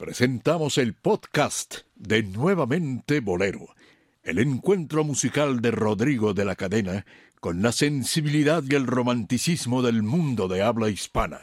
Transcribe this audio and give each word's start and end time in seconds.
presentamos 0.00 0.78
el 0.78 0.94
podcast 0.94 1.80
de 1.94 2.22
Nuevamente 2.22 3.20
Bolero, 3.20 3.74
el 4.22 4.38
encuentro 4.38 5.04
musical 5.04 5.60
de 5.60 5.72
Rodrigo 5.72 6.32
de 6.32 6.46
la 6.46 6.56
Cadena 6.56 7.04
con 7.38 7.60
la 7.60 7.70
sensibilidad 7.70 8.62
y 8.66 8.76
el 8.76 8.86
romanticismo 8.86 9.82
del 9.82 10.02
mundo 10.02 10.48
de 10.48 10.62
habla 10.62 10.88
hispana. 10.88 11.42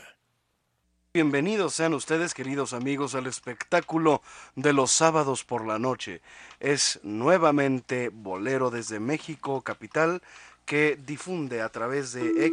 Bienvenidos 1.14 1.76
sean 1.76 1.94
ustedes, 1.94 2.34
queridos 2.34 2.74
amigos, 2.74 3.14
al 3.14 3.28
espectáculo 3.28 4.24
de 4.56 4.74
los 4.74 4.90
sábados 4.90 5.44
por 5.44 5.68
la 5.68 5.78
noche. 5.78 6.22
Es 6.60 7.00
nuevamente 7.04 8.10
Bolero 8.12 8.72
desde 8.72 9.00
México, 9.00 9.62
capital, 9.62 10.24
que 10.66 10.98
difunde 11.06 11.62
a 11.62 11.70
través 11.70 12.12
de 12.12 12.48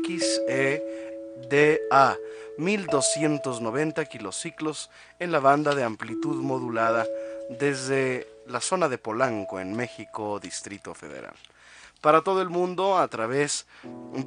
XEDA 1.48 2.16
1290 2.58 4.04
kilociclos 4.06 4.90
en 5.18 5.32
la 5.32 5.40
banda 5.40 5.74
de 5.74 5.84
amplitud 5.84 6.36
modulada 6.42 7.06
desde 7.50 8.26
la 8.46 8.60
zona 8.60 8.88
de 8.88 8.98
Polanco, 8.98 9.60
en 9.60 9.74
México, 9.74 10.38
Distrito 10.40 10.94
Federal. 10.94 11.34
Para 12.00 12.22
todo 12.22 12.42
el 12.42 12.50
mundo, 12.50 12.98
a 12.98 13.08
través 13.08 13.66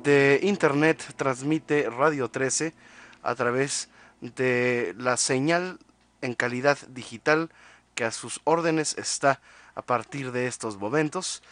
de 0.04 0.40
Internet, 0.42 1.04
transmite 1.16 1.90
Radio 1.90 2.30
13 2.30 2.74
a 3.22 3.36
través 3.36 3.90
de 4.20 4.96
la 4.98 5.16
señal 5.18 5.78
en 6.22 6.34
calidad 6.34 6.78
digital 6.90 7.50
que 7.94 8.04
a 8.04 8.12
sus 8.12 8.42
órdenes 8.46 8.98
está 8.98 9.42
a 9.76 9.82
partir 9.84 10.32
de 10.32 10.48
estos 10.48 10.78
momentos. 10.78 11.44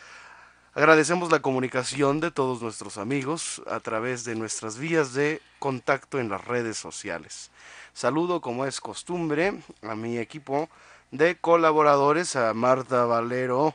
Agradecemos 0.76 1.32
la 1.32 1.40
comunicación 1.40 2.20
de 2.20 2.32
todos 2.32 2.62
nuestros 2.62 2.98
amigos 2.98 3.62
a 3.66 3.80
través 3.80 4.26
de 4.26 4.36
nuestras 4.36 4.78
vías 4.78 5.14
de 5.14 5.42
contacto 5.58 6.20
en 6.20 6.28
las 6.28 6.44
redes 6.44 6.76
sociales. 6.76 7.50
Saludo, 7.94 8.42
como 8.42 8.66
es 8.66 8.82
costumbre, 8.82 9.54
a 9.82 9.96
mi 9.96 10.18
equipo 10.18 10.68
de 11.12 11.38
colaboradores, 11.38 12.36
a 12.36 12.54
Marta 12.54 13.06
Valero. 13.06 13.74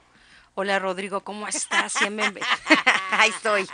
Hola 0.54 0.78
Rodrigo, 0.78 1.22
¿cómo 1.22 1.48
estás? 1.48 1.94
Ahí 3.12 3.30
estoy. 3.30 3.66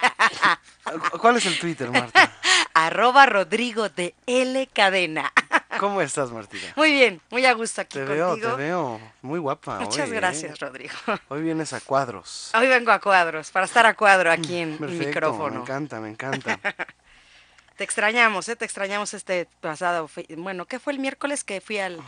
¿Cuál 1.21 1.39
es 1.39 1.47
el 1.47 1.59
Twitter, 1.59 1.91
Marta? 1.91 2.33
Arroba 2.75 3.27
Rodrigo 3.27 3.89
de 3.89 4.15
L 4.27 4.69
Cadena. 4.69 5.33
¿Cómo 5.79 6.01
estás, 6.01 6.31
Martina? 6.31 6.73
Muy 6.77 6.93
bien, 6.93 7.21
muy 7.31 7.45
a 7.47 7.53
gusto 7.53 7.81
aquí 7.81 7.99
te 7.99 8.07
contigo. 8.07 8.35
Te 8.35 8.41
veo, 8.41 8.57
te 8.57 8.63
veo 8.63 9.01
muy 9.23 9.39
guapa 9.39 9.81
Muchas 9.81 10.09
hoy, 10.09 10.17
gracias, 10.17 10.53
¿eh? 10.53 10.57
Rodrigo. 10.59 10.95
Hoy 11.29 11.43
vienes 11.43 11.73
a 11.73 11.81
cuadros. 11.81 12.51
Hoy 12.55 12.69
vengo 12.69 12.91
a 12.91 13.01
cuadros, 13.01 13.51
para 13.51 13.67
estar 13.67 13.87
a 13.87 13.95
cuadro 13.95 14.31
aquí 14.31 14.57
en 14.57 14.79
Perfecto, 14.79 15.03
el 15.03 15.07
micrófono. 15.07 15.55
Me 15.57 15.61
encanta, 15.61 16.01
me 16.01 16.09
encanta. 16.09 16.59
te 17.77 17.85
extrañamos, 17.85 18.49
¿eh? 18.49 18.57
Te 18.57 18.65
extrañamos 18.65 19.15
este 19.15 19.49
pasado. 19.61 20.09
Bueno, 20.37 20.67
¿qué 20.67 20.79
fue 20.79 20.93
el 20.93 20.99
miércoles 20.99 21.45
que 21.45 21.61
fui 21.61 21.79
al, 21.79 22.01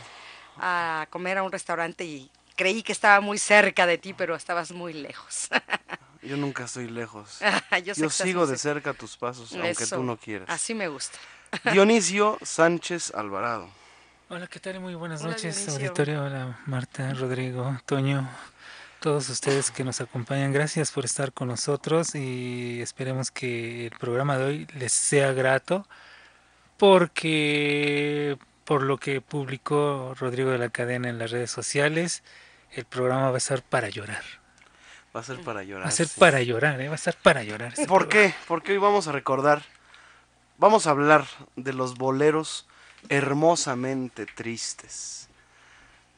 a 0.57 1.07
comer 1.09 1.37
a 1.37 1.43
un 1.43 1.51
restaurante 1.51 2.03
y 2.03 2.31
creí 2.59 2.83
que 2.83 2.91
estaba 2.91 3.21
muy 3.21 3.37
cerca 3.37 3.85
de 3.85 3.97
ti, 3.97 4.13
pero 4.13 4.35
estabas 4.35 4.71
muy 4.71 4.91
lejos. 4.91 5.47
Yo 6.21 6.35
nunca 6.35 6.65
estoy 6.65 6.89
lejos. 6.89 7.39
Yo, 7.85 8.09
sigo 8.09 8.45
de 8.45 8.57
cerca. 8.57 8.93
tus 8.93 9.15
pasos, 9.15 9.53
aunque 9.53 9.85
tú 9.85 10.03
no 10.03 10.17
quieras. 10.17 10.49
Así 10.49 10.75
me 10.75 10.89
gusta. 10.89 11.17
Dionisio 11.71 12.37
Sánchez 12.41 13.13
Alvarado. 13.15 13.69
Hola, 14.29 14.47
¿qué 14.47 14.59
tal? 14.59 14.79
Muy 14.79 14.95
buenas 14.95 15.21
Hola, 15.21 15.31
noches, 15.31 15.55
Dionisio. 15.57 15.87
auditorio. 15.87 16.23
Hola, 16.23 16.59
Marta, 16.65 17.13
Rodrigo, 17.13 17.77
Toño, 17.85 18.29
todos 18.99 19.29
ustedes 19.29 19.71
que 19.71 19.83
nos 19.83 20.01
acompañan. 20.01 20.53
Gracias 20.53 20.91
por 20.91 21.05
estar 21.05 21.33
con 21.33 21.47
nosotros 21.47 22.13
y 22.15 22.81
esperemos 22.81 23.31
que 23.31 23.87
el 23.87 23.97
programa 23.97 24.37
de 24.37 24.45
hoy 24.45 24.67
les 24.75 24.91
sea 24.93 25.33
grato 25.33 25.87
porque 26.77 28.37
por 28.65 28.83
lo 28.83 28.97
que 28.97 29.19
publicó 29.21 30.13
Rodrigo 30.19 30.51
de 30.51 30.59
la 30.59 30.69
Cadena 30.69 31.09
en 31.09 31.17
las 31.17 31.31
redes 31.31 31.49
sociales, 31.49 32.23
el 32.71 32.85
programa 32.85 33.29
va 33.29 33.35
a 33.35 33.39
estar 33.39 33.63
para 33.63 33.89
llorar. 33.89 34.21
Va 35.15 35.21
a 35.21 35.23
ser 35.23 35.41
para 35.41 35.63
llorar. 35.63 35.85
Va 35.85 35.89
a 35.89 35.91
ser 35.91 36.07
sí. 36.07 36.19
para 36.19 36.41
llorar, 36.43 36.79
¿eh? 36.79 36.87
va 36.87 36.93
a 36.93 36.95
estar 36.95 37.15
para 37.15 37.43
llorar. 37.43 37.69
este 37.69 37.87
¿Por 37.87 38.07
programa. 38.07 38.31
qué? 38.31 38.35
Porque 38.47 38.73
hoy 38.73 38.77
vamos 38.77 39.07
a 39.07 39.11
recordar, 39.11 39.63
vamos 40.59 40.87
a 40.87 40.91
hablar 40.91 41.25
de 41.55 41.73
los 41.73 41.97
boleros 41.97 42.67
hermosamente 43.07 44.25
tristes. 44.25 45.29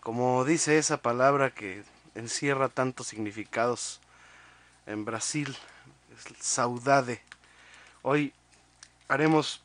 Como 0.02 0.44
dice 0.44 0.80
esa 0.80 0.98
palabra 0.98 1.52
que 1.52 1.84
encierra 2.16 2.68
tantos 2.68 3.08
significados 3.08 4.02
en 4.88 5.06
Brasil, 5.06 5.56
es 6.16 6.44
saudade. 6.44 7.22
Hoy 8.02 8.34
haremos 9.08 9.62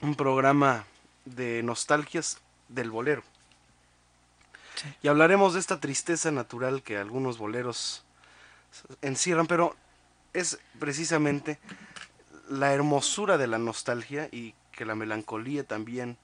un 0.00 0.16
programa 0.16 0.84
de 1.24 1.62
nostalgias 1.62 2.38
del 2.68 2.90
bolero. 2.90 3.22
Sí. 4.74 4.92
Y 5.02 5.08
hablaremos 5.08 5.54
de 5.54 5.60
esta 5.60 5.80
tristeza 5.80 6.32
natural 6.32 6.82
que 6.82 6.98
algunos 6.98 7.38
boleros 7.38 8.04
encierran, 9.00 9.46
pero 9.46 9.76
es 10.34 10.58
precisamente 10.78 11.58
la 12.48 12.72
hermosura 12.72 13.38
de 13.38 13.46
la 13.46 13.58
nostalgia 13.58 14.28
y 14.32 14.54
que 14.72 14.84
la 14.84 14.94
melancolía 14.94 15.64
también 15.64 16.16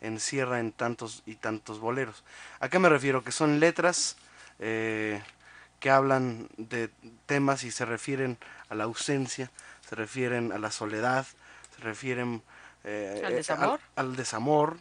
encierra 0.00 0.60
en 0.60 0.72
tantos 0.72 1.22
y 1.26 1.36
tantos 1.36 1.78
boleros. 1.80 2.24
¿A 2.58 2.68
qué 2.68 2.78
me 2.78 2.88
refiero? 2.88 3.22
Que 3.22 3.32
son 3.32 3.60
letras 3.60 4.16
eh, 4.58 5.22
que 5.78 5.90
hablan 5.90 6.48
de 6.56 6.90
temas 7.26 7.64
y 7.64 7.70
se 7.70 7.84
refieren 7.84 8.38
a 8.68 8.74
la 8.74 8.84
ausencia, 8.84 9.50
se 9.88 9.94
refieren 9.96 10.52
a 10.52 10.58
la 10.58 10.70
soledad, 10.70 11.26
se 11.76 11.82
refieren 11.82 12.42
eh, 12.84 13.22
¿Al 13.24 13.32
eh, 13.32 13.36
desamor? 13.36 13.80
al, 13.96 14.06
al 14.06 14.16
desamor, 14.16 14.78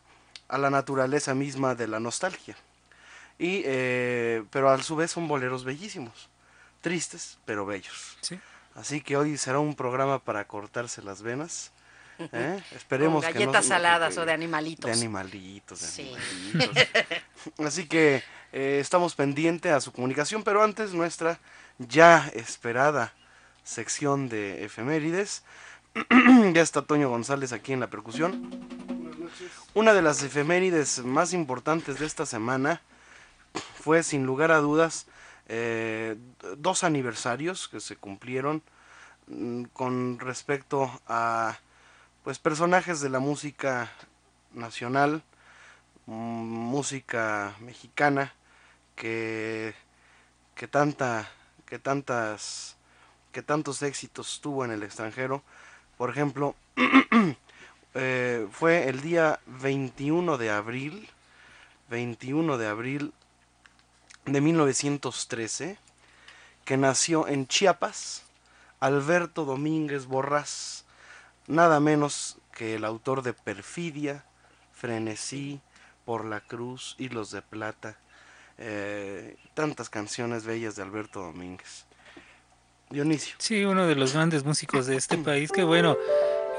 a 0.47 0.57
la 0.57 0.69
naturaleza 0.69 1.33
misma 1.33 1.75
de 1.75 1.87
la 1.87 1.99
nostalgia. 1.99 2.55
Y, 3.37 3.61
eh, 3.65 4.43
pero 4.51 4.69
a 4.69 4.81
su 4.83 4.97
vez 4.97 5.11
son 5.11 5.27
boleros 5.27 5.63
bellísimos, 5.63 6.29
tristes 6.81 7.37
pero 7.45 7.65
bellos. 7.65 8.17
Sí. 8.21 8.39
Así 8.75 9.01
que 9.01 9.17
hoy 9.17 9.37
será 9.37 9.59
un 9.59 9.75
programa 9.75 10.19
para 10.19 10.45
cortarse 10.47 11.01
las 11.01 11.21
venas. 11.21 11.71
¿eh? 12.19 12.61
Esperemos 12.75 13.23
Con 13.25 13.33
que 13.33 13.39
no- 13.39 13.45
galletas 13.51 13.65
no- 13.65 13.69
saladas 13.75 14.13
que- 14.15 14.19
o 14.21 14.25
de 14.25 14.31
animalitos. 14.33 14.85
De 14.85 14.91
animalitos, 14.91 15.81
de 15.81 15.87
Sí. 15.87 16.15
animalitos. 16.53 16.87
Así 17.65 17.87
que 17.87 18.23
eh, 18.51 18.77
estamos 18.81 19.15
pendientes 19.15 19.71
a 19.71 19.81
su 19.81 19.91
comunicación, 19.91 20.43
pero 20.43 20.63
antes 20.63 20.93
nuestra 20.93 21.39
ya 21.77 22.29
esperada 22.33 23.13
sección 23.63 24.29
de 24.29 24.63
efemérides. 24.65 25.43
ya 26.53 26.61
está 26.61 26.81
Toño 26.83 27.09
González 27.09 27.51
aquí 27.51 27.73
en 27.73 27.79
la 27.79 27.87
percusión. 27.89 28.49
Una 29.73 29.93
de 29.93 30.01
las 30.01 30.23
efemérides 30.23 30.99
más 31.03 31.33
importantes 31.33 31.99
de 31.99 32.05
esta 32.05 32.25
semana 32.25 32.81
fue 33.81 34.03
sin 34.03 34.25
lugar 34.25 34.51
a 34.51 34.57
dudas 34.59 35.05
eh, 35.51 36.15
dos 36.57 36.83
aniversarios 36.83 37.67
que 37.67 37.79
se 37.79 37.95
cumplieron 37.95 38.61
mm, 39.27 39.63
con 39.73 40.19
respecto 40.19 40.91
a 41.07 41.57
pues 42.23 42.37
personajes 42.37 43.01
de 43.01 43.09
la 43.09 43.19
música 43.19 43.91
nacional, 44.53 45.23
mm, 46.05 46.11
música 46.13 47.55
mexicana 47.61 48.33
que 48.95 49.73
que 50.53 50.67
tanta 50.67 51.31
que 51.65 51.79
tantas 51.79 52.77
que 53.31 53.41
tantos 53.41 53.81
éxitos 53.81 54.41
tuvo 54.41 54.65
en 54.65 54.71
el 54.71 54.83
extranjero. 54.83 55.41
Por 55.97 56.11
ejemplo, 56.11 56.55
eh, 57.95 58.47
fue 58.51 58.87
el 58.87 59.01
día 59.01 59.39
21 59.47 60.37
de 60.37 60.51
abril, 60.51 61.09
21 61.89 62.57
de 62.57 62.67
abril 62.67 63.13
de 64.33 64.41
1913, 64.41 65.77
que 66.65 66.77
nació 66.77 67.27
en 67.27 67.47
Chiapas 67.47 68.23
Alberto 68.79 69.45
Domínguez 69.45 70.05
Borrás, 70.05 70.85
nada 71.47 71.79
menos 71.79 72.37
que 72.53 72.75
el 72.75 72.85
autor 72.85 73.23
de 73.23 73.33
Perfidia, 73.33 74.23
Frenesí, 74.73 75.59
Por 76.05 76.25
la 76.25 76.41
Cruz, 76.41 76.95
Hilos 76.97 77.31
de 77.31 77.41
Plata, 77.41 77.97
eh, 78.57 79.35
tantas 79.53 79.89
canciones 79.89 80.45
bellas 80.45 80.75
de 80.75 80.83
Alberto 80.83 81.21
Domínguez. 81.21 81.85
Dionisio. 82.89 83.35
Sí, 83.37 83.63
uno 83.65 83.85
de 83.85 83.95
los 83.95 84.13
grandes 84.13 84.43
músicos 84.43 84.87
de 84.87 84.95
este 84.95 85.17
país 85.17 85.51
que 85.51 85.63
bueno, 85.63 85.95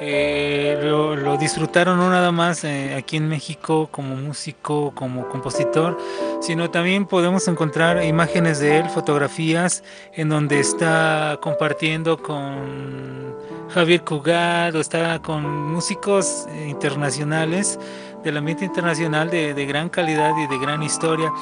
eh, 0.03 0.79
lo, 0.83 1.37
disfrutaron 1.37 1.99
no 1.99 2.09
nada 2.09 2.33
más 2.33 2.65
eh, 2.65 2.95
aquí 2.95 3.19
en 3.19 3.29
México 3.29 3.89
como 3.91 4.17
músico, 4.17 4.93
como 4.95 5.29
compositor, 5.29 5.99
sino 6.41 6.71
también 6.71 7.05
podemos 7.05 7.47
encontrar 7.49 8.03
imágenes 8.05 8.61
de 8.61 8.79
él, 8.79 8.89
fotografías 8.89 9.85
en 10.15 10.31
donde 10.31 10.59
está 10.59 11.39
compartiendo 11.43 12.23
con 12.23 13.37
Javier 13.69 14.03
Cugat 14.03 14.75
o 14.75 14.81
está 14.81 15.21
con 15.21 15.45
músicos 15.71 16.47
internacionales 16.67 17.79
del 18.23 18.37
ambiente 18.37 18.65
internacional 18.65 19.31
de, 19.31 19.55
de 19.55 19.67
gran 19.67 19.89
calidad 19.89 20.37
y 20.37 20.47
de 20.47 20.59
gran 20.59 20.83
historia. 20.83 21.33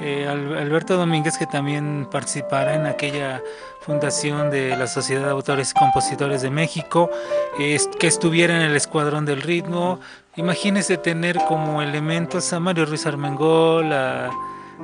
Eh, 0.00 0.26
Alberto 0.28 0.96
Domínguez 0.96 1.38
que 1.38 1.46
también 1.46 2.08
participara 2.10 2.74
en 2.74 2.86
aquella 2.86 3.42
fundación 3.80 4.50
de 4.50 4.76
la 4.76 4.86
Sociedad 4.86 5.24
de 5.24 5.30
Autores 5.30 5.72
y 5.74 5.78
Compositores 5.78 6.42
de 6.42 6.50
México, 6.50 7.10
que 7.56 8.06
estuviera 8.06 8.54
en 8.54 8.62
el 8.62 8.76
Escuadrón 8.76 9.24
del 9.24 9.40
Ritmo. 9.40 9.98
Imagínese 10.36 10.98
tener 10.98 11.38
como 11.48 11.80
elementos 11.80 12.52
a 12.52 12.60
Mario 12.60 12.84
Ruiz 12.86 13.06
Armengol, 13.06 13.92
a 13.92 14.30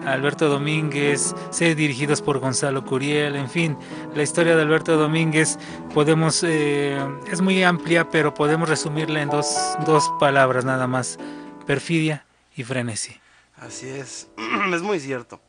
Alberto 0.07 0.49
Domínguez, 0.49 1.35
ser 1.51 1.77
dirigidos 1.77 2.21
por 2.21 2.39
Gonzalo 2.39 2.85
Curiel, 2.85 3.37
en 3.37 3.49
fin, 3.49 3.77
la 4.15 4.23
historia 4.23 4.57
de 4.57 4.63
Alberto 4.63 4.97
Domínguez 4.97 5.59
podemos, 5.93 6.43
eh, 6.43 6.99
es 7.31 7.41
muy 7.41 7.63
amplia, 7.63 8.09
pero 8.11 8.35
podemos 8.35 8.69
resumirla 8.69 9.23
en 9.23 9.29
dos, 9.29 9.55
dos 9.87 10.11
palabras 10.19 10.65
nada 10.65 10.87
más, 10.87 11.19
perfidia 11.67 12.25
y 12.57 12.65
frenesí. 12.65 13.21
Así 13.57 13.89
es, 13.89 14.29
es 14.75 14.83
muy 14.83 15.01
cierto. 15.01 15.41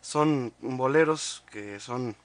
Son 0.00 0.52
boleros 0.60 1.44
que 1.50 1.78
son 1.80 2.16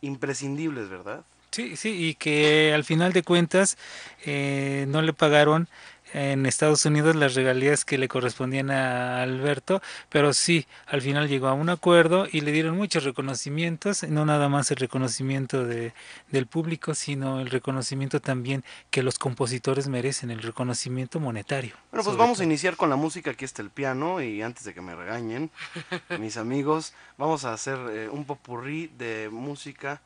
imprescindibles, 0.00 0.88
¿verdad? 0.88 1.24
Sí, 1.50 1.76
sí, 1.76 2.08
y 2.08 2.14
que 2.14 2.72
al 2.74 2.84
final 2.84 3.12
de 3.12 3.22
cuentas 3.22 3.78
eh, 4.24 4.84
no 4.88 5.00
le 5.00 5.14
pagaron 5.14 5.68
en 6.12 6.46
Estados 6.46 6.84
Unidos 6.84 7.16
las 7.16 7.34
regalías 7.34 7.84
que 7.84 7.98
le 7.98 8.08
correspondían 8.08 8.70
a 8.70 9.22
Alberto, 9.22 9.82
pero 10.08 10.32
sí, 10.32 10.66
al 10.86 11.02
final 11.02 11.28
llegó 11.28 11.48
a 11.48 11.52
un 11.52 11.68
acuerdo 11.68 12.26
y 12.30 12.40
le 12.40 12.52
dieron 12.52 12.76
muchos 12.76 13.04
reconocimientos, 13.04 14.02
no 14.04 14.24
nada 14.24 14.48
más 14.48 14.70
el 14.70 14.78
reconocimiento 14.78 15.64
de, 15.64 15.92
del 16.30 16.46
público, 16.46 16.94
sino 16.94 17.40
el 17.40 17.50
reconocimiento 17.50 18.20
también 18.20 18.64
que 18.90 19.02
los 19.02 19.18
compositores 19.18 19.88
merecen, 19.88 20.30
el 20.30 20.42
reconocimiento 20.42 21.20
monetario. 21.20 21.74
Bueno, 21.90 22.04
pues 22.04 22.16
vamos 22.16 22.40
a 22.40 22.44
iniciar 22.44 22.76
con 22.76 22.90
la 22.90 22.96
música, 22.96 23.30
aquí 23.30 23.44
está 23.44 23.62
el 23.62 23.70
piano 23.70 24.22
y 24.22 24.42
antes 24.42 24.64
de 24.64 24.74
que 24.74 24.80
me 24.80 24.94
regañen, 24.94 25.50
mis 26.18 26.36
amigos, 26.36 26.94
vamos 27.16 27.44
a 27.44 27.52
hacer 27.52 27.78
eh, 27.90 28.08
un 28.08 28.24
popurrí 28.24 28.90
de 28.98 29.28
música 29.30 30.00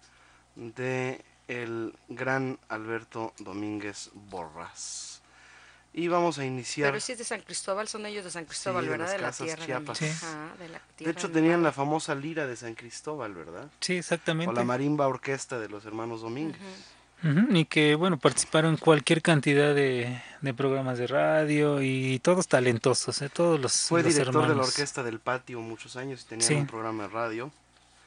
de 0.57 1.21
el 1.49 1.95
gran 2.09 2.59
Alberto 2.69 3.35
Domínguez 3.39 4.11
Borras. 4.15 5.12
Y 5.95 6.09
vamos 6.09 6.39
a 6.39 6.45
iniciar. 6.45 6.91
Pero 6.91 7.01
si 7.01 7.13
es 7.13 7.19
de 7.19 7.25
San 7.25 7.43
Cristóbal, 7.43 7.87
son 7.87 8.07
ellos 8.07 8.25
de 8.25 8.31
San 8.31 8.47
Cristóbal, 8.47 8.89
¿verdad? 8.89 9.13
De, 9.13 9.19
la 9.19 9.31
tierra. 9.31 9.81
De, 10.99 11.11
hecho, 11.11 11.31
tenían 11.31 11.63
la 11.63 11.71
famosa 11.71 12.15
lira 12.15 12.47
de 12.47 12.57
San 12.57 12.75
Cristóbal, 12.75 13.35
¿verdad? 13.35 13.71
Sí, 13.81 13.97
exactamente. 13.97 14.51
O 14.51 14.55
la 14.55 14.65
marimba 14.65 15.07
orquesta 15.07 15.61
de 15.61 15.69
los 15.69 15.85
hermanos 15.85 16.23
Domínguez. 16.23 16.59
y 17.51 17.67
que, 17.67 17.95
bueno, 17.95 18.19
participaron 18.19 18.73
en 18.73 18.77
cualquier 18.79 19.21
cantidad 19.21 19.75
de, 19.75 20.19
programas 20.57 20.97
de 20.97 21.09
radio 21.09 21.83
y 21.83 22.19
todos 22.21 22.49
talentosos, 22.49 23.21
¿eh? 23.21 23.29
todos 23.29 23.61
los 23.61 23.73
Fue 23.73 24.03
director 24.03 24.49
de 24.49 24.55
la 24.55 24.63
orquesta 24.63 25.03
del 25.03 25.21
patio 25.21 25.61
muchos 25.61 25.97
años 25.97 26.23
y 26.23 26.25
tenía 26.25 26.59
un 26.59 26.67
programa 26.67 27.03
de 27.03 27.09
radio. 27.11 27.53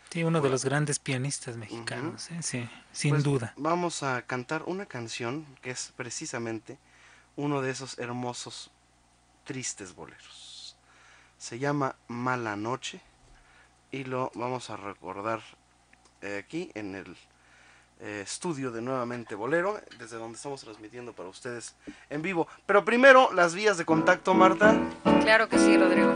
Sí, 0.09 0.23
uno 0.23 0.41
de 0.41 0.49
los 0.49 0.63
grandes 0.63 0.97
pianistas 0.97 1.57
mexicanos, 1.57 2.31
¿eh? 2.31 2.37
sí, 2.41 2.69
sin 2.93 3.11
pues 3.11 3.23
duda. 3.23 3.53
Vamos 3.57 4.01
a 4.01 4.21
cantar 4.21 4.63
una 4.65 4.85
canción 4.85 5.45
que 5.61 5.71
es 5.71 5.91
precisamente 5.95 6.77
uno 7.35 7.61
de 7.61 7.71
esos 7.71 7.97
hermosos, 7.99 8.71
tristes 9.43 9.95
boleros. 9.95 10.77
Se 11.37 11.59
llama 11.59 11.95
Mala 12.07 12.55
Noche 12.55 13.01
y 13.91 14.03
lo 14.03 14.31
vamos 14.35 14.69
a 14.69 14.77
recordar 14.77 15.41
eh, 16.21 16.41
aquí 16.43 16.71
en 16.73 16.95
el 16.95 17.17
eh, 17.99 18.21
estudio 18.23 18.71
de 18.71 18.81
Nuevamente 18.81 19.35
Bolero, 19.35 19.79
desde 19.99 20.17
donde 20.17 20.35
estamos 20.35 20.61
transmitiendo 20.61 21.13
para 21.13 21.29
ustedes 21.29 21.75
en 22.09 22.21
vivo. 22.21 22.47
Pero 22.65 22.83
primero, 22.83 23.31
las 23.33 23.53
vías 23.53 23.77
de 23.77 23.85
contacto, 23.85 24.33
Marta. 24.33 24.75
Claro 25.21 25.47
que 25.47 25.59
sí, 25.59 25.77
Rodrigo. 25.77 26.15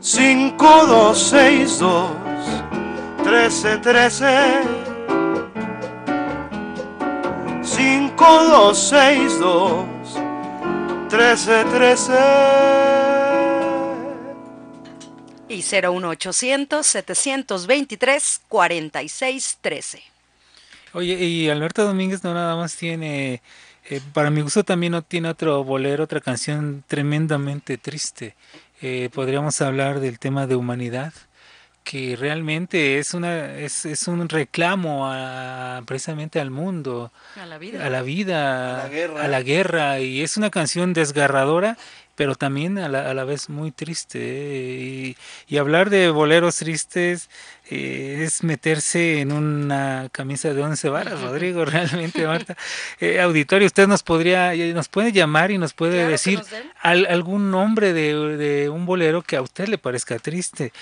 5262 0.00 2.10
1313 3.22 4.81
5262 7.62 9.86
1313 11.10 12.12
y 15.48 15.62
01800 15.62 16.86
723 16.86 18.40
4613. 18.48 20.02
Oye, 20.94 21.14
y 21.14 21.48
Alberto 21.48 21.84
Domínguez 21.84 22.24
no 22.24 22.34
nada 22.34 22.56
más 22.56 22.76
tiene, 22.76 23.40
eh, 23.88 24.00
para 24.12 24.30
mi 24.30 24.40
gusto 24.40 24.64
también 24.64 24.92
no 24.92 25.02
tiene 25.02 25.28
otro 25.28 25.62
bolero, 25.62 26.04
otra 26.04 26.20
canción 26.20 26.82
tremendamente 26.86 27.78
triste. 27.78 28.34
Eh, 28.80 29.10
podríamos 29.12 29.60
hablar 29.60 30.00
del 30.00 30.18
tema 30.18 30.46
de 30.46 30.56
humanidad 30.56 31.12
que 31.84 32.16
realmente 32.16 32.98
es 32.98 33.14
una 33.14 33.58
es, 33.58 33.84
es 33.84 34.06
un 34.08 34.28
reclamo 34.28 35.10
a, 35.10 35.82
precisamente 35.86 36.40
al 36.40 36.50
mundo 36.50 37.12
a 37.36 37.46
la 37.46 37.58
vida 37.58 37.84
a 37.84 37.90
la 37.90 38.02
vida 38.02 38.80
a 38.80 38.82
la 38.84 38.88
guerra, 38.88 39.24
a 39.24 39.28
la 39.28 39.42
guerra 39.42 40.00
y 40.00 40.22
es 40.22 40.36
una 40.36 40.50
canción 40.50 40.92
desgarradora 40.92 41.76
pero 42.14 42.34
también 42.34 42.78
a 42.78 42.88
la, 42.88 43.10
a 43.10 43.14
la 43.14 43.24
vez 43.24 43.48
muy 43.48 43.72
triste 43.72 44.18
¿eh? 44.20 45.14
y, 45.48 45.54
y, 45.54 45.58
hablar 45.58 45.90
de 45.90 46.10
boleros 46.10 46.56
tristes 46.56 47.30
eh, 47.70 48.24
es 48.24 48.42
meterse 48.42 49.20
en 49.20 49.30
una 49.30 50.08
camisa 50.10 50.52
de 50.52 50.62
once 50.62 50.88
varas, 50.88 51.20
Rodrigo, 51.20 51.64
realmente, 51.66 52.26
Marta. 52.26 52.56
Eh, 53.00 53.20
auditorio, 53.20 53.66
usted 53.66 53.86
nos 53.86 54.02
podría, 54.02 54.52
eh, 54.54 54.74
nos 54.74 54.88
puede 54.88 55.12
llamar 55.12 55.50
y 55.50 55.58
nos 55.58 55.72
puede 55.72 56.06
decir 56.06 56.42
algún 56.82 57.50
nombre 57.50 57.92
de, 57.92 58.36
de, 58.36 58.68
un 58.68 58.84
bolero 58.84 59.22
que 59.22 59.36
a 59.36 59.42
usted 59.42 59.68
le 59.68 59.78
parezca 59.78 60.18
triste. 60.18 60.72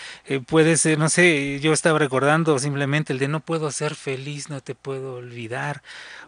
puede 0.47 0.77
ser, 0.77 0.99
no 0.99 1.09
sé, 1.09 1.61
yo 1.61 1.73
estaba 1.73 1.99
recordando 1.99 2.59
simplemente 2.59 3.12
el 3.12 3.19
de 3.19 3.29
No 3.29 3.41
puedo 3.41 3.71
ser 3.71 3.94
feliz, 3.94 4.49
no 4.49 4.61
te 4.61 4.75
puedo 4.75 5.17
olvidar, 5.17 5.83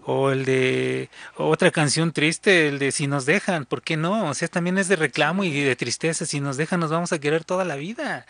o 0.05 0.31
el 0.31 0.45
de 0.45 1.09
otra 1.37 1.71
canción 1.71 2.13
triste, 2.13 2.69
el 2.69 2.79
de 2.79 2.93
Si 2.93 3.07
nos 3.07 3.27
dejan, 3.27 3.65
¿por 3.65 3.83
qué 3.83 3.97
no? 3.97 4.27
O 4.29 4.35
sea, 4.35 4.49
también 4.49 4.79
es 4.79 4.89
de 4.89 4.97
reclamo 4.97 5.45
y 5.45 5.51
de 5.63 5.77
tristeza, 5.77 6.27
si 6.27 6.41
nos 6.41 6.57
dejan 6.57 6.81
nos 6.81 6.91
vamos 6.91 7.13
a 7.13 7.19
querer 7.19 7.45
toda 7.45 7.65
la 7.65 7.77
vida. 7.77 8.27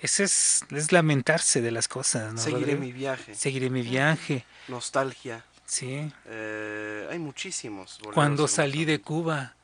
Ese 0.00 0.24
es, 0.24 0.64
es 0.70 0.92
lamentarse 0.92 1.60
de 1.60 1.70
las 1.72 1.88
cosas, 1.88 2.32
¿no? 2.32 2.40
Seguiré 2.40 2.76
mi 2.76 2.92
viaje. 2.92 3.34
Seguiré 3.34 3.68
mi 3.68 3.82
viaje. 3.82 4.44
Nostalgia. 4.68 5.44
Sí. 5.66 6.10
Eh, 6.26 7.08
hay 7.10 7.18
muchísimos. 7.18 7.98
Cuando 8.14 8.48
salí 8.48 8.84
de 8.84 9.00
Cuba. 9.00 9.54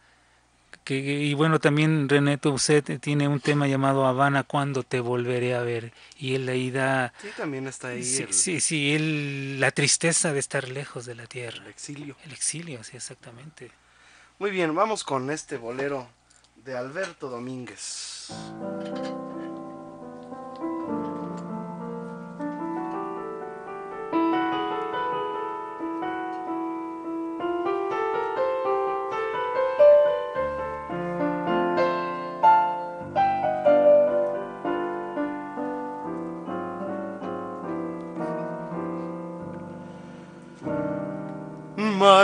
Que, 0.83 0.97
y 0.97 1.33
bueno, 1.33 1.61
también 1.61 2.11
René 2.11 2.37
Toussaint 2.37 3.01
tiene 3.01 3.27
un 3.27 3.41
tema 3.41 3.67
llamado 3.67 4.05
Habana, 4.05 4.43
cuando 4.43 4.83
te 4.83 5.01
volveré 5.01 5.55
a 5.55 5.63
ver. 5.63 5.95
Y 6.19 6.35
él 6.35 6.47
ahí 6.47 6.71
da... 6.71 7.15
Sí, 7.23 7.29
también 7.37 7.67
está 7.67 7.89
ahí. 7.89 8.05
Sí, 8.05 8.27
sí, 8.31 8.61
sí, 8.61 8.93
él, 8.93 9.61
la 9.61 9.71
tristeza 9.71 10.35
de 10.35 10.41
estar 10.41 10.69
lejos 10.69 11.07
de 11.07 11.15
la 11.15 11.27
tierra. 11.27 11.63
El 11.63 11.71
exilio. 11.71 12.17
El 12.25 12.33
exilio, 12.33 12.85
sí, 12.85 12.97
exactamente. 12.97 13.71
Muy 14.39 14.51
bien, 14.51 14.75
vamos 14.75 15.05
con 15.05 15.31
este 15.31 15.57
bolero 15.57 16.07
de 16.57 16.77
Alberto 16.77 17.31
Domínguez. 17.31 18.29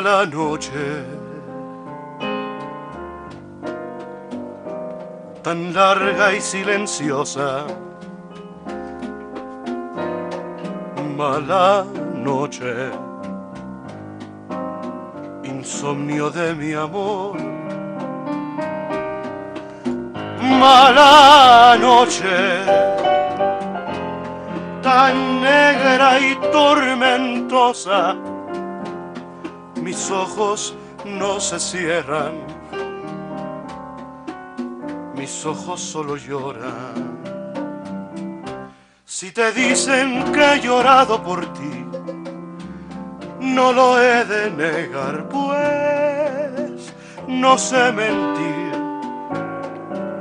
Mala 0.01 0.25
noche. 0.25 1.05
Tan 5.43 5.75
larga 5.75 6.33
y 6.33 6.41
silenciosa. 6.41 7.67
Mala 11.17 11.85
noche. 12.15 12.91
Insomnio 15.45 16.31
de 16.31 16.55
mi 16.55 16.73
amor. 16.73 17.37
Mala 20.61 21.77
noche. 21.79 22.39
Tan 24.83 25.43
negra 25.43 26.19
y 26.19 26.37
tormentosa 26.51 28.30
mis 29.91 30.09
ojos 30.13 30.77
no 31.05 31.41
se 31.41 31.59
cierran, 31.59 32.35
mis 35.17 35.45
ojos 35.45 35.81
solo 35.81 36.17
lloran. 36.17 37.19
Si 39.05 39.33
te 39.33 39.51
dicen 39.51 40.33
que 40.33 40.53
he 40.53 40.61
llorado 40.61 41.21
por 41.21 41.41
ti, 41.55 41.85
no 43.41 43.73
lo 43.73 44.01
he 44.01 44.25
de 44.27 44.53
negar, 44.53 45.29
pues 45.29 46.95
no 47.27 47.59
sé 47.59 47.91
mentir. 47.91 48.73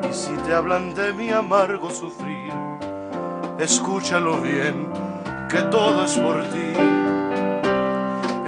Y 0.09 0.11
si 0.11 0.33
te 0.47 0.51
hablan 0.51 0.95
de 0.95 1.13
mi 1.13 1.29
amargo 1.29 1.91
sufrir, 1.91 2.53
escúchalo 3.59 4.41
bien, 4.41 4.91
que 5.47 5.61
todo 5.69 6.05
es 6.05 6.17
por 6.17 6.41
ti. 6.45 6.98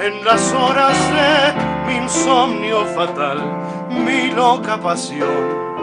En 0.02 0.26
las 0.26 0.52
horas 0.54 0.98
de 1.14 1.86
mi 1.86 1.98
insomnio 2.04 2.86
fatal, 2.88 3.40
mi 4.04 4.32
loca 4.32 4.76
pasión, 4.82 5.78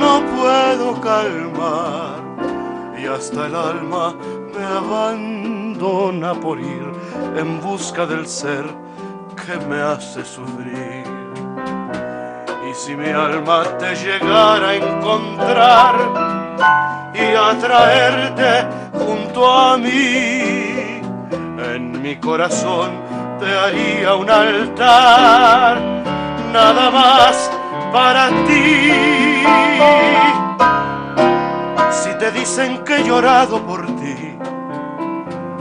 no 0.00 0.20
puedo 0.34 1.00
calmar 1.00 2.22
y 2.98 3.06
hasta 3.06 3.46
el 3.46 3.54
alma 3.54 4.16
me 4.52 4.64
abandona 4.64 6.34
por 6.34 6.58
ir 6.58 6.90
en 7.36 7.60
busca 7.60 8.04
del 8.04 8.26
ser 8.26 8.64
que 9.46 9.56
me 9.66 9.80
hace 9.80 10.24
sufrir. 10.24 11.04
Y 12.68 12.74
si 12.74 12.96
mi 12.96 13.10
alma 13.10 13.62
te 13.78 13.94
llegara 13.94 14.70
a 14.70 14.74
encontrar 14.74 15.94
y 17.14 17.36
atraerte 17.36 18.66
junto 18.92 19.48
a 19.48 19.78
mí, 19.78 21.00
en 21.64 22.02
mi 22.02 22.16
corazón 22.16 23.01
te 23.42 23.58
haría 23.58 24.14
un 24.14 24.30
altar, 24.30 25.80
nada 26.52 26.90
más 26.90 27.50
para 27.92 28.28
ti. 28.46 29.42
Si 31.90 32.10
te 32.18 32.30
dicen 32.30 32.84
que 32.84 32.98
he 32.98 33.04
llorado 33.04 33.60
por 33.66 33.84
ti, 33.96 34.38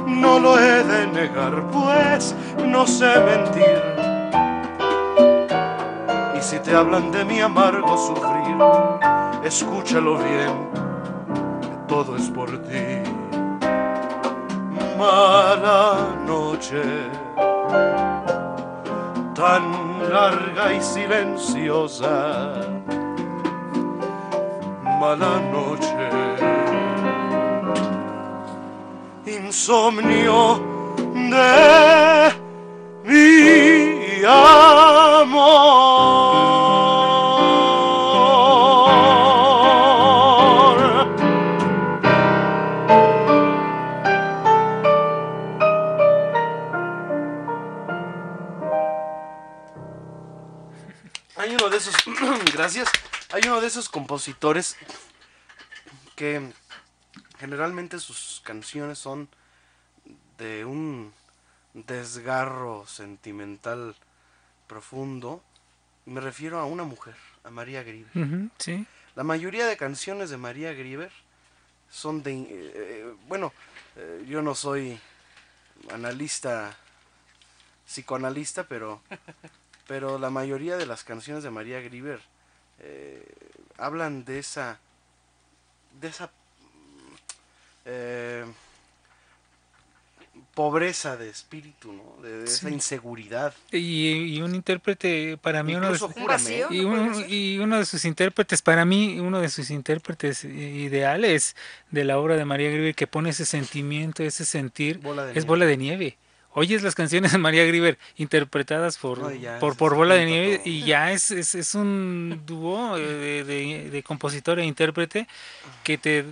no 0.05 0.37
lo 0.39 0.59
he 0.59 0.83
de 0.83 1.07
negar, 1.07 1.63
pues 1.71 2.35
no 2.67 2.85
sé 2.85 3.19
mentir. 3.19 3.81
Y 6.37 6.41
si 6.41 6.59
te 6.59 6.75
hablan 6.75 7.11
de 7.11 7.25
mi 7.25 7.41
amargo 7.41 7.97
sufrir, 7.97 8.57
escúchalo 9.43 10.19
bien, 10.19 10.69
todo 11.87 12.15
es 12.15 12.29
por 12.29 12.49
ti. 12.61 13.01
Mala 14.99 15.95
noche, 16.27 16.83
tan 19.35 19.63
larga 20.11 20.73
y 20.73 20.81
silenciosa. 20.81 22.53
Mala 24.99 25.39
noche 25.51 26.09
insomnio 29.25 30.59
de 31.31 32.33
mi 33.03 34.23
amor. 34.25 35.90
Esos 53.71 53.89
compositores 53.89 54.75
que 56.15 56.51
generalmente 57.39 57.99
sus 57.99 58.41
canciones 58.43 58.99
son 58.99 59.29
de 60.37 60.65
un 60.65 61.13
desgarro 61.73 62.85
sentimental 62.85 63.95
profundo. 64.67 65.41
Me 66.05 66.19
refiero 66.19 66.59
a 66.59 66.65
una 66.65 66.83
mujer, 66.83 67.15
a 67.45 67.49
María 67.49 67.83
Grieber. 67.83 68.49
Sí. 68.57 68.85
La 69.15 69.23
mayoría 69.23 69.65
de 69.65 69.77
canciones 69.77 70.29
de 70.29 70.37
María 70.37 70.73
Grieber 70.73 71.11
son 71.89 72.23
de... 72.23 72.33
eh, 72.33 72.47
eh, 72.49 73.13
bueno, 73.27 73.53
eh, 73.95 74.25
yo 74.27 74.41
no 74.41 74.53
soy 74.53 74.99
analista, 75.91 76.75
psicoanalista, 77.87 78.65
pero, 78.65 79.01
pero 79.87 80.19
la 80.19 80.29
mayoría 80.29 80.75
de 80.75 80.85
las 80.85 81.03
canciones 81.03 81.43
de 81.43 81.51
María 81.51 81.79
Grieber 81.79 82.19
eh, 82.79 83.25
hablan 83.77 84.25
de 84.25 84.39
esa... 84.39 84.79
de 85.99 86.07
esa... 86.07 86.29
eh, 87.85 88.45
pobreza 90.53 91.15
de 91.17 91.29
espíritu, 91.29 91.93
¿no? 91.93 92.21
De, 92.21 92.39
de 92.39 92.43
esa 92.45 92.69
inseguridad. 92.69 93.53
Y, 93.71 94.11
y 94.35 94.41
un 94.41 94.53
intérprete, 94.53 95.37
para 95.37 95.63
mí, 95.63 95.75
uno 95.75 95.91
de, 95.91 95.97
y, 96.69 96.81
un- 96.81 97.25
y 97.27 97.57
uno 97.59 97.77
de 97.77 97.85
sus 97.85 98.03
intérpretes, 98.05 98.61
para 98.61 98.83
mí, 98.83 99.19
uno 99.19 99.39
de 99.39 99.49
sus 99.49 99.69
intérpretes 99.71 100.43
ideales 100.43 101.55
de 101.89 102.03
la 102.03 102.17
obra 102.17 102.35
de 102.35 102.43
María 102.45 102.69
Grieber 102.69 102.95
que 102.95 103.07
pone 103.07 103.29
ese 103.29 103.45
sentimiento, 103.45 104.23
ese 104.23 104.43
sentir, 104.45 104.99
Bola 104.99 105.23
es 105.29 105.33
nieve. 105.35 105.47
Bola 105.47 105.65
de 105.65 105.77
Nieve. 105.77 106.17
Oyes 106.53 106.83
las 106.83 106.95
canciones 106.95 107.31
de 107.31 107.37
María 107.37 107.63
Grieber 107.65 107.97
interpretadas 108.17 108.97
por, 108.97 109.19
No, 109.19 109.31
y 109.31 109.39
ya 109.39 109.57
por, 109.59 109.75
Bola 109.95 110.15
de 110.15 110.25
Nieve 110.25 110.57
todo. 110.57 110.67
y 110.69 110.83
ya 110.83 111.11
es, 111.13 111.31
es, 111.31 111.55
es 111.55 111.75
un 111.75 112.41
dúo 112.45 112.97
eh, 112.97 113.01
de, 113.01 113.43
de- 113.45 113.89
de 113.89 114.03
compositor 114.03 114.59
e 114.59 114.65
intérprete 114.65 115.27
que 115.83 115.97
te, 115.97 116.25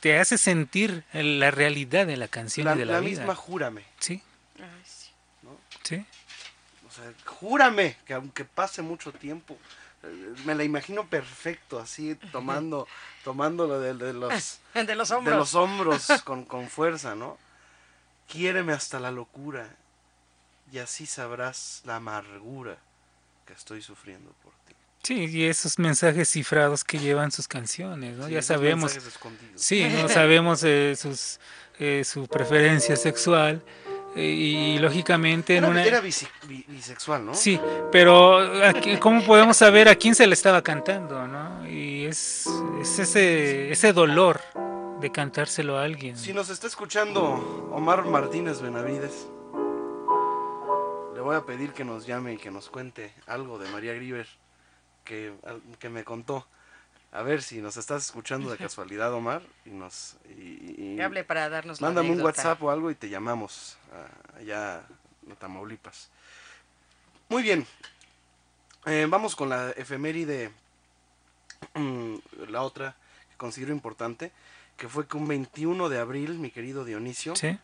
te 0.00 0.18
hace 0.18 0.38
sentir 0.38 1.02
la 1.12 1.50
realidad 1.50 2.06
de 2.06 2.16
la 2.16 2.28
canción 2.28 2.66
La, 2.66 2.74
y 2.76 2.78
de 2.78 2.84
la, 2.84 2.92
la 2.94 3.00
vida. 3.00 3.20
misma 3.20 3.34
júrame. 3.34 3.84
Sí, 3.98 4.22
Ay, 4.60 4.82
sí. 4.84 5.08
sí. 5.82 6.04
O 6.86 6.90
sea, 6.92 7.12
júrame 7.24 7.96
que 8.06 8.14
aunque 8.14 8.44
pase 8.44 8.80
mucho 8.80 9.10
tiempo, 9.10 9.58
eh, 10.04 10.34
me 10.44 10.54
la 10.54 10.62
imagino 10.62 11.04
perfecto, 11.08 11.80
así 11.80 12.14
tomando, 12.30 12.86
tomándolo 13.24 13.80
de, 13.80 13.94
de 13.94 14.12
los, 14.12 14.60
De 14.74 14.94
los 14.94 15.08
de 15.08 15.14
hombros. 15.16 15.36
los 15.36 15.54
hombros 15.56 16.06
con, 16.22 16.44
con 16.44 16.68
fuerza, 16.68 17.16
¿no? 17.16 17.36
Quiéreme 18.28 18.72
hasta 18.72 18.98
la 19.00 19.10
locura 19.10 19.68
y 20.72 20.78
así 20.78 21.06
sabrás 21.06 21.82
la 21.84 21.96
amargura 21.96 22.76
que 23.46 23.52
estoy 23.52 23.82
sufriendo 23.82 24.30
por 24.42 24.52
ti. 24.66 24.74
Sí, 25.02 25.26
y 25.26 25.44
esos 25.44 25.78
mensajes 25.78 26.30
cifrados 26.30 26.82
que 26.82 26.98
llevan 26.98 27.30
sus 27.30 27.46
canciones, 27.46 28.16
¿no? 28.16 28.26
Sí, 28.26 28.32
ya 28.32 28.42
sabemos. 28.42 28.98
Sí, 29.54 29.86
no 30.00 30.08
sabemos 30.08 30.62
eh, 30.64 30.96
sus, 30.98 31.38
eh, 31.78 32.02
su 32.04 32.26
preferencia 32.26 32.96
sexual 32.96 33.62
eh, 34.16 34.22
y, 34.24 34.78
lógicamente 34.78 35.56
en 35.56 35.64
Era, 35.64 35.70
una... 35.70 35.84
era 35.84 36.00
bisexual, 36.00 37.26
¿no? 37.26 37.34
Sí, 37.34 37.60
pero 37.92 38.38
aquí- 38.64 38.96
¿cómo 38.96 39.22
podemos 39.24 39.56
saber 39.58 39.88
a 39.88 39.94
quién 39.94 40.14
se 40.14 40.26
le 40.26 40.32
estaba 40.32 40.62
cantando, 40.62 41.26
no? 41.28 41.68
Y 41.68 42.06
es, 42.06 42.46
es 42.80 42.98
ese, 42.98 43.70
ese 43.70 43.92
dolor 43.92 44.40
de 45.04 45.12
cantárselo 45.12 45.76
a 45.76 45.84
alguien. 45.84 46.16
Si 46.16 46.32
nos 46.32 46.48
está 46.48 46.66
escuchando 46.66 47.22
Omar 47.70 48.06
Martínez 48.06 48.62
Benavides, 48.62 49.26
le 51.14 51.20
voy 51.20 51.36
a 51.36 51.42
pedir 51.44 51.74
que 51.74 51.84
nos 51.84 52.06
llame 52.06 52.32
y 52.32 52.36
que 52.38 52.50
nos 52.50 52.70
cuente 52.70 53.12
algo 53.26 53.58
de 53.58 53.68
María 53.68 53.92
Grieber 53.92 54.26
que, 55.04 55.34
que 55.78 55.90
me 55.90 56.04
contó. 56.04 56.46
A 57.12 57.20
ver 57.20 57.42
si 57.42 57.60
nos 57.60 57.76
estás 57.76 58.06
escuchando 58.06 58.50
de 58.50 58.56
casualidad, 58.56 59.12
Omar, 59.12 59.42
y 59.66 59.70
nos 59.72 60.16
y- 60.38 60.74
y- 60.92 60.96
Que 60.96 61.02
hable 61.02 61.22
para 61.22 61.50
darnos 61.50 61.82
la 61.82 61.88
mándame 61.88 62.10
un. 62.12 62.22
WhatsApp 62.22 62.62
o 62.62 62.70
algo 62.70 62.90
y 62.90 62.94
te 62.94 63.10
llamamos 63.10 63.76
ah, 63.92 64.38
allá 64.38 64.84
en 65.28 65.36
Tamaulipas. 65.36 66.08
Muy 67.28 67.42
bien, 67.42 67.66
Eh, 68.86 69.06
vamos 69.08 69.36
con 69.36 69.50
la 69.50 69.70
efeméride, 69.72 70.50
mm, 71.74 72.14
la 72.48 72.62
otra 72.62 72.96
que 73.30 73.36
considero 73.36 73.72
importante, 73.72 74.30
que 74.76 74.88
fue 74.88 75.06
que 75.06 75.16
un 75.16 75.28
21 75.28 75.88
de 75.88 75.98
abril, 75.98 76.38
mi 76.38 76.50
querido 76.50 76.84
Dionisio, 76.84 77.36
Sí, 77.36 77.58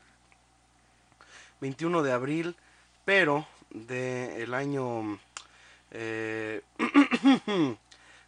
21 1.61 2.02
de 2.02 2.12
abril, 2.12 2.57
pero 3.05 3.47
del 3.71 4.55
año... 4.55 5.19
eh, 5.90 6.62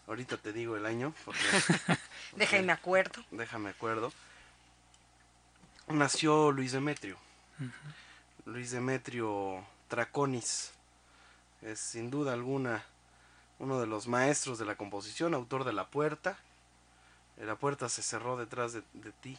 ahorita 0.06 0.36
te 0.36 0.52
digo 0.52 0.76
el 0.76 0.86
año, 0.86 1.14
porque 1.24 1.40
Déjenme 2.36 2.72
acuerdo. 2.72 3.22
déjame 3.30 3.70
acuerdo. 3.70 4.12
Nació 5.88 6.52
Luis 6.52 6.72
Demetrio. 6.72 7.16
Luis 8.46 8.70
Demetrio 8.70 9.64
Traconis. 9.88 10.72
Es 11.60 11.78
sin 11.80 12.10
duda 12.10 12.32
alguna 12.32 12.82
uno 13.58 13.78
de 13.80 13.86
los 13.86 14.08
maestros 14.08 14.58
de 14.58 14.64
la 14.64 14.74
composición, 14.76 15.34
autor 15.34 15.64
de 15.64 15.72
La 15.72 15.86
Puerta. 15.86 16.38
Eh, 17.38 17.44
La 17.44 17.56
puerta 17.56 17.88
se 17.88 18.02
cerró 18.02 18.36
detrás 18.36 18.72
de, 18.72 18.82
de 18.94 19.12
ti 19.12 19.38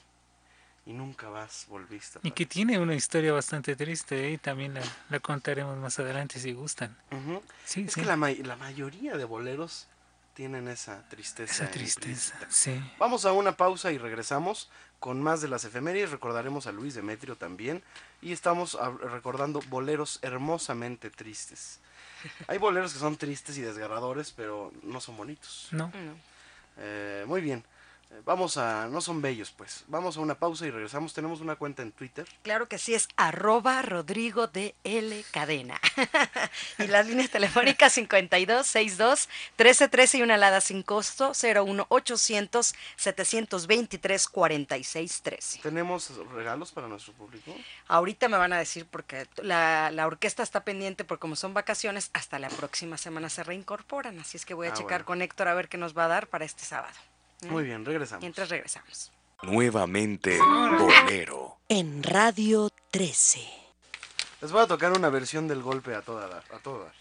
y 0.86 0.94
nunca 0.94 1.30
más 1.30 1.66
volviste. 1.70 2.20
y 2.24 2.32
que 2.32 2.46
tiene 2.46 2.78
una 2.80 2.94
historia 2.94 3.32
bastante 3.32 3.76
triste 3.76 4.28
¿eh? 4.28 4.32
y 4.32 4.38
también 4.38 4.74
la, 4.74 4.82
la 5.10 5.20
contaremos 5.22 5.78
más 5.78 5.98
adelante 6.00 6.40
si 6.40 6.52
gustan. 6.54 6.98
Sí, 7.66 7.84
Es 7.88 7.94
sí. 7.94 8.02
que 8.02 8.06
la, 8.06 8.18
ma- 8.18 8.32
la 8.32 8.56
mayoría 8.58 9.16
de 9.16 9.24
boleros 9.24 9.88
tienen 10.34 10.68
esa 10.68 11.08
tristeza. 11.10 11.54
Esa 11.66 11.72
tristeza, 11.72 12.34
implícita. 12.34 12.48
sí. 12.50 12.84
Vamos 12.98 13.24
a 13.26 13.32
una 13.32 13.56
pausa 13.56 13.92
y 13.92 13.98
regresamos 14.00 14.70
con 15.00 15.22
más 15.22 15.42
de 15.42 15.48
las 15.48 15.64
efemérides. 15.64 16.10
Recordaremos 16.12 16.66
a 16.68 16.72
Luis 16.72 16.96
Demetrio 16.96 17.36
también. 17.38 17.84
Y 18.22 18.32
estamos 18.34 18.76
recordando 19.12 19.62
boleros 19.70 20.18
hermosamente 20.24 21.10
tristes. 21.12 21.80
Hay 22.48 22.58
boleros 22.58 22.94
que 22.94 23.00
son 23.00 23.16
tristes 23.16 23.58
y 23.58 23.62
desgarradores, 23.62 24.32
pero 24.32 24.72
no 24.82 25.00
son 25.02 25.16
bonitos. 25.18 25.68
No. 25.72 25.88
No. 25.94 26.16
Eh, 26.78 27.26
muy 27.28 27.40
bien. 27.42 27.64
Vamos 28.26 28.58
a... 28.58 28.88
No 28.88 29.02
son 29.02 29.22
bellos, 29.22 29.52
pues. 29.52 29.84
Vamos 29.88 30.18
a 30.18 30.20
una 30.22 30.36
pausa 30.36 30.66
y 30.66 30.72
regresamos. 30.72 31.14
Tenemos 31.14 31.42
una 31.42 31.56
cuenta 31.56 31.82
en 31.82 31.92
Twitter. 31.92 32.28
Claro 32.42 32.68
que 32.68 32.78
sí, 32.78 32.94
es 32.94 33.08
arroba 33.18 33.82
Rodrigo 33.82 34.48
de 34.48 34.76
L 34.84 35.24
Cadena. 35.32 35.80
y 36.80 36.88
las 36.88 37.08
líneas 37.08 37.30
telefónicas 37.30 37.94
52 37.94 38.66
62 38.68 39.30
13 39.56 39.88
13 39.90 40.18
y 40.18 40.22
una 40.22 40.36
alada 40.36 40.62
sin 40.62 40.84
costo 40.84 41.32
01 41.42 41.86
800 41.90 42.74
723 42.96 44.28
46 44.28 45.22
13. 45.22 45.60
¿Tenemos 45.62 46.12
regalos 46.34 46.72
para 46.72 46.88
nuestro 46.88 47.14
público? 47.14 47.54
Ahorita 47.88 48.30
me 48.30 48.38
van 48.38 48.54
a 48.54 48.58
decir 48.60 48.86
porque 48.90 49.28
la, 49.38 49.92
la 49.92 50.08
orquesta 50.08 50.44
está 50.44 50.64
pendiente 50.64 51.04
porque 51.04 51.22
como 51.22 51.36
son 51.36 51.54
vacaciones, 51.54 52.10
hasta 52.14 52.40
la 52.40 52.50
próxima 52.50 52.98
semana 52.98 53.30
se 53.30 53.44
reincorporan. 53.44 54.20
Así 54.20 54.38
es 54.38 54.46
que 54.46 54.54
voy 54.54 54.68
a 54.68 54.72
Ah, 54.72 54.74
checar 54.74 54.90
bueno. 55.02 55.06
con 55.06 55.22
Héctor 55.22 55.48
a 55.48 55.54
ver 55.54 55.70
qué 55.70 55.78
nos 55.78 55.98
va 55.98 56.06
a 56.06 56.08
dar 56.08 56.28
para 56.28 56.46
este 56.46 56.64
sábado. 56.64 56.94
Muy 57.50 57.64
bien, 57.64 57.86
regresamos. 57.86 58.22
Mientras 58.22 58.50
regresamos. 58.50 59.12
Nuevamente 59.44 60.38
bolero. 60.40 61.58
En 61.70 62.04
Radio 62.04 62.70
13. 62.92 63.40
Les 64.42 64.52
voy 64.52 64.62
a 64.62 64.68
tocar 64.68 64.92
una 64.92 65.10
versión 65.10 65.48
del 65.48 65.62
golpe 65.62 65.96
a 65.96 66.02
toda 66.02 66.28
dar. 66.28 66.44
A 66.54 66.60
todo 66.60 66.84
dar. 66.84 66.94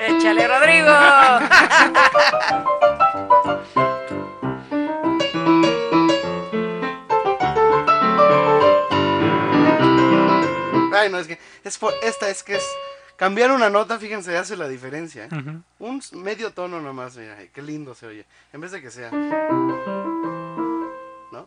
¡Échale, 0.00 0.48
Rodrigo! 0.48 0.92
Ay, 11.04 11.10
no, 11.10 11.18
es 11.18 11.26
que 11.26 11.38
es 11.64 11.76
por, 11.76 11.92
esta 12.02 12.30
es 12.30 12.42
que 12.42 12.56
es 12.56 12.66
cambiar 13.16 13.52
una 13.52 13.68
nota, 13.68 13.98
fíjense, 13.98 14.38
hace 14.38 14.56
la 14.56 14.68
diferencia. 14.68 15.26
¿eh? 15.26 15.28
Un 15.78 16.02
medio 16.14 16.54
tono 16.54 16.80
nomás, 16.80 17.14
mira, 17.18 17.36
qué 17.52 17.60
lindo 17.60 17.94
se 17.94 18.06
oye. 18.06 18.24
En 18.54 18.62
vez 18.62 18.72
de 18.72 18.80
que 18.80 18.90
sea. 18.90 19.10
¿No? 21.30 21.46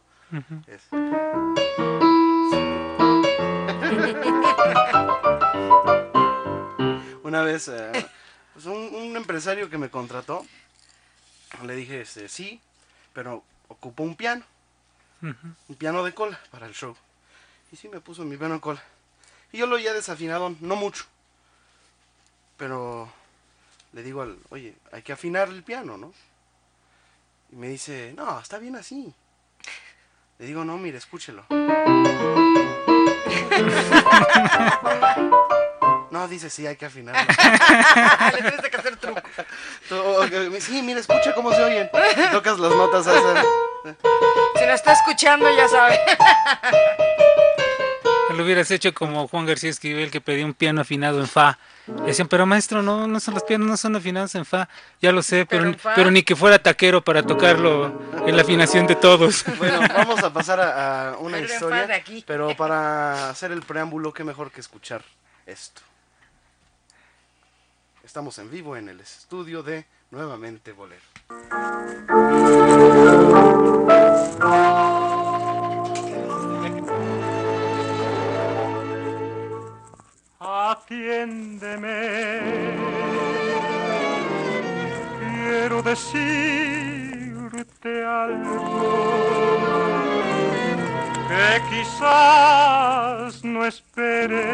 Es. 0.68 0.84
Una 7.24 7.42
vez, 7.42 7.68
eh, 7.70 7.92
pues 8.54 8.68
un, 8.68 8.94
un 8.94 9.18
empresario 9.18 9.72
que 9.72 9.80
me 9.80 9.90
contrató, 9.90 10.46
le 11.66 11.76
dije, 11.76 12.02
este, 12.02 12.30
sí, 12.30 12.62
pero 13.12 13.44
ocupó 13.70 14.04
un 14.04 14.16
piano, 14.16 14.46
un 15.22 15.76
piano 15.80 16.04
de 16.04 16.14
cola 16.14 16.40
para 16.52 16.68
el 16.68 16.76
show. 16.76 16.96
Y 17.72 17.76
sí, 17.76 17.90
me 17.90 18.02
puso 18.02 18.24
mi 18.24 18.38
piano 18.38 18.54
de 18.54 18.62
cola. 18.62 18.84
Y 19.51 19.60
yo 19.60 19.66
lo 19.66 19.75
oía 19.75 19.94
desafinado, 19.94 20.56
no 20.60 20.75
mucho. 20.75 21.06
Pero 22.58 23.10
le 23.94 24.04
digo 24.04 24.22
al, 24.22 24.38
oye, 24.50 24.75
hay 24.92 25.01
que 25.01 25.13
afinar 25.13 25.50
el 25.50 25.63
piano, 25.63 25.98
¿no? 25.98 26.13
Y 27.51 27.56
me 27.56 27.70
dice, 27.70 28.13
no, 28.16 28.39
está 28.39 28.60
bien 28.60 28.75
así. 28.75 29.13
Le 30.39 30.46
digo, 30.46 30.66
no, 30.66 30.77
mire, 30.77 30.98
escúchelo. 30.98 31.46
No, 36.10 36.27
dice, 36.27 36.50
sí, 36.50 36.66
hay 36.66 36.75
que 36.75 36.86
afinarlo. 36.86 37.22
Le 38.34 38.42
tienes 38.42 38.70
que 38.70 38.77
hacer 38.77 38.98
truco. 38.98 39.22
Sí, 40.60 40.82
mira, 40.82 41.00
escucha 41.00 41.36
cómo 41.36 41.51
se 41.51 41.63
oyen. 41.63 41.89
Y 41.94 42.32
tocas 42.32 42.58
las 42.58 42.72
notas. 42.72 43.06
Si 43.06 44.66
no 44.66 44.74
está 44.74 44.94
escuchando, 44.94 45.48
ya 45.56 45.68
sabe. 45.68 46.00
Lo 48.38 48.44
hubieras 48.44 48.70
hecho 48.72 48.94
como 48.94 49.27
Juan 49.27 49.46
García 49.48 49.70
Esquivel 49.72 50.12
que 50.12 50.22
pedía 50.22 50.46
un 50.46 50.53
piano 50.53 50.82
afinado 50.82 51.20
en 51.20 51.27
fa. 51.27 51.58
Le 51.88 52.03
decían, 52.08 52.27
pero 52.27 52.46
maestro, 52.46 52.84
no, 52.84 53.08
no 53.08 53.20
son 53.20 53.34
los 53.34 53.44
pianos, 53.44 53.67
no 53.67 53.77
son 53.77 53.96
afinados 53.96 54.36
en 54.36 54.46
fa. 54.46 54.70
Ya 55.01 55.12
lo 55.12 55.24
sé, 55.24 55.46
Pero 55.46 55.62
pero, 55.63 55.74
en 55.74 55.79
fa. 55.79 55.96
pero 55.96 56.12
ni 56.12 56.22
que 56.22 56.36
fuera 56.36 56.62
taquero 56.62 57.03
para 57.03 57.24
tocarlo 57.24 58.00
en 58.27 58.36
la 58.36 58.44
afinación 58.44 58.86
de 58.88 58.96
todos. 58.96 59.44
Bueno, 59.58 59.79
vamos 59.96 60.22
a 60.24 60.32
pasar 60.32 60.60
a, 60.60 61.10
a 61.13 61.17
una 61.17 61.38
Pero 61.38 61.53
historia. 61.53 61.96
aquí. 61.96 62.24
Pero 62.27 62.56
para 62.56 63.29
hacer 63.29 63.51
el 63.51 63.62
preámbulo, 63.63 64.13
qué 64.13 64.24
mejor 64.24 64.52
que 64.52 64.60
escuchar 64.62 65.02
esto. 65.45 65.82
Estamos 68.04 68.38
en 68.38 68.52
vivo 68.52 68.78
en 68.78 68.89
el 68.89 69.00
estudio 69.00 69.63
de 69.63 69.86
Nuevamente 70.12 70.71
Bolero. 70.73 71.02
Atiéndeme, 80.69 82.01
quiero 85.17 85.82
decirte 85.82 86.73
algo 88.03 88.58
que 91.30 91.62
quizás 91.69 93.45
no 93.45 93.65
espere, 93.65 94.45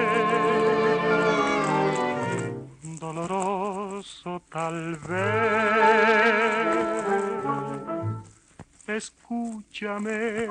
doloroso 2.99 4.39
tal 4.52 4.95
vez. 4.97 5.34
Escúchame 8.86 10.47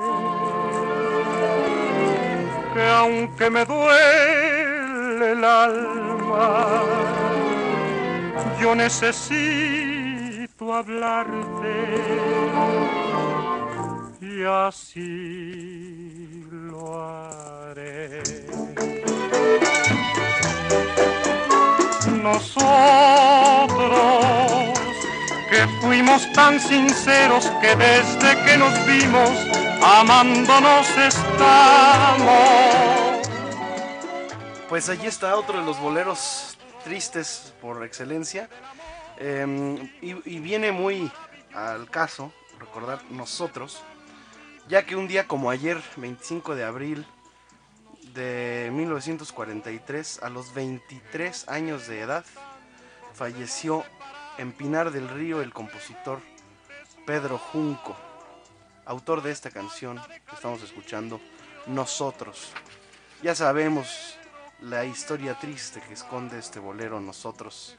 que 2.73 2.83
aunque 2.89 3.49
me 3.49 3.63
duele 3.63 4.72
el 5.31 5.43
alma, 5.43 6.83
yo 8.59 8.75
necesito 8.75 9.33
hablarte 10.73 11.75
y 14.21 14.43
así 14.43 16.45
lo 16.51 17.01
haré. 17.01 18.21
Nosotros 22.21 22.65
que 25.49 25.67
fuimos 25.81 26.31
tan 26.33 26.59
sinceros 26.59 27.49
que 27.61 27.75
desde 27.75 28.43
que 28.43 28.57
nos 28.57 28.85
vimos 28.85 29.31
amándonos 29.81 30.87
estamos. 30.97 33.12
Pues 34.73 34.89
allí 34.89 35.05
está 35.05 35.35
otro 35.35 35.59
de 35.59 35.65
los 35.67 35.79
boleros 35.79 36.57
tristes 36.83 37.53
por 37.61 37.85
excelencia. 37.85 38.49
Eh, 39.19 39.91
y, 40.01 40.13
y 40.27 40.39
viene 40.39 40.71
muy 40.71 41.11
al 41.53 41.91
caso 41.91 42.33
recordar 42.59 43.03
nosotros, 43.11 43.83
ya 44.67 44.83
que 44.83 44.95
un 44.95 45.07
día 45.07 45.27
como 45.27 45.51
ayer, 45.51 45.79
25 45.97 46.55
de 46.55 46.63
abril 46.63 47.05
de 48.15 48.71
1943, 48.73 50.23
a 50.23 50.29
los 50.31 50.55
23 50.55 51.49
años 51.49 51.85
de 51.85 52.01
edad, 52.01 52.25
falleció 53.13 53.83
en 54.39 54.53
Pinar 54.53 54.89
del 54.89 55.07
Río 55.07 55.43
el 55.43 55.53
compositor 55.53 56.19
Pedro 57.05 57.37
Junco, 57.37 57.95
autor 58.85 59.21
de 59.21 59.29
esta 59.29 59.51
canción 59.51 60.01
que 60.27 60.33
estamos 60.33 60.63
escuchando, 60.63 61.21
Nosotros. 61.67 62.51
Ya 63.21 63.35
sabemos 63.35 64.17
la 64.61 64.85
historia 64.85 65.37
triste 65.39 65.81
que 65.81 65.93
esconde 65.93 66.39
este 66.39 66.59
bolero 66.59 66.99
Nosotros. 66.99 67.77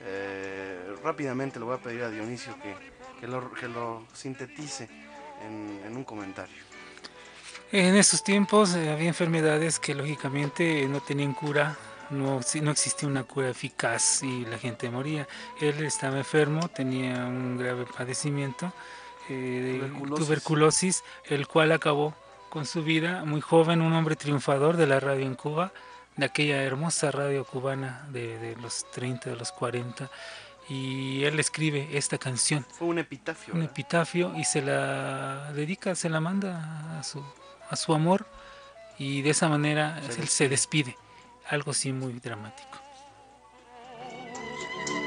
Eh, 0.00 0.94
rápidamente 1.02 1.58
le 1.58 1.64
voy 1.64 1.76
a 1.76 1.78
pedir 1.78 2.02
a 2.02 2.10
Dionisio 2.10 2.54
que, 2.60 2.74
que 3.20 3.26
lo, 3.26 3.52
que 3.52 3.68
lo 3.68 4.06
sintetice 4.12 4.88
en, 5.46 5.80
en 5.84 5.96
un 5.96 6.04
comentario. 6.04 6.62
En 7.72 7.96
esos 7.96 8.22
tiempos 8.22 8.74
eh, 8.74 8.90
había 8.90 9.08
enfermedades 9.08 9.80
que 9.80 9.94
lógicamente 9.94 10.86
no 10.88 11.00
tenían 11.00 11.32
cura, 11.32 11.76
no, 12.10 12.40
no 12.62 12.70
existía 12.70 13.08
una 13.08 13.24
cura 13.24 13.50
eficaz 13.50 14.22
y 14.22 14.44
la 14.44 14.58
gente 14.58 14.90
moría. 14.90 15.26
Él 15.60 15.82
estaba 15.84 16.18
enfermo, 16.18 16.68
tenía 16.68 17.24
un 17.26 17.56
grave 17.56 17.86
padecimiento 17.86 18.72
eh, 19.28 19.90
tuberculosis, 20.14 21.02
el 21.24 21.48
cual 21.48 21.72
acabó 21.72 22.14
con 22.50 22.66
su 22.66 22.84
vida 22.84 23.24
muy 23.24 23.40
joven, 23.40 23.80
un 23.80 23.92
hombre 23.94 24.16
triunfador 24.16 24.76
de 24.76 24.86
la 24.86 25.00
radio 25.00 25.26
en 25.26 25.34
Cuba, 25.34 25.72
de 26.16 26.26
aquella 26.26 26.62
hermosa 26.62 27.10
radio 27.10 27.44
cubana 27.44 28.06
de, 28.10 28.38
de 28.38 28.56
los 28.56 28.90
30, 28.92 29.30
de 29.30 29.36
los 29.36 29.52
40. 29.52 30.10
Y 30.68 31.24
él 31.24 31.38
escribe 31.38 31.88
esta 31.92 32.16
canción 32.16 32.64
Fue 32.78 32.88
un 32.88 32.98
epitafio. 32.98 33.52
un 33.52 33.60
¿verdad? 33.60 33.72
epitafio 33.72 34.32
y 34.36 34.44
se 34.44 34.62
la 34.62 35.52
dedica, 35.52 35.94
se 35.94 36.08
la 36.08 36.20
manda 36.20 36.98
a 36.98 37.02
su, 37.02 37.22
a 37.68 37.76
su 37.76 37.92
amor 37.94 38.26
y 38.98 39.20
de 39.22 39.30
esa 39.30 39.48
manera 39.48 40.00
él 40.18 40.28
se 40.28 40.48
despide. 40.48 40.96
Algo 41.50 41.72
así 41.72 41.92
muy 41.92 42.14
dramático. 42.20 42.78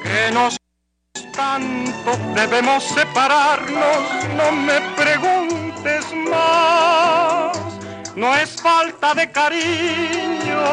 que 0.03 0.31
nos 0.31 0.57
tanto 1.33 2.11
debemos 2.35 2.83
separarnos, 2.83 4.25
no 4.35 4.51
me 4.51 4.79
preguntes 4.95 6.05
más, 6.29 7.46
no 8.17 8.35
es 8.35 8.59
falta 8.59 9.13
de 9.13 9.31
cariño, 9.31 10.63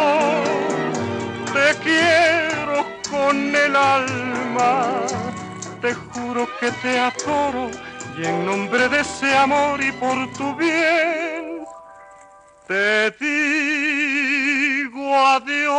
te 1.53 1.75
quiero 1.83 2.87
con 3.11 3.55
el 3.55 3.77
alma, 3.77 5.03
te 5.83 5.93
juro 5.93 6.49
que 6.59 6.71
te 6.73 6.99
adoro 6.99 7.71
y 8.17 8.25
en 8.25 8.47
nombre 8.47 8.89
de 8.89 9.01
ese 9.01 9.37
amor 9.37 9.83
y 9.83 9.93
por 9.93 10.33
tu 10.33 10.57
bien, 10.57 11.67
te 12.67 13.11
digo 13.21 15.15
adiós. 15.15 15.75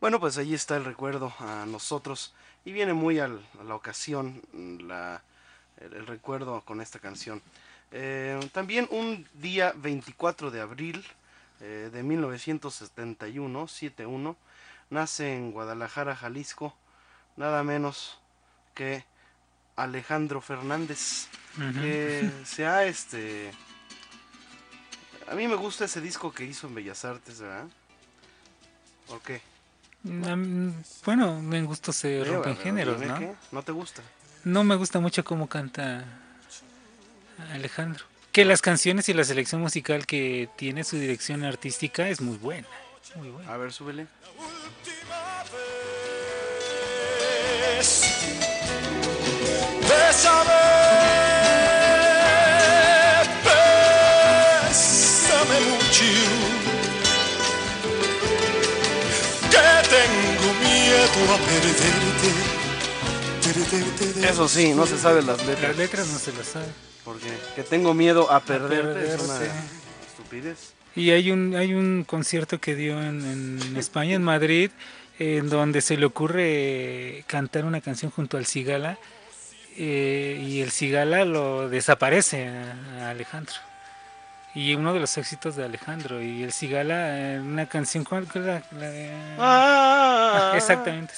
Bueno, 0.00 0.20
pues 0.20 0.38
ahí 0.38 0.54
está 0.54 0.76
el 0.76 0.84
recuerdo 0.84 1.32
a 1.40 1.66
nosotros 1.66 2.32
y 2.64 2.70
viene 2.70 2.92
muy 2.92 3.18
a 3.18 3.26
la 3.28 3.74
ocasión 3.74 4.40
la- 4.52 5.20
el, 5.78 5.94
el 5.94 6.06
recuerdo 6.06 6.60
con 6.62 6.80
esta 6.80 6.98
canción. 6.98 7.42
Eh, 7.92 8.38
también 8.52 8.88
un 8.90 9.26
día 9.34 9.72
24 9.76 10.50
de 10.50 10.60
abril 10.60 11.04
eh, 11.60 11.90
de 11.92 12.02
1971, 12.02 13.68
71, 13.68 14.36
nace 14.90 15.34
en 15.34 15.52
Guadalajara, 15.52 16.16
Jalisco, 16.16 16.74
nada 17.36 17.62
menos 17.62 18.18
que 18.74 19.04
Alejandro 19.76 20.40
Fernández, 20.40 21.28
que 21.80 22.30
se 22.44 22.66
ha 22.66 22.84
este... 22.84 23.50
A 25.28 25.34
mí 25.34 25.48
me 25.48 25.56
gusta 25.56 25.86
ese 25.86 26.00
disco 26.00 26.32
que 26.32 26.44
hizo 26.44 26.68
en 26.68 26.74
Bellas 26.74 27.04
Artes, 27.04 27.40
¿verdad? 27.40 27.66
¿Por 29.08 29.20
qué? 29.22 29.40
Bueno, 30.02 31.40
me 31.40 31.62
gusta 31.62 31.92
se 31.92 32.22
rompen 32.22 32.56
géneros, 32.56 33.00
¿no? 33.00 33.18
qué, 33.18 33.34
¿No 33.50 33.62
te 33.62 33.72
gusta? 33.72 34.02
No 34.46 34.62
me 34.62 34.76
gusta 34.76 35.00
mucho 35.00 35.24
cómo 35.24 35.48
canta 35.48 36.04
Alejandro. 37.52 38.04
Que 38.30 38.44
las 38.44 38.62
canciones 38.62 39.08
y 39.08 39.12
la 39.12 39.24
selección 39.24 39.60
musical 39.60 40.06
que 40.06 40.48
tiene 40.54 40.84
su 40.84 40.98
dirección 40.98 41.42
artística 41.42 42.08
es 42.08 42.20
muy 42.20 42.36
buena. 42.36 42.68
Muy 43.16 43.30
buena. 43.30 43.52
A 43.52 43.56
ver, 43.56 43.72
súbele. 43.72 44.06
Bésame 49.88 50.54
mucho, 55.60 56.04
que 59.50 59.66
tengo 59.90 60.48
miedo 60.62 61.34
a 61.34 61.36
perderte, 61.38 62.30
de 62.60 62.65
Eso 64.22 64.48
sí, 64.48 64.72
no 64.74 64.86
se 64.86 64.98
saben 64.98 65.26
las 65.26 65.44
letras. 65.46 65.68
Las 65.70 65.76
letras 65.76 66.06
no 66.08 66.18
se 66.18 66.32
las 66.32 66.46
sabe. 66.46 66.66
Porque 67.04 67.26
que 67.54 67.62
tengo 67.62 67.94
miedo 67.94 68.30
a 68.32 68.40
perderte, 68.40 69.14
es 69.14 69.20
una 69.22 69.38
estupidez. 70.06 70.72
Y 70.96 71.10
hay 71.10 71.30
un, 71.30 71.54
hay 71.54 71.74
un 71.74 72.04
concierto 72.04 72.58
que 72.60 72.74
dio 72.74 73.00
en, 73.00 73.60
en 73.68 73.76
España, 73.76 74.14
en 74.14 74.22
Madrid, 74.22 74.70
en 75.18 75.48
donde 75.48 75.80
se 75.82 75.96
le 75.96 76.06
ocurre 76.06 77.22
cantar 77.26 77.64
una 77.64 77.80
canción 77.80 78.10
junto 78.10 78.36
al 78.38 78.46
Cigala 78.46 78.98
eh, 79.76 80.42
y 80.44 80.60
el 80.62 80.70
Cigala 80.72 81.24
lo 81.24 81.68
desaparece 81.68 82.48
a, 82.48 83.06
a 83.06 83.10
Alejandro. 83.10 83.54
Y 84.54 84.74
uno 84.74 84.94
de 84.94 85.00
los 85.00 85.16
éxitos 85.18 85.54
de 85.54 85.64
Alejandro. 85.64 86.22
Y 86.22 86.42
el 86.42 86.52
Cigala, 86.52 87.34
eh, 87.34 87.40
una 87.40 87.66
canción, 87.66 88.04
¿cuál 88.04 88.26
era? 88.34 88.62
La 88.72 88.90
de- 88.90 89.10
Ah, 89.38 90.52
Exactamente. 90.56 91.12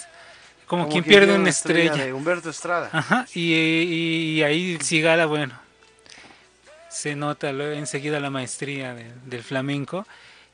Como, 0.69 0.83
Como 0.85 0.93
quien 0.93 1.05
pierde 1.05 1.35
una 1.35 1.49
estrella 1.49 1.85
estrella. 1.87 2.05
De 2.07 2.13
Humberto 2.13 2.51
Estrada. 2.51 2.91
Ajá, 2.93 3.27
y, 3.35 3.55
y- 3.55 4.39
y 4.39 4.43
ahí 4.43 4.75
el 4.75 4.83
Cigala, 4.83 5.27
bueno, 5.27 5.59
se 6.91 7.17
nota 7.17 7.51
enseguida 7.51 8.21
la 8.21 8.31
maestría 8.31 8.95
de- 8.95 9.13
del 9.27 9.43
flamenco 9.43 10.07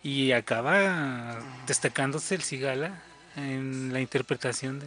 y 0.02 0.32
acaba 0.32 1.38
destacándose 1.66 2.34
el 2.36 2.42
Cigala 2.42 3.02
en 3.36 3.92
la 3.92 4.00
interpretación 4.00 4.78
de, 4.80 4.86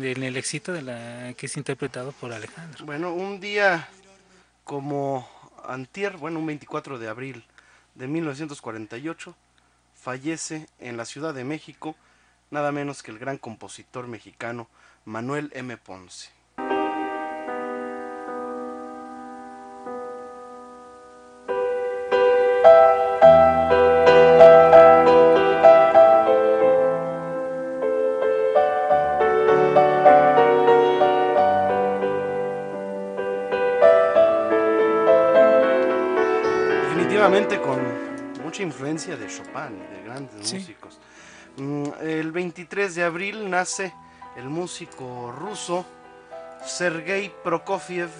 de- 0.00 0.12
en 0.12 0.22
el 0.22 0.36
éxito 0.36 0.72
de 0.72 0.82
la 0.82 1.32
que 1.36 1.46
es 1.46 1.56
interpretado 1.56 2.12
por 2.12 2.32
Alejandro. 2.32 2.84
Bueno, 2.86 3.12
un 3.12 3.40
día 3.40 3.88
como 4.64 5.28
antier, 5.66 6.16
bueno, 6.16 6.38
un 6.38 6.46
24 6.46 6.98
de 6.98 7.08
abril 7.08 7.44
de 7.96 8.06
1948, 8.06 9.34
fallece 10.00 10.66
en 10.78 10.96
la 10.96 11.04
Ciudad 11.04 11.34
de 11.34 11.44
México 11.44 11.96
nada 12.52 12.70
menos 12.70 13.02
que 13.02 13.10
el 13.10 13.18
gran 13.18 13.38
compositor 13.38 14.06
mexicano 14.06 14.68
Manuel 15.04 15.50
M. 15.54 15.76
Ponce. 15.78 16.30
Definitivamente 36.88 37.60
con 37.60 37.80
mucha 38.42 38.62
influencia 38.62 39.16
de 39.16 39.26
Chopin 39.26 39.78
y 39.90 39.96
de 39.96 40.02
grandes 40.04 40.48
Sí. 40.48 40.56
músicos. 40.56 40.98
Mm, 41.56 41.84
El 42.00 42.32
23 42.32 42.94
de 42.94 43.04
abril 43.04 43.50
nace 43.50 43.92
el 44.36 44.48
músico 44.48 45.32
ruso 45.32 45.84
Sergei 46.64 47.32
Prokofiev. 47.44 48.10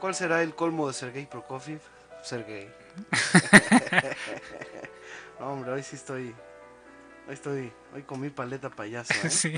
¿Cuál 0.00 0.14
será 0.14 0.42
el 0.42 0.54
colmo 0.54 0.88
de 0.88 0.94
Sergei 0.94 1.26
Prokofiev? 1.26 1.80
Sergei. 2.22 2.68
no, 5.40 5.52
hombre, 5.52 5.72
hoy 5.72 5.82
sí 5.82 5.96
estoy. 5.96 6.34
Hoy 7.26 7.34
estoy. 7.34 7.72
Hoy 7.94 8.02
comí 8.02 8.30
paleta 8.30 8.68
payaso. 8.68 9.14
¿eh? 9.14 9.20
Sí. 9.30 9.56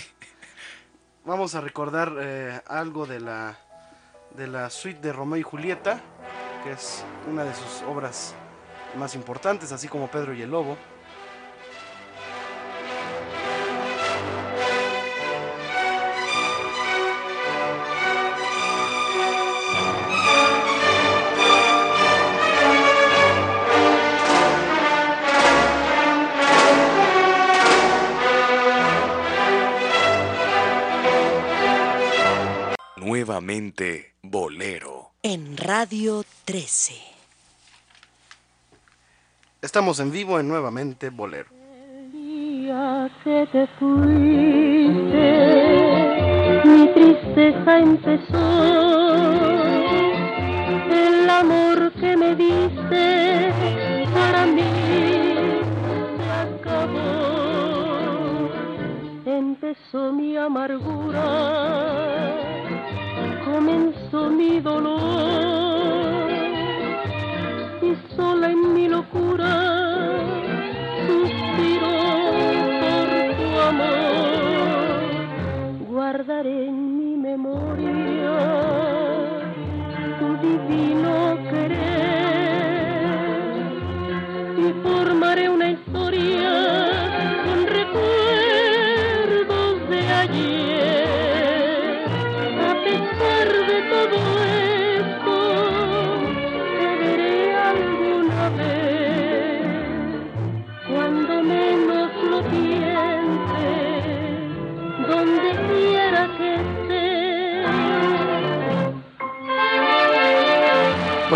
Vamos 1.25 1.55
a 1.55 1.61
recordar 1.61 2.15
eh, 2.21 2.61
algo 2.67 3.07
de 3.07 3.21
la 3.21 3.59
de 4.31 4.47
la 4.47 4.71
suite 4.71 5.01
de 5.01 5.13
Romeo 5.13 5.39
y 5.39 5.43
Julieta, 5.43 6.01
que 6.63 6.73
es 6.73 7.05
una 7.29 7.45
de 7.45 7.55
sus 7.55 7.83
obras 7.83 8.35
más 8.97 9.15
importantes, 9.15 9.73
así 9.73 9.89
como 9.89 10.11
Pedro 10.11 10.33
y 10.33 10.43
el 10.43 10.51
Lobo. 10.51 10.77
Nuevamente 33.39 34.15
Bolero. 34.21 35.13
En 35.23 35.57
Radio 35.57 36.25
13. 36.45 36.95
Estamos 39.63 40.01
en 40.01 40.11
vivo 40.11 40.41
en 40.41 40.49
nuevamente 40.49 41.11
Bolero. 41.11 41.49
día 42.13 43.09
que 43.23 43.47
te 43.53 43.69
fuiste, 43.79 45.31
mi 46.65 46.89
tristeza 46.95 47.79
empezó. 47.79 49.23
El 50.91 51.31
amor 51.31 51.93
que 51.93 52.17
me 52.17 52.35
diste 52.35 53.53
para 54.15 54.47
mí 54.47 54.73
se 56.17 56.29
acabó. 56.59 56.99
Empezó 59.25 60.13
mi 60.13 60.37
amargura, 60.37 61.78
comenzó 63.59 64.31
mi 64.31 64.61
dolor 64.61 65.58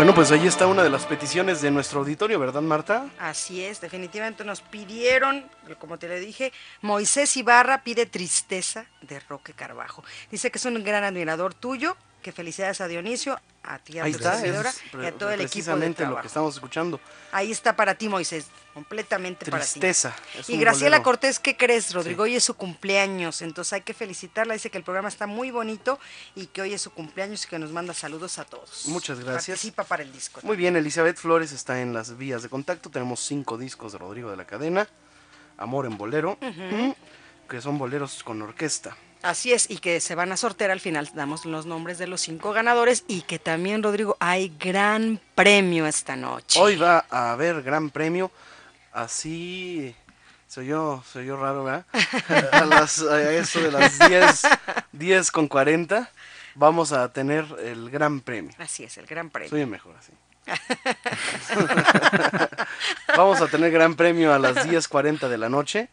Bueno, 0.03 0.15
pues 0.15 0.31
ahí 0.31 0.45
está 0.45 0.67
una 0.67 0.83
de 0.83 0.89
las 0.89 1.05
peticiones 1.05 1.61
de 1.61 1.71
nuestro 1.71 2.01
auditorio, 2.01 2.37
¿verdad, 2.37 2.61
Marta? 2.61 3.05
Así 3.19 3.63
es, 3.63 3.79
definitivamente 3.79 4.43
nos 4.43 4.59
pidieron, 4.59 5.49
como 5.79 5.97
te 5.97 6.09
le 6.09 6.19
dije, 6.19 6.51
Moisés 6.81 7.37
Ibarra 7.37 7.85
pide 7.85 8.05
Tristeza 8.05 8.85
de 8.99 9.21
Roque 9.21 9.53
Carbajo. 9.53 10.03
Dice 10.29 10.51
que 10.51 10.57
es 10.57 10.65
un 10.65 10.83
gran 10.83 11.05
admirador 11.05 11.53
tuyo, 11.53 11.95
que 12.23 12.31
felicidades 12.31 12.81
a 12.81 12.87
Dionisio, 12.87 13.39
a 13.61 13.77
ti, 13.77 13.99
a 13.99 14.05
Ahí 14.05 14.11
tu 14.11 14.17
está, 14.17 14.39
servidora 14.39 14.69
es 14.69 14.81
y 14.93 15.05
a 15.05 15.11
todo 15.11 15.29
el 15.29 15.41
equipo 15.41 15.41
de 15.41 15.43
precisamente 15.43 16.05
lo 16.07 16.19
que 16.19 16.27
estamos 16.27 16.55
escuchando. 16.55 16.99
Ahí 17.31 17.51
está 17.51 17.75
para 17.75 17.93
ti, 17.95 18.09
Moisés, 18.09 18.47
completamente 18.73 19.45
Tristeza. 19.45 20.15
para 20.15 20.39
es 20.39 20.47
ti. 20.47 20.53
Y 20.53 20.55
un 20.55 20.61
Graciela 20.61 20.97
bolero. 20.97 21.03
Cortés, 21.03 21.39
¿qué 21.39 21.55
crees, 21.55 21.93
Rodrigo? 21.93 22.23
Hoy 22.23 22.35
es 22.35 22.43
su 22.43 22.55
cumpleaños, 22.55 23.43
entonces 23.43 23.73
hay 23.73 23.81
que 23.81 23.93
felicitarla. 23.93 24.55
Dice 24.55 24.71
que 24.71 24.79
el 24.79 24.83
programa 24.83 25.09
está 25.09 25.27
muy 25.27 25.51
bonito 25.51 25.99
y 26.35 26.47
que 26.47 26.63
hoy 26.63 26.73
es 26.73 26.81
su 26.81 26.91
cumpleaños 26.91 27.45
y 27.45 27.47
que 27.47 27.59
nos 27.59 27.71
manda 27.71 27.93
saludos 27.93 28.39
a 28.39 28.45
todos. 28.45 28.85
Muchas 28.87 29.19
gracias. 29.19 29.57
Participa 29.57 29.83
para 29.83 30.01
el 30.01 30.11
disco. 30.11 30.39
Muy 30.43 30.55
bien, 30.55 30.75
Elizabeth 30.75 31.17
Flores 31.17 31.51
está 31.51 31.79
en 31.81 31.93
las 31.93 32.17
vías 32.17 32.41
de 32.41 32.49
contacto. 32.49 32.89
Tenemos 32.89 33.19
cinco 33.19 33.57
discos 33.57 33.91
de 33.91 33.99
Rodrigo 33.99 34.31
de 34.31 34.37
la 34.37 34.45
Cadena. 34.45 34.87
Amor 35.57 35.85
en 35.85 35.97
Bolero, 35.97 36.39
que 37.47 37.61
son 37.61 37.77
boleros 37.77 38.23
con 38.23 38.41
orquesta. 38.41 38.97
Así 39.23 39.53
es, 39.53 39.71
y 39.71 39.77
que 39.77 39.99
se 39.99 40.15
van 40.15 40.31
a 40.31 40.37
sortear 40.37 40.69
al 40.69 40.79
final, 40.79 41.09
damos 41.15 41.45
los 41.45 41.65
nombres 41.65 41.97
de 41.97 42.07
los 42.07 42.21
cinco 42.21 42.51
ganadores 42.51 43.05
y 43.07 43.21
que 43.21 43.39
también, 43.39 43.81
Rodrigo, 43.81 44.17
hay 44.19 44.53
gran 44.59 45.19
premio 45.33 45.87
esta 45.87 46.15
noche. 46.15 46.59
Hoy 46.59 46.75
va 46.75 47.05
a 47.09 47.31
haber 47.31 47.63
gran 47.63 47.89
premio. 47.89 48.31
Así 48.91 49.95
soy 50.47 50.67
yo, 50.67 51.03
soy 51.11 51.25
yo 51.25 51.37
raro, 51.37 51.63
¿verdad? 51.63 51.85
a, 52.51 52.65
las, 52.65 53.01
a 53.01 53.31
eso 53.31 53.59
de 53.59 53.71
las 53.71 53.97
10, 53.97 54.41
10 54.91 55.31
con 55.31 55.47
40 55.47 56.11
vamos 56.55 56.91
a 56.91 57.11
tener 57.11 57.45
el 57.63 57.89
gran 57.89 58.21
premio. 58.21 58.51
Así 58.59 58.83
es, 58.83 58.97
el 58.97 59.05
gran 59.05 59.29
premio. 59.29 59.49
Soy 59.49 59.61
el 59.61 59.67
mejor, 59.67 59.95
así. 59.97 60.11
Vamos 63.15 63.39
a 63.39 63.47
tener 63.47 63.71
gran 63.71 63.95
premio 63.95 64.33
a 64.33 64.39
las 64.39 64.57
10.40 64.57 65.29
de 65.29 65.37
la 65.37 65.47
noche 65.47 65.87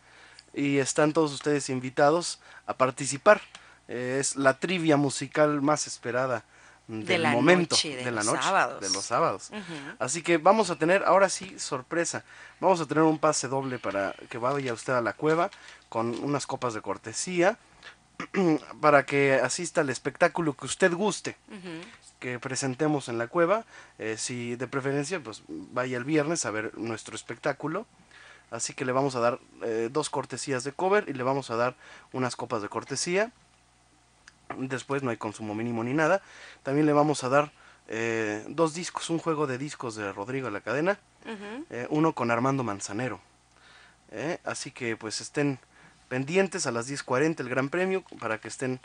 y 0.54 0.78
están 0.78 1.12
todos 1.12 1.32
ustedes 1.32 1.68
invitados 1.70 2.40
a 2.66 2.74
participar. 2.74 3.40
Eh, 3.88 4.18
es 4.20 4.36
la 4.36 4.58
trivia 4.58 4.96
musical 4.96 5.62
más 5.62 5.86
esperada 5.86 6.44
del 6.86 7.06
De 7.06 7.18
la 7.18 7.30
momento 7.30 7.74
noche, 7.76 7.96
de 7.96 8.04
de 8.04 8.10
la 8.10 8.22
noche, 8.24 8.42
sábados. 8.42 8.80
de 8.80 8.90
los 8.90 9.04
sábados. 9.04 9.50
Así 9.98 10.22
que 10.22 10.38
vamos 10.38 10.70
a 10.70 10.76
tener, 10.76 11.04
ahora 11.04 11.28
sí, 11.28 11.58
sorpresa. 11.58 12.24
Vamos 12.60 12.80
a 12.80 12.86
tener 12.86 13.04
un 13.04 13.18
pase 13.18 13.46
doble 13.48 13.78
para 13.78 14.14
que 14.28 14.38
vaya 14.38 14.72
usted 14.72 14.92
a 14.94 15.00
la 15.00 15.12
cueva 15.12 15.50
con 15.88 16.18
unas 16.22 16.46
copas 16.46 16.74
de 16.74 16.82
cortesía 16.82 17.58
para 18.80 19.06
que 19.06 19.34
asista 19.34 19.80
al 19.82 19.90
espectáculo 19.90 20.54
que 20.56 20.66
usted 20.66 20.92
guste 20.92 21.36
que 22.18 22.38
presentemos 22.38 23.08
en 23.08 23.18
la 23.18 23.28
cueva. 23.28 23.64
Eh, 23.98 24.16
si 24.18 24.54
de 24.56 24.66
preferencia, 24.66 25.20
pues 25.20 25.42
vaya 25.48 25.96
el 25.96 26.04
viernes 26.04 26.44
a 26.44 26.50
ver 26.50 26.76
nuestro 26.76 27.16
espectáculo. 27.16 27.86
Así 28.50 28.74
que 28.74 28.84
le 28.84 28.92
vamos 28.92 29.14
a 29.14 29.20
dar 29.20 29.38
eh, 29.62 29.88
dos 29.92 30.10
cortesías 30.10 30.64
de 30.64 30.72
cover 30.72 31.04
y 31.08 31.12
le 31.12 31.22
vamos 31.22 31.50
a 31.50 31.56
dar 31.56 31.76
unas 32.12 32.34
copas 32.36 32.62
de 32.62 32.68
cortesía. 32.68 33.30
Después 34.58 35.02
no 35.02 35.10
hay 35.10 35.16
consumo 35.16 35.54
mínimo 35.54 35.84
ni 35.84 35.94
nada. 35.94 36.20
También 36.64 36.86
le 36.86 36.92
vamos 36.92 37.22
a 37.22 37.28
dar 37.28 37.52
eh, 37.88 38.44
dos 38.48 38.74
discos, 38.74 39.08
un 39.10 39.18
juego 39.18 39.46
de 39.46 39.58
discos 39.58 39.94
de 39.94 40.12
Rodrigo 40.12 40.46
de 40.46 40.52
la 40.52 40.60
Cadena, 40.60 40.98
eh, 41.70 41.86
uno 41.90 42.12
con 42.12 42.30
Armando 42.30 42.64
Manzanero. 42.64 43.20
Así 44.42 44.72
que 44.72 44.96
pues 44.96 45.20
estén 45.20 45.60
pendientes 46.08 46.66
a 46.66 46.72
las 46.72 46.90
10.40 46.90 47.38
el 47.38 47.48
Gran 47.48 47.68
Premio 47.68 48.02
para 48.18 48.40
que 48.40 48.48
estén 48.48 48.80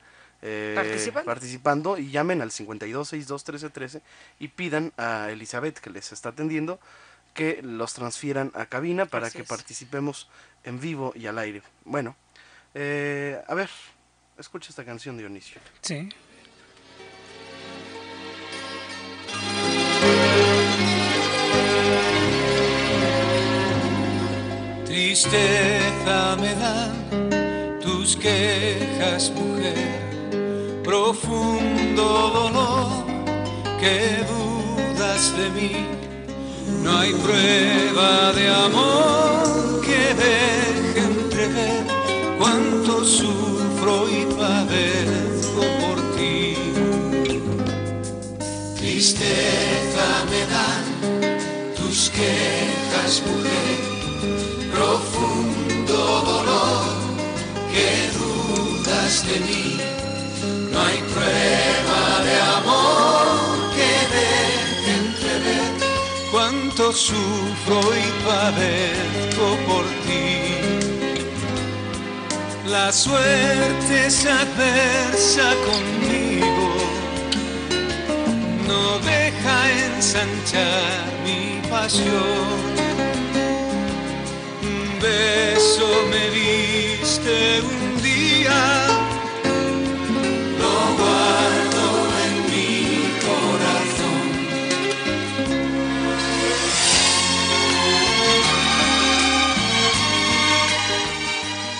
¿Participando? 0.75 1.25
participando 1.25 1.97
y 1.97 2.12
llamen 2.12 2.43
al 2.43 2.51
52621313 2.51 4.01
y 4.38 4.49
pidan 4.49 4.93
a 4.97 5.32
Elizabeth 5.32 5.80
que 5.80 5.89
les 5.89 6.12
está 6.12 6.30
atendiendo 6.30 6.80
que 7.36 7.60
los 7.62 7.93
transfieran 7.93 8.52
a 8.56 8.65
cabina 8.65 9.06
para 9.06 9.28
Así 9.28 9.38
que 9.38 9.43
es. 9.43 9.50
participemos 9.50 10.28
en 10.63 10.80
vivo 10.80 11.12
y 11.15 11.28
al 11.28 11.38
aire. 11.38 11.62
Bueno, 11.84 12.15
eh, 12.74 13.39
a 13.48 13.54
ver, 13.54 13.69
escucha 14.39 14.69
esta 14.69 14.84
canción 14.84 15.17
Dionisio. 15.17 15.62
Sí. 15.82 16.10
Tristeza 25.06 26.36
me 26.39 26.54
dan 26.56 27.80
tus 27.82 28.15
quejas, 28.15 29.32
mujer, 29.32 30.82
profundo 30.84 32.04
dolor 32.34 33.06
que 33.80 34.24
dudas 34.30 35.38
de 35.38 35.50
mí. 35.50 36.05
No 36.67 36.97
hay 36.99 37.13
prueba 37.13 38.32
de 38.34 38.49
amor 38.49 39.82
que 39.82 40.13
deje 40.23 40.99
entrever 40.99 41.86
cuánto 42.39 43.06
sufro 43.06 44.10
y 44.10 44.25
padezco 44.34 45.62
por 45.82 45.97
ti. 46.15 46.56
Tristeza 48.78 50.08
me 50.32 50.41
dan 50.56 51.75
tus 51.75 52.10
quejas, 52.10 53.21
mujer 53.28 53.95
profundo 54.73 55.97
dolor 56.32 56.95
que 57.71 58.10
dudas 58.17 59.25
de 59.28 59.39
mí. 59.39 59.75
Cuánto 66.76 66.92
sufro 66.92 67.80
y 67.96 68.26
padezco 68.26 69.58
por 69.68 69.86
ti. 70.06 70.42
La 72.68 72.92
suerte 72.92 74.08
es 74.08 74.26
adversa 74.26 75.54
conmigo, 75.66 76.74
no 78.68 79.00
deja 79.00 79.72
ensanchar 79.86 81.06
mi 81.24 81.62
pasión. 81.70 82.76
Un 84.62 85.00
beso 85.00 85.88
me 86.10 86.30
diste 86.32 87.62
un 87.62 88.02
día, 88.02 88.94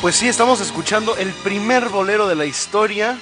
Pues 0.06 0.18
sí, 0.18 0.28
estamos 0.28 0.62
escuchando 0.62 1.18
el 1.18 1.32
primer 1.32 1.90
bolero 1.90 2.28
de 2.28 2.36
la 2.36 2.46
historia 2.46 3.18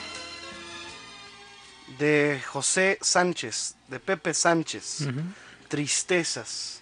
de 1.97 2.41
José 2.45 2.97
Sánchez, 2.99 3.75
de 3.87 4.01
Pepe 4.01 4.33
Sánchez. 4.33 5.07
Tristezas. 5.69 6.81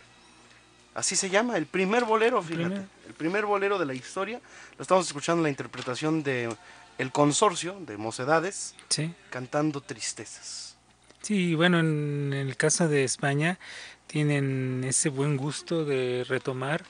Así 0.96 1.16
se 1.16 1.30
llama, 1.30 1.56
el 1.56 1.68
primer 1.68 2.06
bolero, 2.06 2.42
fíjate. 2.42 2.64
primer. 2.66 2.88
El 3.10 3.14
primer 3.14 3.46
bolero 3.46 3.78
de 3.78 3.86
la 3.86 3.94
historia. 3.94 4.42
Lo 4.76 4.82
estamos 4.82 5.06
escuchando 5.06 5.42
en 5.42 5.44
la 5.44 5.50
interpretación 5.50 6.24
de 6.24 6.50
El 6.98 7.12
Consorcio, 7.12 7.78
de 7.82 7.96
Mocedades, 7.98 8.74
Sí. 8.90 9.14
cantando 9.30 9.82
Tristezas. 9.82 10.78
Sí, 11.22 11.54
bueno, 11.54 11.78
en 11.80 12.34
el 12.34 12.58
caso 12.58 12.88
de 12.88 13.04
España 13.04 13.60
tienen 14.08 14.84
ese 14.84 15.10
buen 15.10 15.38
gusto 15.38 15.86
de 15.86 16.26
retomar 16.28 16.86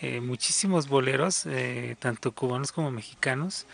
eh, 0.00 0.20
muchísimos 0.20 0.88
boleros, 0.88 1.46
eh, 1.46 1.96
tanto 1.98 2.32
cubanos 2.32 2.72
como 2.72 2.90
mexicanos, 2.90 3.66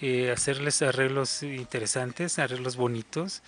eh, 0.00 0.30
hacerles 0.30 0.80
arreglos 0.80 1.42
interesantes, 1.42 2.38
arreglos 2.38 2.76
bonitos 2.76 3.42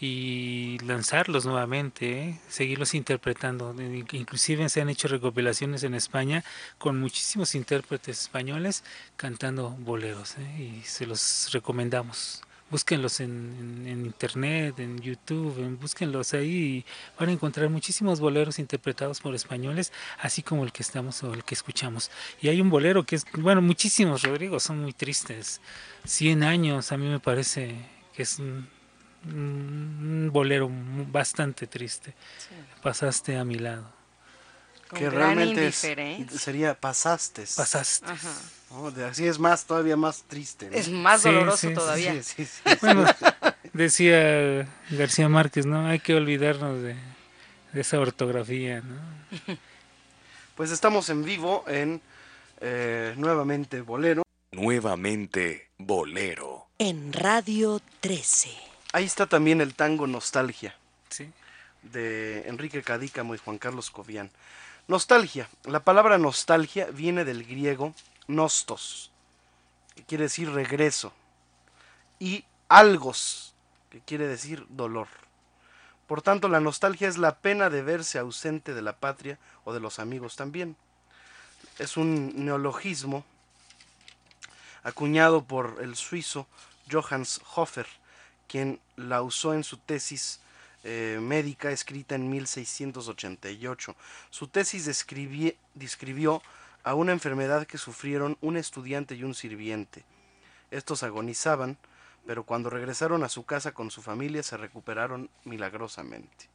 y 0.00 0.78
lanzarlos 0.84 1.46
nuevamente, 1.46 2.20
¿eh? 2.20 2.40
seguirlos 2.48 2.94
interpretando. 2.94 3.74
Eh, 3.78 4.04
Inclusive 4.12 4.68
se 4.68 4.80
han 4.80 4.88
hecho 4.88 5.08
recopilaciones 5.08 5.82
en 5.82 5.94
España 5.94 6.44
con 6.78 7.00
muchísimos 7.00 7.54
intérpretes 7.54 8.20
españoles 8.22 8.84
cantando 9.16 9.70
boleros 9.70 10.36
y 10.58 10.82
se 10.84 11.06
los 11.06 11.50
recomendamos. 11.52 12.45
Búsquenlos 12.68 13.20
en, 13.20 13.30
en- 13.60 13.86
en 13.86 14.06
internet, 14.06 14.78
en 14.80 14.98
YouTube, 15.00 15.56
en- 15.58 15.78
búsquenlos 15.78 16.34
ahí 16.34 16.50
y 16.50 16.84
van 17.18 17.28
a 17.28 17.32
encontrar 17.32 17.68
muchísimos 17.70 18.18
boleros 18.18 18.58
interpretados 18.58 19.20
por 19.20 19.34
españoles, 19.36 19.92
así 20.20 20.42
como 20.42 20.64
el 20.64 20.72
que 20.72 20.82
estamos 20.82 21.22
o 21.22 21.32
el 21.32 21.44
que 21.44 21.54
escuchamos. 21.54 22.10
Y 22.42 22.48
hay 22.48 22.60
un 22.60 22.68
bolero 22.68 23.04
que 23.04 23.16
es, 23.16 23.24
bueno, 23.34 23.62
muchísimos, 23.62 24.22
Rodrigo, 24.22 24.58
son 24.58 24.82
muy 24.82 24.92
tristes. 24.92 25.60
100 26.04 26.42
años, 26.42 26.90
a 26.90 26.96
mí 26.96 27.06
me 27.06 27.20
parece 27.20 27.76
que 28.14 28.22
es 28.24 28.38
un, 28.40 28.68
un 29.26 30.30
bolero 30.32 30.68
bastante 31.12 31.66
triste. 31.68 32.14
Pasaste 32.82 33.36
a 33.36 33.44
mi 33.44 33.56
lado. 33.56 33.95
Con 34.88 34.98
que 34.98 35.04
gran 35.06 35.36
realmente 35.36 35.66
es- 35.68 35.76
sería 36.40 36.74
Pasastes. 36.78 37.54
Pasaste. 37.56 38.06
De- 38.94 39.04
así 39.04 39.26
es 39.26 39.38
más, 39.38 39.64
todavía 39.64 39.96
más 39.96 40.22
triste. 40.24 40.68
¿no? 40.70 40.76
Es 40.76 40.88
más 40.88 41.22
Sí, 41.22 41.28
doloroso 41.28 41.68
sí, 41.68 41.74
todavía. 41.74 42.12
Sí, 42.22 42.44
sí, 42.44 42.46
sí. 42.46 42.76
Bueno, 42.80 43.04
decía 43.72 44.68
García 44.90 45.28
Márquez, 45.28 45.66
¿no? 45.66 45.86
Hay 45.86 45.98
que 46.00 46.14
olvidarnos 46.14 46.82
de, 46.82 46.94
de 47.72 47.80
esa 47.80 47.98
ortografía, 48.00 48.80
¿no? 48.82 49.56
Pues 50.56 50.70
estamos 50.70 51.10
en 51.10 51.22
vivo 51.22 51.64
en 51.68 52.00
eh, 52.62 53.12
nuevamente 53.18 53.82
Bolero. 53.82 54.22
Nuevamente 54.52 55.68
Bolero. 55.76 56.68
En 56.78 57.12
Radio 57.12 57.80
13. 58.00 58.48
Ahí 58.92 59.04
está 59.04 59.26
también 59.26 59.60
el 59.60 59.74
tango 59.74 60.06
Nostalgia. 60.06 60.74
Sí. 61.10 61.30
De 61.82 62.48
Enrique 62.48 62.82
Cadícamo 62.82 63.34
y 63.34 63.38
Juan 63.38 63.58
Carlos 63.58 63.90
Cobian. 63.90 64.30
Nostalgia. 64.88 65.48
La 65.64 65.80
palabra 65.80 66.16
nostalgia 66.16 66.86
viene 66.86 67.24
del 67.24 67.44
griego 67.44 67.92
nostos, 68.28 69.10
que 69.96 70.04
quiere 70.04 70.24
decir 70.24 70.48
regreso, 70.52 71.12
y 72.20 72.44
algos, 72.68 73.52
que 73.90 74.00
quiere 74.00 74.28
decir 74.28 74.64
dolor. 74.68 75.08
Por 76.06 76.22
tanto, 76.22 76.48
la 76.48 76.60
nostalgia 76.60 77.08
es 77.08 77.18
la 77.18 77.34
pena 77.34 77.68
de 77.68 77.82
verse 77.82 78.20
ausente 78.20 78.74
de 78.74 78.82
la 78.82 78.96
patria 78.96 79.40
o 79.64 79.72
de 79.72 79.80
los 79.80 79.98
amigos 79.98 80.36
también. 80.36 80.76
Es 81.80 81.96
un 81.96 82.44
neologismo 82.44 83.24
acuñado 84.84 85.42
por 85.42 85.78
el 85.80 85.96
suizo 85.96 86.46
Johannes 86.88 87.40
Hofer, 87.56 87.88
quien 88.46 88.78
la 88.94 89.22
usó 89.22 89.52
en 89.52 89.64
su 89.64 89.78
tesis 89.78 90.38
eh, 90.88 91.18
médica 91.20 91.72
escrita 91.72 92.14
en 92.14 92.30
1688. 92.30 93.96
Su 94.30 94.46
tesis 94.46 94.84
describió 94.84 96.42
a 96.84 96.94
una 96.94 97.10
enfermedad 97.10 97.66
que 97.66 97.76
sufrieron 97.76 98.38
un 98.40 98.56
estudiante 98.56 99.16
y 99.16 99.24
un 99.24 99.34
sirviente. 99.34 100.04
Estos 100.70 101.02
agonizaban, 101.02 101.76
pero 102.24 102.44
cuando 102.44 102.70
regresaron 102.70 103.24
a 103.24 103.28
su 103.28 103.44
casa 103.44 103.74
con 103.74 103.90
su 103.90 104.00
familia 104.00 104.44
se 104.44 104.56
recuperaron 104.56 105.28
milagrosamente. 105.42 106.48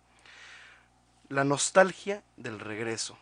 La 1.28 1.44
nostalgia 1.44 2.24
del 2.38 2.62
regreso. 2.62 3.17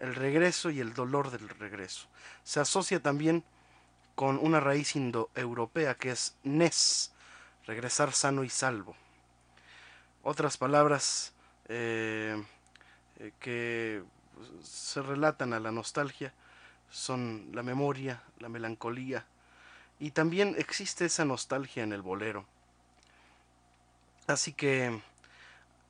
El 0.00 0.14
regreso 0.14 0.70
y 0.70 0.80
el 0.80 0.94
dolor 0.94 1.30
del 1.30 1.50
regreso. 1.50 2.08
Se 2.44 2.60
asocia 2.60 3.02
también 3.02 3.44
con 4.14 4.38
una 4.38 4.58
raíz 4.58 4.96
indoeuropea 4.96 5.96
que 5.96 6.12
es 6.12 6.34
nes, 6.44 7.12
regresar 7.66 8.14
sano 8.14 8.42
y 8.42 8.48
salvo. 8.48 8.96
Otras 10.22 10.56
palabras 10.56 11.32
eh, 11.68 12.42
eh, 13.18 13.32
que 13.40 14.02
se 14.62 15.02
relatan 15.02 15.52
a 15.52 15.60
la 15.60 15.72
nostalgia 15.72 16.32
son 16.90 17.50
la 17.52 17.62
memoria, 17.62 18.22
la 18.38 18.48
melancolía, 18.48 19.26
y 20.00 20.10
también 20.12 20.54
existe 20.58 21.04
esa 21.04 21.24
nostalgia 21.24 21.82
en 21.82 21.92
el 21.92 22.02
bolero. 22.02 22.46
Así 24.26 24.52
que 24.52 25.00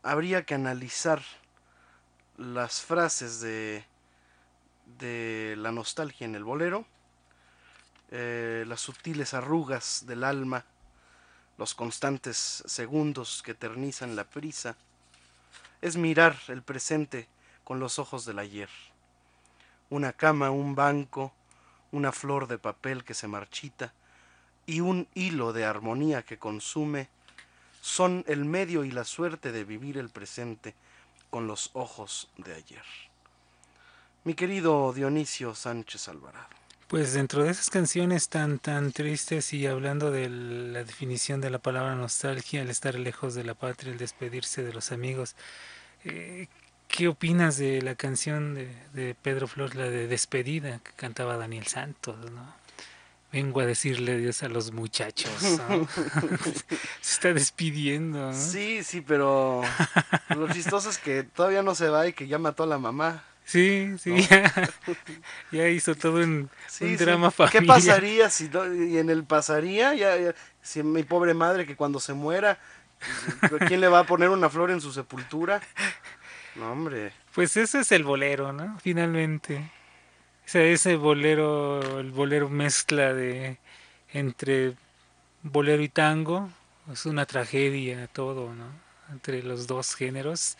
habría 0.03 0.45
que 0.45 0.55
analizar 0.55 1.23
las 2.37 2.81
frases 2.81 3.41
de, 3.41 3.85
de 4.99 5.55
la 5.59 5.73
nostalgia 5.73 6.25
en 6.25 6.35
el 6.35 6.45
bolero, 6.45 6.87
eh, 8.11 8.65
las 8.67 8.81
sutiles 8.81 9.35
arrugas 9.35 10.05
del 10.07 10.25
alma, 10.25 10.65
los 11.59 11.75
constantes 11.75 12.63
segundos 12.67 13.43
que 13.45 13.51
eternizan 13.51 14.17
la 14.17 14.25
prisa, 14.25 14.77
es 15.83 15.97
mirar 15.97 16.37
el 16.49 16.63
presente 16.63 17.29
con 17.65 17.81
los 17.81 17.99
ojos 17.99 18.25
del 18.25 18.39
ayer. 18.39 18.71
Una 19.91 20.13
cama, 20.13 20.51
un 20.51 20.75
banco, 20.75 21.33
una 21.93 22.13
flor 22.13 22.47
de 22.47 22.59
papel 22.59 23.05
que 23.05 23.15
se 23.15 23.29
marchita 23.29 23.93
y 24.67 24.81
un 24.81 25.09
hilo 25.15 25.53
de 25.53 25.65
armonía 25.65 26.23
que 26.23 26.39
consume 26.39 27.09
son 27.81 28.25
el 28.27 28.45
medio 28.45 28.85
y 28.85 28.91
la 28.91 29.05
suerte 29.05 29.53
de 29.53 29.65
vivir 29.65 29.99
el 29.99 30.11
presente 30.11 30.75
con 31.31 31.47
los 31.47 31.71
ojos 31.73 32.31
de 32.37 32.55
ayer. 32.55 32.85
Mi 34.25 34.35
querido 34.35 34.93
Dionisio 34.93 35.55
Sánchez 35.55 36.09
Alvarado. 36.09 36.58
Pues 36.89 37.13
dentro 37.13 37.45
de 37.45 37.51
esas 37.51 37.69
canciones 37.69 38.31
tan 38.31 38.59
tan 38.59 38.93
tristes 38.93 39.53
y 39.53 39.67
hablando 39.67 40.11
de 40.11 40.31
la 40.31 40.85
definición 40.85 41.43
de 41.43 41.51
la 41.51 41.59
palabra 41.59 41.95
nostalgia, 41.95 42.63
el 42.63 42.71
estar 42.71 42.95
lejos 42.95 43.35
de 43.35 43.45
la 43.45 43.53
patria, 43.53 43.93
el 43.93 43.99
despedirse 43.99 44.63
de 44.63 44.73
los 44.73 44.91
amigos, 44.91 45.37
eh, 46.07 46.49
¿qué 46.89 47.09
opinas 47.09 47.59
de 47.59 47.83
la 47.83 47.95
canción 47.95 48.55
de, 48.55 49.15
Pedro 49.21 49.49
Flores, 49.49 49.75
la 49.75 49.91
de 49.91 50.07
despedida 50.07 50.79
que 50.79 50.93
cantaba 50.93 51.37
Daniel 51.37 51.67
Santos? 51.67 52.17
¿no? 52.31 52.55
Vengo 53.33 53.61
a 53.61 53.67
decirle 53.67 54.15
adiós 54.15 54.43
a 54.43 54.49
los 54.49 54.73
muchachos. 54.73 55.31
se 57.03 57.13
está 57.13 57.35
despidiendo. 57.35 58.33
Sí, 58.33 58.83
sí, 58.83 59.03
pero 59.03 59.61
lo 60.31 60.51
chistoso 60.51 60.89
es 60.89 60.97
que 60.97 61.23
todavía 61.23 61.63
no 61.63 61.75
se 61.75 61.91
va 61.91 62.09
y 62.09 62.15
que 62.15 62.29
ya 62.29 62.39
mató 62.39 62.63
a 62.63 62.67
la 62.67 62.79
mamá. 62.79 63.25
Sí, 63.49 63.95
sí, 63.97 64.15
ya, 65.53 65.69
hizo 65.69 65.95
todo 65.95 66.17
un, 66.17 66.51
drama 66.99 67.31
familiar. 67.31 67.63
¿Qué 67.63 67.67
pasaría 67.67 68.29
si 68.29 68.51
y 68.91 68.99
en 68.99 69.09
el 69.09 69.25
pasaría 69.25 69.95
ya, 69.95 70.35
si 70.61 70.83
mi 70.83 71.03
pobre 71.03 71.33
madre 71.33 71.65
que 71.65 71.75
cuando 71.75 71.99
se 71.99 72.13
muera 72.13 72.59
quién 73.67 73.81
le 73.81 73.89
va 73.89 74.01
a 74.01 74.05
poner 74.05 74.29
una 74.29 74.51
flor 74.51 74.71
en 74.71 74.83
su 74.83 74.93
sepultura? 74.93 75.63
No, 76.57 76.73
hombre. 76.73 77.13
Pues 77.35 77.57
ese 77.57 77.81
es 77.81 77.91
el 77.93 78.05
bolero, 78.05 78.53
¿no? 78.53 78.79
Finalmente. 78.81 79.57
O 79.57 80.49
sea, 80.51 80.63
ese 80.65 80.97
bolero, 80.97 82.01
el 82.01 82.11
bolero 82.11 82.51
mezcla 82.51 83.15
de 83.15 83.57
entre 84.13 84.75
bolero 85.43 85.83
y 85.83 85.89
tango, 85.89 86.51
es 86.93 87.07
una 87.07 87.25
tragedia 87.25 88.09
todo, 88.09 88.53
¿no? 88.53 88.67
Entre 89.11 89.43
los 89.43 89.67
dos 89.67 89.95
géneros 89.95 90.59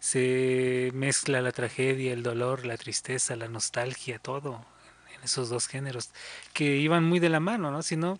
se 0.00 0.90
mezcla 0.94 1.42
la 1.42 1.52
tragedia, 1.52 2.12
el 2.12 2.22
dolor, 2.22 2.66
la 2.66 2.76
tristeza, 2.76 3.36
la 3.36 3.48
nostalgia, 3.48 4.18
todo 4.18 4.64
en 5.14 5.22
esos 5.22 5.50
dos 5.50 5.68
géneros 5.68 6.10
que 6.54 6.76
iban 6.76 7.04
muy 7.04 7.20
de 7.20 7.28
la 7.28 7.38
mano, 7.38 7.70
¿no? 7.70 7.82
Si 7.82 7.96
no, 7.96 8.18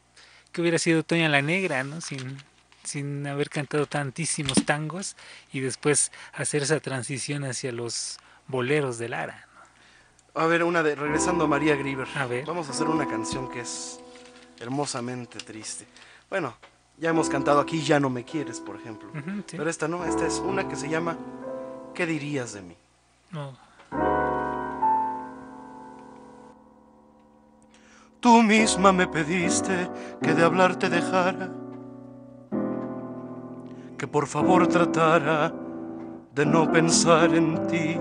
que 0.53 0.61
hubiera 0.61 0.79
sido 0.79 1.03
Toña 1.03 1.29
la 1.29 1.41
Negra, 1.43 1.83
¿no? 1.83 2.03
Sin, 2.03 2.37
sin 2.85 3.27
haber 3.27 3.49
cantado 3.49 3.87
tantísimos 3.87 4.65
tangos 4.67 5.17
y 5.53 5.61
después 5.61 6.13
hacer 6.35 6.63
esa 6.63 6.79
transición 6.81 7.45
hacia 7.45 7.73
los 7.73 8.19
boleros 8.47 8.99
de 8.99 9.09
Lara. 9.09 9.49
A 10.35 10.47
ver, 10.47 10.63
una 10.63 10.83
de 10.83 10.95
regresando 10.95 11.45
a 11.45 11.49
María 11.49 11.77
Grieber. 11.77 12.07
A 12.15 12.27
ver. 12.27 12.45
Vamos 12.45 12.69
a 12.69 12.73
hacer 12.73 12.87
una 12.89 13.09
canción 13.09 13.51
que 13.51 13.61
es 13.61 14.01
hermosamente 14.61 15.39
triste. 15.39 15.87
Bueno, 16.29 16.57
ya 16.99 17.11
hemos 17.11 17.29
cantado 17.29 17.61
aquí 17.61 17.83
Ya 17.83 17.99
no 17.99 18.11
me 18.11 18.25
quieres, 18.25 18.61
por 18.61 18.77
ejemplo. 18.77 19.11
Pero 19.51 19.69
esta 19.69 19.89
no, 19.89 20.05
esta 20.05 20.27
es 20.27 20.35
una 20.35 20.69
que 20.69 20.77
se 20.77 20.89
llama 20.89 21.17
¿Qué 21.95 22.07
dirías 22.07 22.53
de 22.53 22.63
mí? 22.63 22.77
No. 23.31 23.53
Tú 28.21 28.43
misma 28.43 28.93
me 28.93 29.07
pediste 29.07 29.91
que 30.23 30.35
de 30.35 30.45
hablarte 30.45 30.91
dejara, 30.91 31.51
que 33.97 34.07
por 34.07 34.27
favor 34.27 34.67
tratara 34.67 35.53
de 36.35 36.45
no 36.47 36.71
pensar 36.71 37.35
en 37.35 37.67
ti. 37.67 37.97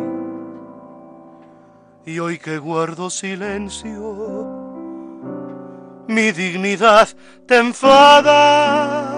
Y 2.06 2.20
hoy 2.20 2.38
que 2.38 2.58
guardo 2.58 3.10
silencio, 3.10 4.46
mi 6.08 6.32
dignidad 6.32 7.08
te 7.48 7.58
enfada 7.58 9.09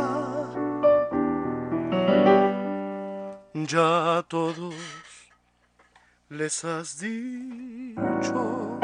ya 3.72 4.18
a 4.18 4.24
todos 4.24 4.76
les 6.30 6.66
has 6.66 7.00
dicho 7.00 8.80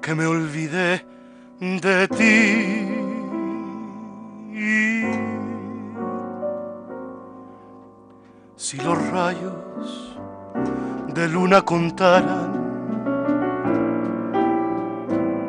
que 0.00 0.14
me 0.14 0.26
olvidé 0.26 1.04
de 1.58 2.08
ti. 2.18 2.92
Si 8.56 8.76
los 8.78 8.98
rayos 9.10 10.18
de 11.08 11.28
luna 11.28 11.62
contaran 11.62 12.52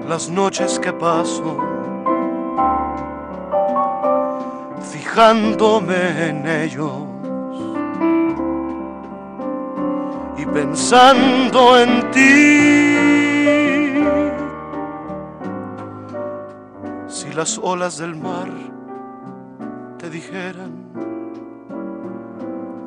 las 0.09 0.29
noches 0.29 0.79
que 0.79 0.93
paso 0.93 1.76
fijándome 5.17 6.29
en 6.29 6.47
ellos 6.47 6.91
y 10.37 10.45
pensando 10.45 11.79
en 11.79 12.11
ti. 12.11 12.77
Si 17.07 17.33
las 17.33 17.57
olas 17.57 17.97
del 17.97 18.15
mar 18.15 18.47
te 19.97 20.07
dijeran 20.11 20.85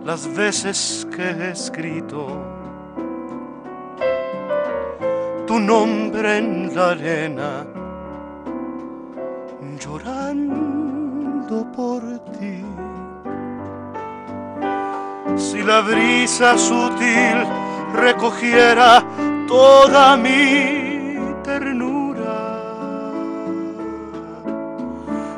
las 0.05 0.33
veces 0.33 1.09
que 1.11 1.31
he 1.31 1.51
escrito 1.51 2.29
tu 5.49 5.59
nombre 5.59 6.39
en 6.39 6.77
la 6.77 6.91
arena, 6.91 7.80
por 11.81 12.03
ti. 12.37 12.63
Si 15.45 15.63
la 15.63 15.81
brisa 15.81 16.59
sutil 16.59 17.39
recogiera 17.95 19.03
toda 19.49 20.15
mi 20.19 21.17
ternura 21.43 22.39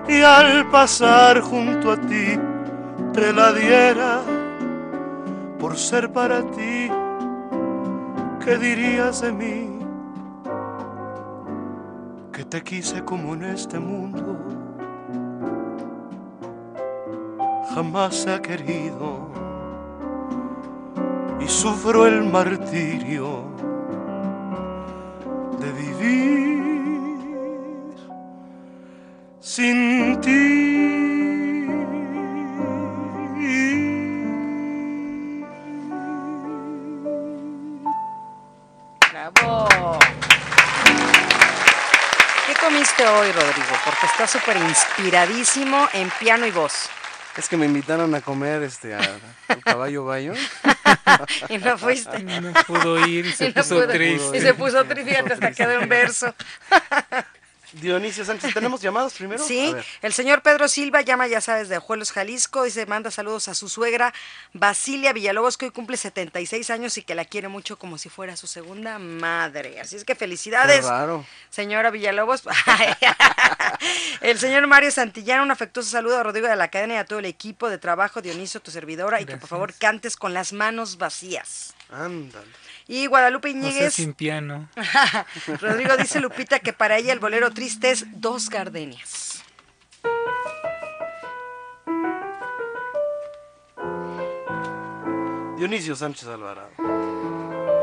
y 0.08 0.20
al 0.22 0.68
pasar 0.68 1.40
junto 1.42 1.92
a 1.92 1.96
ti 1.96 2.28
te 3.12 3.32
la 3.32 3.52
diera 3.52 4.22
por 5.60 5.76
ser 5.76 6.12
para 6.12 6.38
ti, 6.56 6.90
¿qué 8.44 8.58
dirías 8.58 9.20
de 9.20 9.30
mí? 9.30 9.78
Que 12.32 12.44
te 12.44 12.60
quise 12.62 13.04
como 13.04 13.34
en 13.34 13.44
este 13.44 13.78
mundo 13.78 14.61
jamás 17.74 18.26
ha 18.26 18.42
querido 18.42 19.30
y 21.40 21.48
sufro 21.48 22.06
el 22.06 22.22
martirio 22.24 23.44
de 25.58 25.72
vivir 25.72 26.62
sin 29.40 30.20
ti. 30.20 31.68
¡Bravo! 39.10 39.98
¿Qué 42.46 42.54
comiste 42.54 43.06
hoy, 43.06 43.32
Rodrigo? 43.32 43.74
Porque 43.84 44.06
está 44.06 44.26
súper 44.26 44.58
inspiradísimo 44.58 45.88
en 45.94 46.10
piano 46.20 46.46
y 46.46 46.50
voz. 46.50 46.90
Es 47.36 47.48
que 47.48 47.56
me 47.56 47.66
invitaron 47.66 48.14
a 48.14 48.20
comer 48.20 48.62
este 48.62 48.94
a- 48.94 49.00
al 49.48 49.62
caballo 49.64 50.04
bayo. 50.04 50.34
y 51.48 51.58
no 51.58 51.78
fuiste. 51.78 52.22
No 52.22 52.52
pudo 52.66 53.06
ir, 53.06 53.32
se 53.32 53.46
Y 53.46 53.48
no 53.48 53.54
puso 53.54 53.76
pudo- 53.76 53.88
triste. 53.88 54.36
Y 54.36 54.40
se 54.40 54.54
puso 54.54 54.84
triste, 54.84 55.10
fíjate, 55.10 55.32
hasta 55.34 55.52
quedó 55.52 55.72
en 55.80 55.88
verso. 55.88 56.34
Dionisio 57.72 58.24
Sánchez, 58.24 58.54
¿tenemos 58.54 58.80
llamadas 58.82 59.14
primero? 59.14 59.42
Sí, 59.42 59.74
el 60.02 60.12
señor 60.12 60.42
Pedro 60.42 60.68
Silva 60.68 61.00
llama, 61.00 61.26
ya 61.26 61.40
sabes, 61.40 61.68
de 61.68 61.78
Ojuelos, 61.78 62.12
Jalisco, 62.12 62.66
y 62.66 62.70
se 62.70 62.86
manda 62.86 63.10
saludos 63.10 63.48
a 63.48 63.54
su 63.54 63.68
suegra 63.68 64.12
Basilia 64.52 65.12
Villalobos, 65.12 65.56
que 65.56 65.66
hoy 65.66 65.70
cumple 65.70 65.96
76 65.96 66.70
años 66.70 66.98
y 66.98 67.02
que 67.02 67.14
la 67.14 67.24
quiere 67.24 67.48
mucho 67.48 67.78
como 67.78 67.98
si 67.98 68.08
fuera 68.08 68.36
su 68.36 68.46
segunda 68.46 68.98
madre. 68.98 69.80
Así 69.80 69.96
es 69.96 70.04
que 70.04 70.14
felicidades, 70.14 70.84
raro. 70.84 71.24
señora 71.50 71.90
Villalobos. 71.90 72.42
el 74.20 74.38
señor 74.38 74.66
Mario 74.66 74.90
Santillán, 74.90 75.40
un 75.40 75.50
afectuoso 75.50 75.90
saludo 75.90 76.18
a 76.18 76.22
Rodrigo 76.22 76.48
de 76.48 76.56
la 76.56 76.68
Cadena 76.68 76.94
y 76.94 76.98
a 76.98 77.04
todo 77.04 77.18
el 77.18 77.26
equipo 77.26 77.70
de 77.70 77.78
trabajo, 77.78 78.20
Dionisio, 78.20 78.60
tu 78.60 78.70
servidora, 78.70 79.20
y 79.20 79.24
que 79.24 79.36
por 79.36 79.48
favor 79.48 79.74
cantes 79.74 80.16
con 80.16 80.34
las 80.34 80.52
manos 80.52 80.98
vacías. 80.98 81.74
Ándale. 81.92 82.46
Y 82.88 83.06
Guadalupe 83.06 83.50
Iñiguez. 83.50 83.94
sin 83.94 84.14
piano. 84.14 84.68
Rodrigo 85.60 85.96
dice 85.96 86.20
Lupita 86.20 86.58
que 86.58 86.72
para 86.72 86.96
ella 86.98 87.12
el 87.12 87.20
bolero 87.20 87.50
triste 87.52 87.90
es 87.90 88.06
dos 88.20 88.48
gardenias. 88.50 89.42
Dionisio 95.56 95.94
Sánchez 95.94 96.28
Alvarado. 96.28 96.70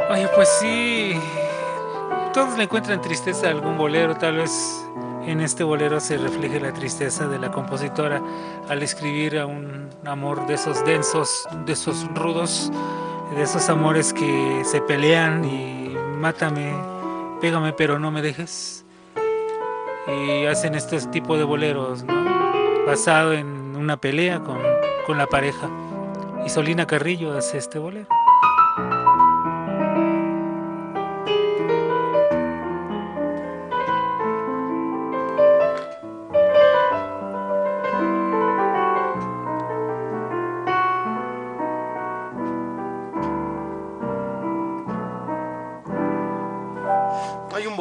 Oye, 0.09 0.27
pues 0.35 0.49
sí. 0.59 1.13
Todos 2.33 2.57
le 2.57 2.63
encuentran 2.65 2.99
tristeza 3.01 3.47
a 3.47 3.51
algún 3.51 3.77
bolero. 3.77 4.15
Tal 4.17 4.35
vez 4.37 4.51
en 5.29 5.41
este 5.41 5.63
bolero 5.63 5.99
se 5.99 6.17
refleje 6.17 6.59
la 6.59 6.73
tristeza 6.73 7.27
de 7.27 7.37
la 7.37 7.51
compositora 7.51 8.21
al 8.67 8.81
escribir 8.81 9.37
a 9.37 9.45
un 9.45 9.87
amor 10.05 10.47
de 10.47 10.55
esos 10.55 10.83
densos, 10.85 11.47
de 11.65 11.73
esos 11.73 12.07
rudos, 12.15 12.71
de 13.35 13.43
esos 13.43 13.69
amores 13.69 14.11
que 14.11 14.63
se 14.65 14.81
pelean 14.81 15.45
y 15.45 15.95
mátame, 16.17 16.73
pégame, 17.41 17.73
pero 17.73 17.99
no 17.99 18.09
me 18.09 18.23
dejes. 18.23 18.85
Y 20.07 20.45
hacen 20.47 20.73
este 20.73 20.99
tipo 21.07 21.37
de 21.37 21.43
boleros. 21.43 22.03
Basado 22.87 23.33
en 23.33 23.75
una 23.75 23.97
pelea 23.97 24.39
con, 24.39 24.57
con 25.05 25.19
la 25.19 25.27
pareja. 25.27 25.69
Y 26.43 26.49
Solina 26.49 26.87
Carrillo 26.87 27.37
hace 27.37 27.59
este 27.59 27.77
bolero. 27.77 28.07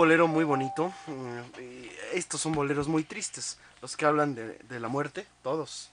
Bolero 0.09 0.27
muy 0.27 0.45
bonito. 0.45 0.93
mm, 1.07 1.61
y 1.61 1.91
estos 2.15 2.41
son 2.41 2.53
boleros 2.53 2.89
muy 2.89 3.05
tristes. 3.05 3.59
Los 3.83 3.95
que 3.97 4.07
hablan 4.07 4.35
de, 4.35 4.55
de 4.59 4.81
la 4.81 4.89
muerte, 4.89 5.27
todos. 5.43 5.91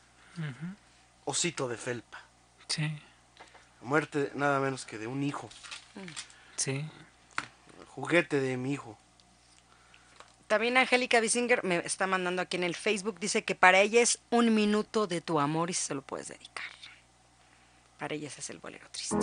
Osito 1.26 1.68
de 1.68 1.76
Felpa. 1.78 2.22
Sí, 2.68 2.84
La 3.82 3.88
muerte 3.88 4.32
nada 4.36 4.60
menos 4.60 4.86
que 4.86 4.98
de 4.98 5.08
un 5.08 5.22
hijo. 5.24 5.50
sí. 6.56 6.86
Juguete 7.90 8.40
de 8.42 8.58
mi 8.58 8.74
hijo. 8.74 8.98
También 10.48 10.78
Angélica 10.78 11.20
Bisinger 11.22 11.64
me 11.64 11.78
está 11.78 12.08
mandando 12.08 12.42
aquí 12.42 12.58
en 12.58 12.64
el 12.64 12.76
Facebook, 12.76 13.20
dice 13.20 13.44
que 13.44 13.56
para 13.56 13.80
ella 13.80 14.02
es 14.02 14.20
un 14.30 14.54
minuto 14.54 15.08
de 15.08 15.22
tu 15.22 15.40
amor 15.40 15.70
y 15.70 15.74
se 15.74 15.94
lo 15.96 16.02
puedes 16.02 16.28
dedicar. 16.28 16.66
Para 18.00 18.16
ella 18.16 18.28
ese 18.28 18.42
es 18.42 18.50
el 18.50 18.60
bolero 18.60 18.88
triste. 18.92 19.16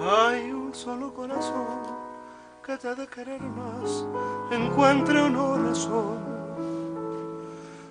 Hay 0.00 0.50
un 0.50 0.74
solo 0.74 1.14
corazón 1.14 2.09
que 2.64 2.76
te 2.76 2.94
de 2.94 3.06
querer 3.06 3.40
más, 3.40 4.04
encuentre 4.50 5.22
una 5.22 5.68
razón. 5.68 6.18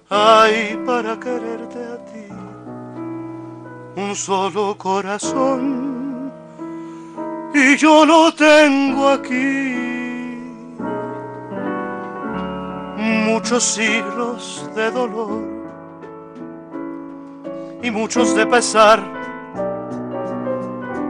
Hay 0.09 0.79
para 0.85 1.19
quererte 1.19 1.79
a 1.83 1.97
ti 2.05 2.27
un 3.95 4.15
solo 4.15 4.77
corazón 4.77 6.31
y 7.53 7.77
yo 7.77 8.05
lo 8.05 8.33
tengo 8.33 9.09
aquí. 9.09 9.75
Muchos 12.97 13.63
siglos 13.63 14.69
de 14.75 14.91
dolor 14.91 15.41
y 17.81 17.89
muchos 17.89 18.35
de 18.35 18.45
pesar 18.45 18.99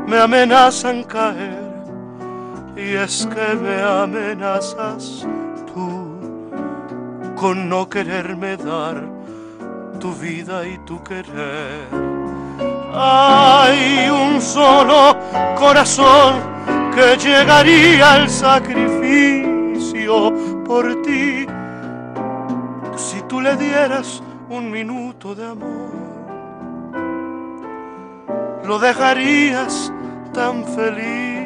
me 0.07 0.17
amenazan 0.17 1.03
caer 1.03 1.68
y 2.79 2.95
es 2.95 3.27
que 3.27 3.55
me 3.55 3.81
amenazas 3.81 5.27
tú 5.73 6.19
con 7.35 7.67
no 7.67 7.89
quererme 7.89 8.55
dar 8.57 9.03
tu 9.99 10.13
vida 10.13 10.65
y 10.65 10.77
tu 10.79 11.03
querer. 11.03 11.87
Hay 12.93 14.09
un 14.09 14.41
solo 14.41 15.17
corazón 15.57 16.35
que 16.95 17.17
llegaría 17.17 18.13
al 18.13 18.29
sacrificio 18.29 20.33
por 20.65 21.01
ti 21.01 21.45
si 22.95 23.21
tú 23.27 23.41
le 23.41 23.57
dieras 23.57 24.23
un 24.49 24.71
minuto 24.71 25.35
de 25.35 25.45
amor 25.45 25.99
lo 28.69 28.77
dejarías 28.77 29.91
tan 30.31 30.63
feliz. 30.63 31.38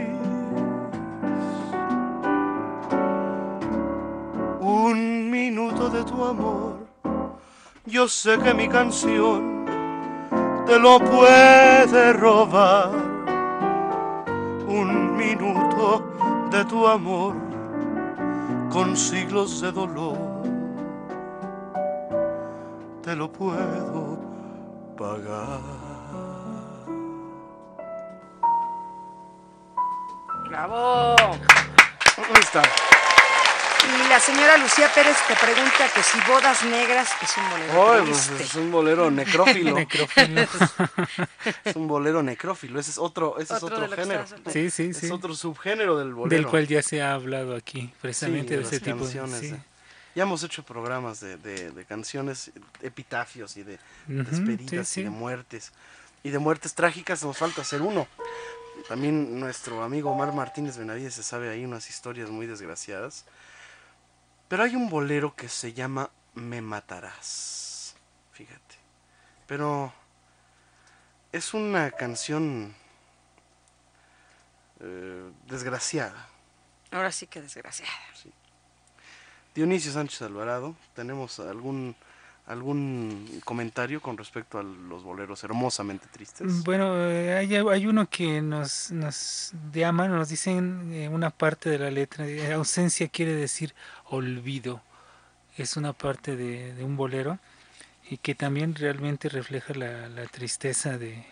De 6.04 6.12
tu 6.12 6.24
amor, 6.24 6.76
yo 7.86 8.08
sé 8.08 8.38
que 8.40 8.54
mi 8.54 8.68
canción 8.68 9.66
te 10.66 10.80
lo 10.80 11.00
puede 11.00 12.14
robar. 12.14 12.92
Un 14.68 15.16
minuto 15.16 16.04
de 16.52 16.66
tu 16.66 16.88
amor 16.88 17.36
con 18.72 18.98
siglos 18.98 19.62
de 19.62 19.72
dolor, 19.72 20.18
te 23.04 23.16
lo 23.16 23.32
puedo 23.32 24.18
pagar. 24.98 25.60
¡Bravo! 30.50 31.16
Ahí 32.18 32.40
está. 32.40 32.93
Y 33.94 34.08
la 34.10 34.20
señora 34.20 34.58
Lucía 34.58 34.90
Pérez 34.94 35.16
te 35.28 35.36
pregunta 35.36 35.90
que 35.94 36.02
si 36.04 36.18
Bodas 36.28 36.64
Negras 36.66 37.10
es 37.22 37.38
un 37.38 37.50
bolero 37.50 38.06
pues, 38.06 38.26
triste. 38.28 38.44
es 38.44 38.56
un 38.56 38.72
bolero 38.72 39.12
necrófilo. 39.12 39.76
Es 41.66 41.76
un 41.76 41.88
bolero 41.88 42.24
necrófilo. 42.24 42.80
Ese 42.80 42.92
es 42.92 42.98
otro, 42.98 43.38
ese 43.40 43.56
es 43.56 43.64
Otro 43.64 43.88
género. 43.90 44.26
Sí, 44.52 44.70
sí, 44.72 44.88
Es 44.90 44.98
sí. 44.98 45.10
otro 45.12 45.36
subgénero 45.36 45.98
del 45.98 46.14
bolero. 46.14 46.42
Del 46.42 46.50
cual 46.50 46.68
ya 46.68 46.82
se 46.82 47.02
ha 47.02 47.14
hablado 47.14 47.56
aquí, 47.56 47.94
precisamente 48.02 48.50
Sí, 48.50 48.56
de 48.56 48.58
de 48.62 48.64
ese 48.68 48.80
tipo. 48.80 48.98
canciones 49.00 49.40
sí. 49.40 49.52
de- 49.52 49.60
Ya 50.16 50.24
hemos 50.24 50.44
hecho 50.44 50.64
programas 50.64 51.20
de, 51.20 51.38
de- 51.38 51.72
de 51.72 51.86
canciones, 51.86 52.52
epitafios 52.82 53.58
y 53.58 53.64
de 53.64 53.80
despedidas 54.08 54.88
sí, 54.88 55.02
y 55.02 55.04
de 55.04 55.10
muertes. 55.10 55.72
Y 56.24 56.30
de 56.30 56.40
muertes 56.40 56.74
trágicas 56.74 57.24
nos 57.24 57.38
falta 57.38 57.62
hacer 57.62 57.82
uno. 57.82 58.08
También 58.88 59.40
nuestro 59.40 59.84
amigo 59.84 60.12
Omar 60.12 60.34
Martínez 60.34 60.78
Benavides 60.78 61.14
se 61.14 61.24
sabe 61.24 61.50
ahí 61.50 61.64
unas 61.66 61.90
historias 61.90 62.30
muy 62.30 62.48
desgraciadas. 62.48 63.26
Pero 64.54 64.66
hay 64.66 64.76
un 64.76 64.88
bolero 64.88 65.36
que 65.36 65.50
se 65.50 65.74
llama 65.74 66.12
Me 66.36 66.62
Matarás. 66.62 67.96
Fíjate. 68.34 68.76
Pero 69.48 69.92
es 71.32 71.56
una 71.56 71.90
canción 71.90 72.76
eh, 74.80 75.32
desgraciada. 75.48 76.28
Ahora 76.92 77.12
sí 77.12 77.26
que 77.26 77.42
desgraciada. 77.42 77.92
Dionisio 79.56 79.92
Sánchez 79.92 80.22
Alvarado, 80.22 80.76
¿tenemos 80.94 81.40
algún 81.40 81.96
algún 82.46 83.40
comentario 83.46 84.02
con 84.02 84.18
respecto 84.18 84.60
a 84.60 84.64
los 84.64 85.04
boleros 85.04 85.44
hermosamente 85.44 86.08
tristes? 86.12 86.64
Bueno, 86.64 86.96
eh, 87.10 87.34
hay, 87.38 87.56
hay 87.56 87.86
uno 87.88 88.10
que 88.10 88.42
nos, 88.42 88.92
nos 88.92 89.54
llaman, 89.74 90.12
nos 90.12 90.30
dicen 90.30 90.92
eh, 90.94 91.08
una 91.10 91.30
parte 91.30 91.70
de 91.70 91.80
la 91.80 91.90
letra, 91.90 92.28
eh, 92.28 92.52
ausencia 92.54 93.08
quiere 93.08 93.34
decir 93.34 93.74
olvido, 94.06 94.82
es 95.58 95.78
una 95.78 95.94
parte 95.94 96.36
de, 96.36 96.74
de 96.74 96.84
un 96.84 96.98
bolero 96.98 97.40
y 98.10 98.18
que 98.18 98.36
también 98.36 98.76
realmente 98.76 99.30
refleja 99.30 99.74
la, 99.74 100.10
la 100.10 100.26
tristeza 100.26 100.98
de... 100.98 101.26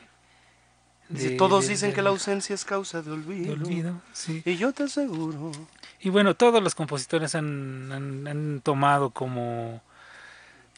Todos 1.38 1.66
de- 1.66 1.72
dicen 1.74 1.90
de- 1.90 1.96
que 1.96 2.02
la 2.02 2.12
ausencia 2.12 2.56
es 2.56 2.64
causa 2.64 3.02
de 3.02 3.12
olvido. 3.12 3.48
de 3.48 3.52
olvido, 3.62 4.02
sí. 4.14 4.42
Y 4.46 4.56
yo 4.56 4.72
te 4.72 4.84
aseguro. 4.84 5.52
Y 6.00 6.10
bueno, 6.10 6.36
todos 6.36 6.64
los 6.64 6.74
compositores 6.74 7.36
han, 7.36 7.92
han- 7.92 8.28
han 8.30 8.62
tomado 8.62 9.10
como, 9.10 9.82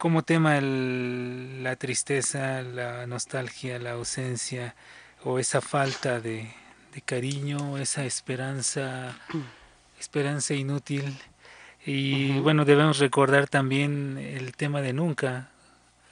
como 0.04 0.24
tema 0.24 0.58
el- 0.58 1.64
la 1.64 1.78
tristeza, 1.78 2.62
la 2.62 3.08
nostalgia, 3.08 3.80
la 3.80 3.92
ausencia 3.92 4.76
o 5.24 5.40
esa 5.40 5.62
falta 5.62 6.20
de, 6.20 6.54
de 6.94 7.02
cariño, 7.02 7.78
esa 7.78 8.04
esperanza, 8.04 9.16
esperanza 10.02 10.56
inútil. 10.56 11.18
Y 11.86 12.38
bueno, 12.40 12.66
debemos 12.66 12.98
recordar 13.00 13.48
también 13.48 14.18
el 14.18 14.54
tema 14.58 14.82
de 14.82 14.92
nunca. 14.92 15.48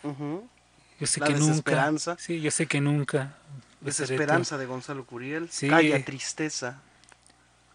Yo 0.04 1.06
sé 1.06 1.20
La 1.20 1.28
que 1.28 1.34
nunca. 1.34 1.92
Sí, 2.18 2.40
yo 2.40 2.50
sé 2.50 2.68
que 2.68 2.80
nunca. 2.80 3.36
Desesperanza 3.82 4.58
de 4.58 4.68
Gonzalo 4.68 5.06
Curiel. 5.06 5.50
Sí. 5.52 5.68
Calla 5.68 6.02
tristeza. 6.06 6.80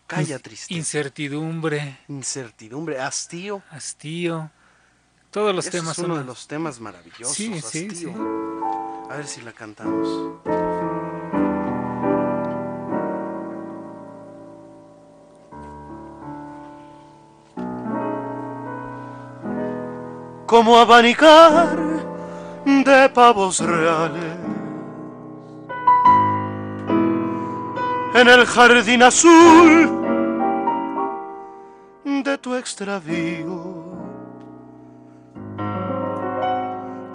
Calla 0.07 0.39
tristeza. 0.39 0.73
Incertidumbre, 0.79 1.99
Incertidumbre. 2.09 3.01
Hastío. 3.01 3.63
hastío. 3.71 4.51
Todos 5.37 5.55
los 5.55 5.67
Ese 5.67 5.77
temas 5.77 5.99
es 5.99 5.99
uno 5.99 6.15
son 6.15 6.23
de 6.23 6.25
los 6.25 6.49
temas 6.49 6.81
maravillosos. 6.81 7.37
Sí, 7.37 7.61
sí, 7.61 7.91
sí. 7.91 8.07
A 9.11 9.17
ver 9.19 9.27
si 9.27 9.43
la 9.43 9.53
cantamos. 9.53 10.09
como 20.47 20.79
abanicar 20.79 21.77
de 22.65 23.11
pavos 23.11 23.61
reales 23.61 24.37
en 28.15 28.29
el 28.29 28.47
jardín 28.47 29.03
azul 29.03 30.01
de 32.25 32.39
tu 32.39 32.55
extravío. 32.55 33.76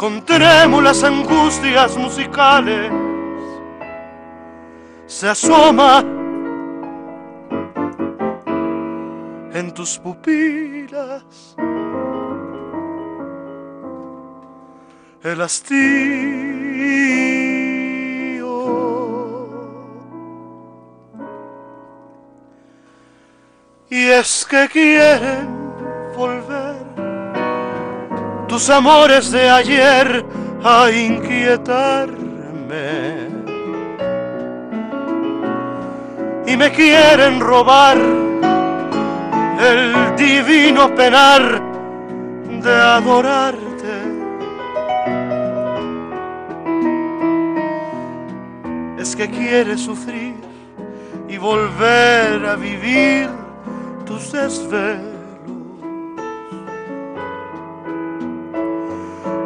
Con 0.01 0.25
trémulas 0.25 1.03
angustias 1.03 1.95
musicales 1.95 2.91
se 5.05 5.29
asoma 5.29 5.99
en 9.53 9.71
tus 9.75 9.99
pupilas 9.99 11.55
el 15.21 15.39
hastío. 15.39 15.77
Y 23.91 24.07
es 24.07 24.47
que 24.49 24.67
quieren 24.67 25.47
volver 26.17 26.70
tus 28.51 28.69
amores 28.69 29.31
de 29.31 29.49
ayer 29.49 30.25
a 30.61 30.91
inquietarme. 30.91 32.19
Y 36.45 36.57
me 36.57 36.69
quieren 36.69 37.39
robar 37.39 37.97
el 39.57 40.15
divino 40.17 40.93
penar 40.93 41.61
de 42.61 42.73
adorarte. 42.73 43.71
es 48.99 49.15
que 49.15 49.29
quiere 49.29 49.77
sufrir 49.77 50.35
y 51.29 51.37
volver 51.37 52.45
a 52.45 52.55
vivir 52.55 53.29
tus 54.05 54.33
desvelos. 54.33 55.10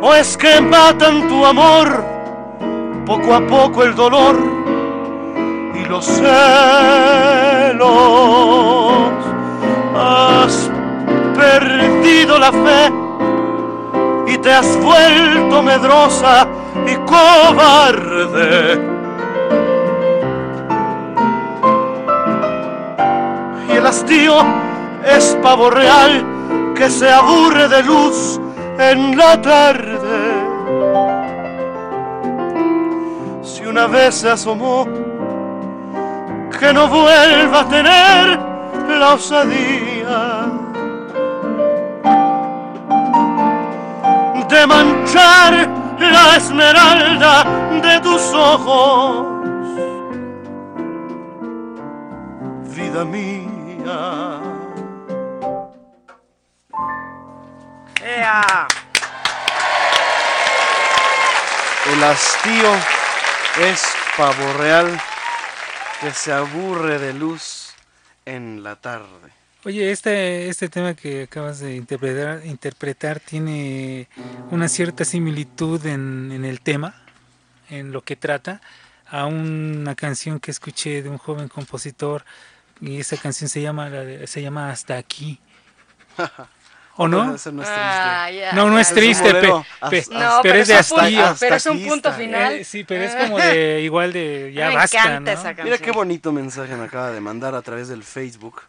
O 0.08 0.14
es 0.14 0.38
que 0.38 0.62
matan 0.62 1.28
tu 1.28 1.44
amor 1.44 2.06
poco 3.08 3.34
a 3.34 3.42
poco 3.48 3.82
el 3.82 3.96
dolor 3.96 4.36
y 5.74 5.84
los 5.86 6.06
celos. 6.06 6.30
Has 9.98 10.70
perdido 11.36 12.38
la 12.38 12.52
fe 12.52 12.94
y 14.28 14.38
te 14.38 14.54
has 14.54 14.78
vuelto 14.80 15.64
medrosa 15.64 16.48
y 16.86 16.94
cobarde. 16.98 18.80
y 23.68 23.72
el 23.72 23.88
hastío 23.88 24.36
es 25.04 25.36
pavo 25.42 25.72
real 25.72 26.74
que 26.76 26.92
se 26.92 27.12
aburre 27.12 27.68
de 27.68 27.82
luz 27.82 28.40
en 28.78 29.18
la 29.18 29.42
tarde. 29.42 30.46
Si 33.44 33.66
una 33.66 33.88
vez 33.88 34.16
se 34.16 34.30
asomó, 34.32 34.86
que 36.60 36.74
no 36.74 36.88
vuelva 36.88 37.60
a 37.62 37.68
tener 37.68 38.40
la 39.00 39.14
osadía 39.14 40.46
de 44.48 44.68
manchar 44.68 45.70
la 46.00 46.36
esmeralda 46.38 47.44
de 47.82 48.00
tus 48.02 48.22
ojos. 48.34 49.26
Vida 52.76 53.06
mía. 53.06 54.45
El 61.94 62.04
hastío 62.04 62.74
es 63.62 63.84
pavo 64.18 64.54
real 64.54 65.00
que 66.02 66.10
se 66.10 66.34
aburre 66.34 66.98
de 66.98 67.14
luz 67.14 67.76
en 68.26 68.64
la 68.64 68.78
tarde. 68.78 69.06
Oye, 69.64 69.92
este, 69.92 70.50
este 70.50 70.70
tema 70.70 70.96
que 70.96 71.24
acabas 71.24 71.60
de 71.60 71.76
interpretar, 71.76 72.44
interpretar 72.48 73.20
tiene 73.20 74.08
una 74.50 74.70
cierta 74.70 75.06
similitud 75.06 75.86
en, 75.86 76.32
en 76.32 76.46
el 76.46 76.62
tema, 76.62 76.96
en 77.70 77.92
lo 77.92 78.02
que 78.02 78.16
trata, 78.16 78.60
a 79.06 79.28
una 79.28 79.94
canción 79.94 80.40
que 80.40 80.50
escuché 80.50 81.04
de 81.04 81.10
un 81.10 81.20
joven 81.20 81.48
compositor 81.48 82.26
y 82.82 83.00
esa 83.00 83.18
canción 83.18 83.52
se 83.52 83.62
llama 83.62 83.92
se 84.26 84.42
llama 84.42 84.72
Hasta 84.72 84.98
aquí. 84.98 85.40
¿O 86.98 87.08
no? 87.08 87.36
Ese 87.36 87.52
no 87.52 87.62
es 87.62 87.68
triste. 87.68 87.82
Ah, 87.84 88.30
No, 88.54 88.70
no 88.70 88.80
es 88.80 88.90
triste, 88.94 89.34
pe- 89.34 89.42
pe- 89.90 90.06
No, 90.12 90.40
pero 90.42 90.60
es 90.60 90.68
de 90.70 90.80
es 90.80 90.92
un 90.92 90.98
punto- 91.00 91.22
hastío. 91.22 91.36
pero 91.40 91.56
es 91.56 91.66
un 91.66 91.86
punto 91.86 92.14
final. 92.14 92.54
Eh, 92.54 92.64
sí, 92.64 92.84
pero 92.86 93.04
es 93.04 93.16
como 93.16 93.38
de 93.38 93.82
igual 93.82 94.14
de 94.14 94.52
ya 94.54 94.70
Me 94.70 94.76
basta, 94.76 94.98
encanta 95.00 95.34
¿no? 95.34 95.40
esa 95.40 95.44
canción. 95.50 95.66
Mira 95.66 95.78
qué 95.78 95.92
bonito 95.92 96.32
mensaje 96.32 96.76
me 96.76 96.86
acaba 96.86 97.12
de 97.12 97.20
mandar 97.20 97.54
a 97.56 97.62
través 97.62 97.88
del 97.90 98.04
Facebook. 98.04 98.62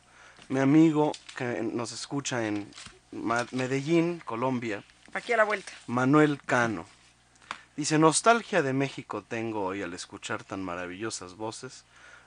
Mi 0.48 0.58
amigo 0.60 1.12
que 1.36 1.60
nos 1.62 1.92
escucha 1.92 2.46
en 2.46 2.68
Medellín, 3.52 4.20
Colombia, 4.24 4.82
Aquí 5.14 5.32
a 5.32 5.36
la 5.38 5.44
vuelta. 5.44 5.72
Manuel 5.86 6.38
Cano. 6.44 6.84
Dice, 7.76 7.98
nostalgia 7.98 8.62
de 8.62 8.72
México 8.72 9.22
tengo 9.26 9.64
hoy 9.64 9.82
al 9.82 9.94
escuchar 9.94 10.44
tan 10.44 10.62
maravillosas 10.62 11.36
voces, 11.36 11.84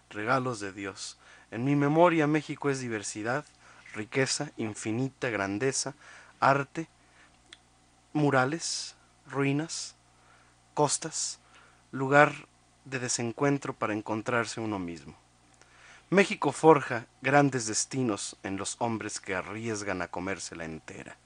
regalos 0.09 0.59
de 0.59 0.71
Dios. 0.71 1.17
En 1.51 1.65
mi 1.65 1.75
memoria 1.75 2.25
México 2.27 2.69
es 2.69 2.79
diversidad, 2.79 3.45
riqueza, 3.99 4.51
infinita 4.55 5.29
grandeza, 5.29 5.93
arte, 6.39 6.87
murales, 8.13 8.95
ruinas, 9.29 9.95
costas, 10.73 11.39
lugar 11.91 12.33
de 12.85 12.99
desencuentro 12.99 13.73
para 13.73 13.93
encontrarse 13.93 14.61
uno 14.61 14.79
mismo. 14.79 15.15
México 16.09 16.51
forja 16.53 17.05
grandes 17.21 17.67
destinos 17.67 18.37
en 18.41 18.55
los 18.55 18.77
hombres 18.79 19.19
que 19.19 19.35
arriesgan 19.35 20.01
a 20.01 20.07
comérsela 20.07 20.63
entera. 20.63 21.17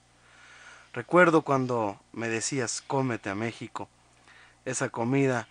Recuerdo 0.92 1.42
cuando 1.42 2.00
me 2.12 2.28
decías, 2.28 2.82
cómete 2.86 3.30
a 3.30 3.34
México, 3.34 3.88
esa 4.64 4.88
comida 4.88 5.46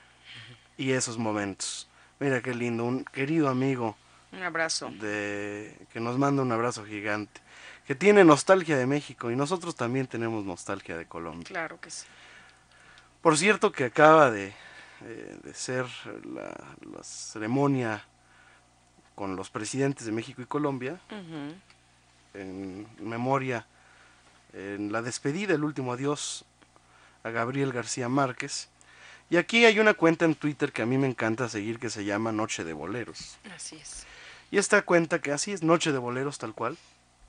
y 0.78 0.92
esos 0.92 1.18
momentos. 1.18 1.88
Mira 2.20 2.42
qué 2.42 2.54
lindo, 2.54 2.84
un 2.84 3.06
querido 3.06 3.50
amigo 3.50 3.96
Un 4.34 4.44
abrazo. 4.44 4.90
de 4.90 5.78
que 5.92 6.00
nos 6.00 6.18
manda 6.18 6.42
un 6.42 6.52
abrazo 6.52 6.86
gigante, 6.86 7.40
que 7.86 7.96
tiene 7.96 8.24
nostalgia 8.24 8.78
de 8.78 8.86
México 8.86 9.32
y 9.32 9.36
nosotros 9.36 9.76
también 9.76 10.08
tenemos 10.08 10.44
nostalgia 10.46 10.98
de 10.98 11.06
Colombia. 11.06 11.46
Claro 11.48 11.80
que 11.80 11.90
sí. 11.90 12.06
Por 13.22 13.38
cierto 13.38 13.72
que 13.72 13.86
acaba 13.86 14.32
de, 14.32 14.54
eh, 15.06 15.38
de 15.44 15.54
ser 15.54 15.86
la, 16.26 16.54
la 16.92 17.04
ceremonia 17.04 18.04
con 19.16 19.36
los 19.36 19.50
presidentes 19.50 20.06
de 20.06 20.12
México 20.12 20.42
y 20.42 20.46
Colombia, 20.46 21.00
en 22.34 22.88
memoria, 23.00 23.66
en 24.54 24.92
la 24.92 25.02
despedida, 25.02 25.54
el 25.54 25.64
último 25.64 25.94
adiós 25.94 26.46
a 27.24 27.30
Gabriel 27.30 27.72
García 27.72 28.10
Márquez. 28.10 28.70
Y 29.30 29.38
aquí 29.38 29.66
hay 29.66 29.80
una 29.80 29.94
cuenta 29.94 30.26
en 30.26 30.36
Twitter 30.36 30.72
que 30.72 30.82
a 30.82 30.86
mí 30.86 30.98
me 30.98 31.08
encanta 31.08 31.48
seguir 31.48 31.80
que 31.80 31.90
se 31.90 32.04
llama 32.06 32.32
Noche 32.32 32.64
de 32.64 32.74
Boleros. 32.74 33.38
Así 33.56 33.78
es. 33.78 34.06
Y 34.54 34.60
esta 34.60 34.84
cuenta 34.84 35.20
que 35.20 35.32
así 35.32 35.52
es 35.52 35.64
Noche 35.64 35.92
de 35.92 35.98
Boleros 35.98 36.38
tal 36.38 36.54
cual. 36.54 36.78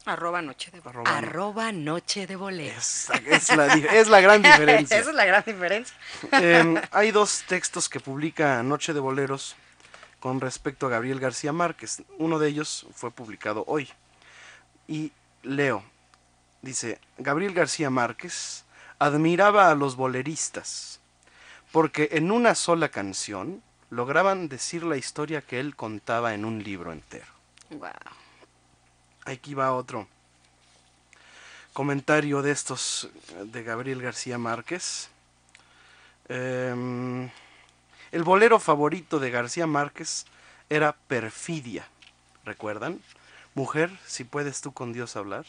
Arroba 0.05 0.43
noche 0.43 0.71
de 0.71 0.81
Arroba- 0.83 1.09
Arroba 1.17 1.73
noche 1.73 2.27
de 2.27 2.37
bolero. 2.37 2.77
Esa 2.77 3.15
es 3.15 3.49
la, 3.57 3.75
di- 3.75 3.87
es 3.91 4.09
la 4.09 4.21
gran 4.21 4.43
diferencia. 4.43 4.99
Esa 4.99 5.09
es 5.09 5.17
la 5.17 5.25
gran 5.25 5.43
diferencia. 5.47 5.97
Em, 6.33 6.77
hay 6.91 7.13
dos 7.13 7.45
textos 7.49 7.89
que 7.89 7.99
publica 7.99 8.63
Noche 8.63 8.93
de 8.93 9.01
Boleros 9.01 9.57
con 10.21 10.39
respecto 10.39 10.87
a 10.87 10.91
Gabriel 10.91 11.19
García 11.19 11.55
Márquez. 11.55 12.03
Uno 12.19 12.39
de 12.39 12.49
ellos 12.49 12.87
fue 12.95 13.11
publicado 13.11 13.65
hoy. 13.69 13.89
Y 14.87 15.11
leo. 15.43 15.83
Dice, 16.61 16.99
Gabriel 17.17 17.55
García 17.55 17.89
Márquez 17.89 18.67
admiraba 18.99 19.71
a 19.71 19.75
los 19.75 19.97
boleristas 19.97 21.01
porque 21.73 22.11
en 22.13 22.31
una 22.31 22.55
sola 22.55 22.91
canción 22.91 23.63
lograban 23.95 24.49
decir 24.49 24.83
la 24.83 24.97
historia 24.97 25.41
que 25.41 25.61
él 25.61 25.77
contaba 25.77 26.35
en 26.35 26.45
un 26.45 26.63
libro 26.63 26.93
entero. 26.93 27.27
Wow. 27.71 27.91
Aquí 29.25 29.55
va 29.55 29.73
otro 29.73 30.09
comentario 31.73 32.43
de 32.43 32.51
estos 32.51 33.09
de 33.45 33.63
Gabriel 33.63 34.03
García 34.03 34.37
Márquez. 34.37 35.09
Em, 36.29 37.31
el 38.11 38.23
bolero 38.23 38.59
favorito 38.59 39.19
de 39.19 39.31
García 39.31 39.67
Márquez 39.67 40.27
era 40.69 40.93
Perfidia. 40.93 41.87
¿Recuerdan? 42.45 43.01
Mujer, 43.55 43.91
si 44.07 44.25
puedes 44.25 44.61
tú 44.61 44.73
con 44.73 44.93
Dios 44.93 45.17
hablar. 45.17 45.47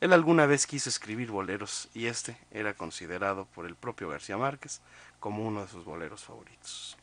Él 0.00 0.12
alguna 0.12 0.46
vez 0.46 0.66
quiso 0.66 0.88
escribir 0.88 1.30
boleros 1.30 1.88
y 1.94 2.06
este 2.06 2.36
era 2.50 2.74
considerado 2.74 3.46
por 3.46 3.66
el 3.66 3.74
propio 3.74 4.08
García 4.08 4.36
Márquez 4.36 4.80
como 5.18 5.44
uno 5.44 5.62
de 5.62 5.68
sus 5.68 5.84
boleros 5.84 6.22
favoritos. 6.22 6.96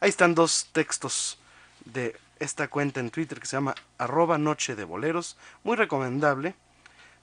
Ahí 0.00 0.08
están 0.08 0.34
dos 0.34 0.68
textos 0.72 1.38
de 1.84 2.16
esta 2.38 2.68
cuenta 2.68 3.00
en 3.00 3.10
Twitter 3.10 3.40
que 3.40 3.46
se 3.46 3.56
llama 3.56 3.74
arroba 3.98 4.38
noche 4.38 4.76
de 4.76 4.84
boleros, 4.84 5.36
muy 5.64 5.76
recomendable. 5.76 6.54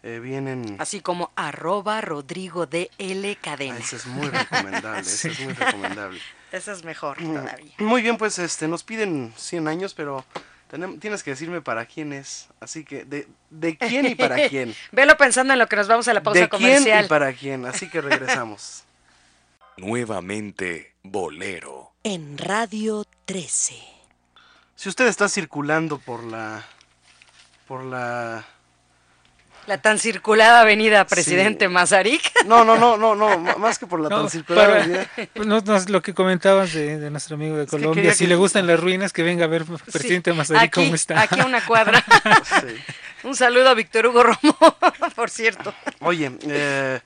Eh, 0.04 0.20
vienen... 0.20 0.76
Así 0.80 1.00
como 1.02 1.32
arroba 1.36 2.00
Rodrigo 2.02 2.68
de 2.68 2.92
L 3.00 3.36
Cadena. 3.38 3.76
Ah, 3.76 3.80
ese 3.80 3.96
es 3.96 4.06
muy 4.06 4.28
recomendable, 4.28 5.02
ese 5.02 5.30
es 5.30 5.40
muy 5.40 5.54
recomendable. 5.54 6.20
Ese 6.52 6.72
es 6.74 6.84
mejor 6.84 7.18
todavía. 7.18 7.74
Muy 7.80 8.02
bien, 8.02 8.18
pues 8.18 8.38
este 8.38 8.68
nos 8.68 8.84
piden 8.84 9.34
100 9.36 9.68
años, 9.68 9.94
pero 9.96 10.24
tienes 11.00 11.24
que 11.24 11.32
decirme 11.32 11.62
para 11.62 11.86
quién 11.86 12.14
es. 12.14 12.50
Así 12.60 12.84
que, 12.84 13.04
¿de, 13.06 13.28
de 13.50 13.78
quién 13.78 14.06
y 14.06 14.16
para 14.16 14.48
quién? 14.48 14.76
Velo 14.92 15.18
pensando 15.18 15.54
en 15.54 15.60
lo 15.60 15.68
que 15.68 15.76
nos 15.76 15.88
vamos 15.88 16.08
a 16.08 16.14
la 16.14 16.22
pausa 16.22 16.42
¿De 16.42 16.50
quién 16.50 16.62
comercial. 16.62 17.06
y 17.06 17.08
para 17.08 17.34
quién? 17.34 17.66
Así 17.66 17.90
que 17.90 18.02
regresamos. 18.02 18.84
Nuevamente 19.78 20.94
Bolero. 21.04 21.95
En 22.08 22.38
Radio 22.38 23.04
13. 23.26 23.74
Si 24.76 24.90
usted 24.90 25.08
está 25.08 25.28
circulando 25.28 25.98
por 25.98 26.24
la... 26.24 26.64
por 27.68 27.84
la... 27.84 28.46
La 29.66 29.82
tan 29.82 29.98
circulada 29.98 30.62
avenida 30.62 31.08
Presidente 31.08 31.68
Mazarik. 31.68 32.22
No, 32.46 32.64
no, 32.64 32.78
no, 32.78 32.96
no, 32.96 33.16
no, 33.16 33.40
más 33.58 33.80
que 33.80 33.88
por 33.88 34.00
la 34.00 34.10
No, 34.10 34.20
tan 34.22 34.30
circular 34.30 34.68
para- 34.70 34.84
avenida. 34.84 35.10
pues 35.34 35.48
no, 35.48 35.60
no, 35.62 35.76
es 35.76 35.90
lo 35.90 36.04
que 36.04 36.14
comentabas 36.14 36.74
de, 36.74 37.00
de 37.00 37.10
nuestro 37.10 37.38
amigo 37.38 37.56
de 37.58 37.66
que 37.66 37.72
Colombia. 37.72 37.96
quería 38.04 38.14
si 38.14 38.26
que- 38.26 38.30
le 38.30 38.36
gustan 38.36 38.68
las 38.68 38.80
ruinas, 38.80 39.12
que 39.12 39.24
venga 39.24 39.46
a 39.46 39.48
ver, 39.48 39.66
presidente 39.66 40.32
Mazarí, 40.34 40.60
aquí, 40.60 40.84
cómo 40.84 40.94
está. 40.94 41.20
Aquí 41.22 41.40
a 41.40 41.46
una 41.46 41.66
cuadra. 41.66 42.06
Sí. 42.62 42.78
Un 43.24 43.36
saludo 43.36 43.70
a 43.70 43.74
Víctor 43.74 44.06
Hugo 44.06 44.22
Romo, 44.22 44.56
por 45.16 45.32
cierto. 45.32 45.74
Oye, 46.02 46.32
eh, 46.44 47.00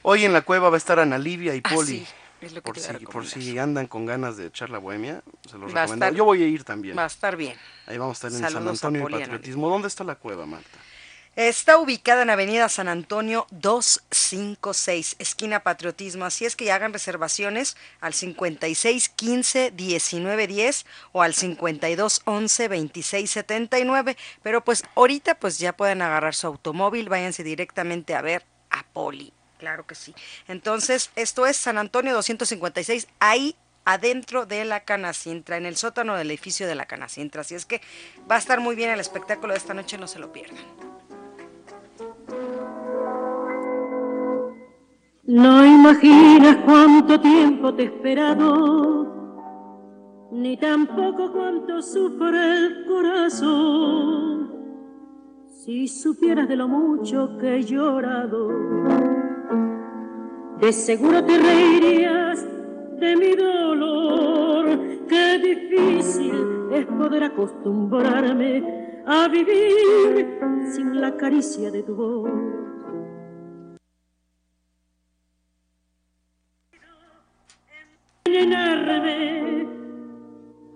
hoy 0.00 0.24
en 0.24 0.32
la 0.32 0.40
cueva 0.40 0.70
va 0.70 0.76
a 0.76 0.78
estar 0.78 0.98
Ana 0.98 1.18
Livia 1.18 1.54
y 1.54 1.60
Ah, 1.62 1.68
Poli. 1.74 1.98
sí, 1.98 2.06
es 2.46 2.52
lo 2.52 2.60
que 2.62 2.66
por, 2.66 2.74
te 2.76 2.80
si, 2.80 3.06
por 3.06 3.26
si 3.26 3.58
andan 3.58 3.86
con 3.86 4.06
ganas 4.06 4.36
de 4.36 4.46
echar 4.46 4.70
la 4.70 4.78
bohemia, 4.78 5.22
se 5.48 5.58
los 5.58 5.74
Va 5.74 5.82
recomiendo. 5.82 5.94
estar- 6.06 6.14
Yo 6.14 6.24
voy 6.24 6.42
a 6.42 6.46
ir 6.46 6.64
también. 6.64 6.96
Va 6.96 7.04
a 7.04 7.06
estar 7.06 7.36
bien. 7.36 7.56
Ahí 7.86 7.98
vamos 7.98 8.22
a 8.22 8.28
estar 8.28 8.40
en 8.46 8.50
San 8.52 8.66
Antonio 8.68 9.08
y 9.08 9.12
Patriotismo. 9.12 9.68
¿Dónde 9.68 9.88
está 9.88 10.04
la 10.04 10.14
cueva, 10.16 10.46
Marta? 10.46 10.78
Está 11.36 11.78
ubicada 11.78 12.22
en 12.22 12.30
Avenida 12.30 12.68
San 12.68 12.88
Antonio 12.88 13.46
256, 13.50 15.16
esquina 15.20 15.60
Patriotismo. 15.60 16.24
Así 16.24 16.44
es 16.44 16.56
que 16.56 16.64
ya 16.64 16.74
hagan 16.74 16.92
reservaciones 16.92 17.76
al 18.00 18.14
56 18.14 19.08
15 19.10 19.70
19 19.70 20.46
10 20.48 20.86
o 21.12 21.22
al 21.22 21.32
52 21.34 22.22
11 22.24 22.68
26 22.68 23.30
79. 23.30 24.16
Pero 24.42 24.64
pues 24.64 24.82
ahorita 24.96 25.36
pues 25.36 25.58
ya 25.58 25.72
pueden 25.76 26.02
agarrar 26.02 26.34
su 26.34 26.46
automóvil, 26.48 27.08
váyanse 27.08 27.44
directamente 27.44 28.14
a 28.16 28.22
ver 28.22 28.44
a 28.70 28.84
Poli. 28.92 29.32
Claro 29.60 29.86
que 29.86 29.94
sí. 29.94 30.14
Entonces, 30.48 31.10
esto 31.16 31.44
es 31.44 31.54
San 31.58 31.76
Antonio 31.76 32.14
256, 32.14 33.06
ahí 33.18 33.54
adentro 33.84 34.46
de 34.46 34.64
la 34.64 34.80
Canacintra, 34.80 35.58
en 35.58 35.66
el 35.66 35.76
sótano 35.76 36.16
del 36.16 36.30
edificio 36.30 36.66
de 36.66 36.74
la 36.74 36.86
Canacintra. 36.86 37.42
Así 37.42 37.54
es 37.54 37.66
que 37.66 37.82
va 38.28 38.36
a 38.36 38.38
estar 38.38 38.58
muy 38.58 38.74
bien 38.74 38.88
el 38.88 39.00
espectáculo 39.00 39.52
de 39.52 39.58
esta 39.58 39.74
noche, 39.74 39.98
no 39.98 40.06
se 40.06 40.18
lo 40.18 40.32
pierdan. 40.32 40.64
No 45.24 45.66
imaginas 45.66 46.56
cuánto 46.64 47.20
tiempo 47.20 47.74
te 47.74 47.82
he 47.82 47.86
esperado, 47.86 49.08
ni 50.32 50.56
tampoco 50.56 51.30
cuánto 51.32 51.82
sufre 51.82 52.56
el 52.56 52.86
corazón. 52.86 54.60
Si 55.62 55.86
supieras 55.86 56.48
de 56.48 56.56
lo 56.56 56.66
mucho 56.66 57.36
que 57.38 57.56
he 57.56 57.62
llorado, 57.62 58.48
de 60.60 60.72
seguro 60.72 61.24
te 61.24 61.38
reirías 61.38 62.46
de 62.98 63.16
mi 63.16 63.34
dolor. 63.34 64.78
Qué 65.08 65.38
difícil 65.38 66.68
es 66.72 66.86
poder 66.86 67.24
acostumbrarme 67.24 69.02
a 69.06 69.28
vivir 69.28 70.38
sin 70.72 71.00
la 71.00 71.16
caricia 71.16 71.70
de 71.70 71.82
tu 71.82 71.94
voz. 71.94 72.30
llenarme 78.26 79.66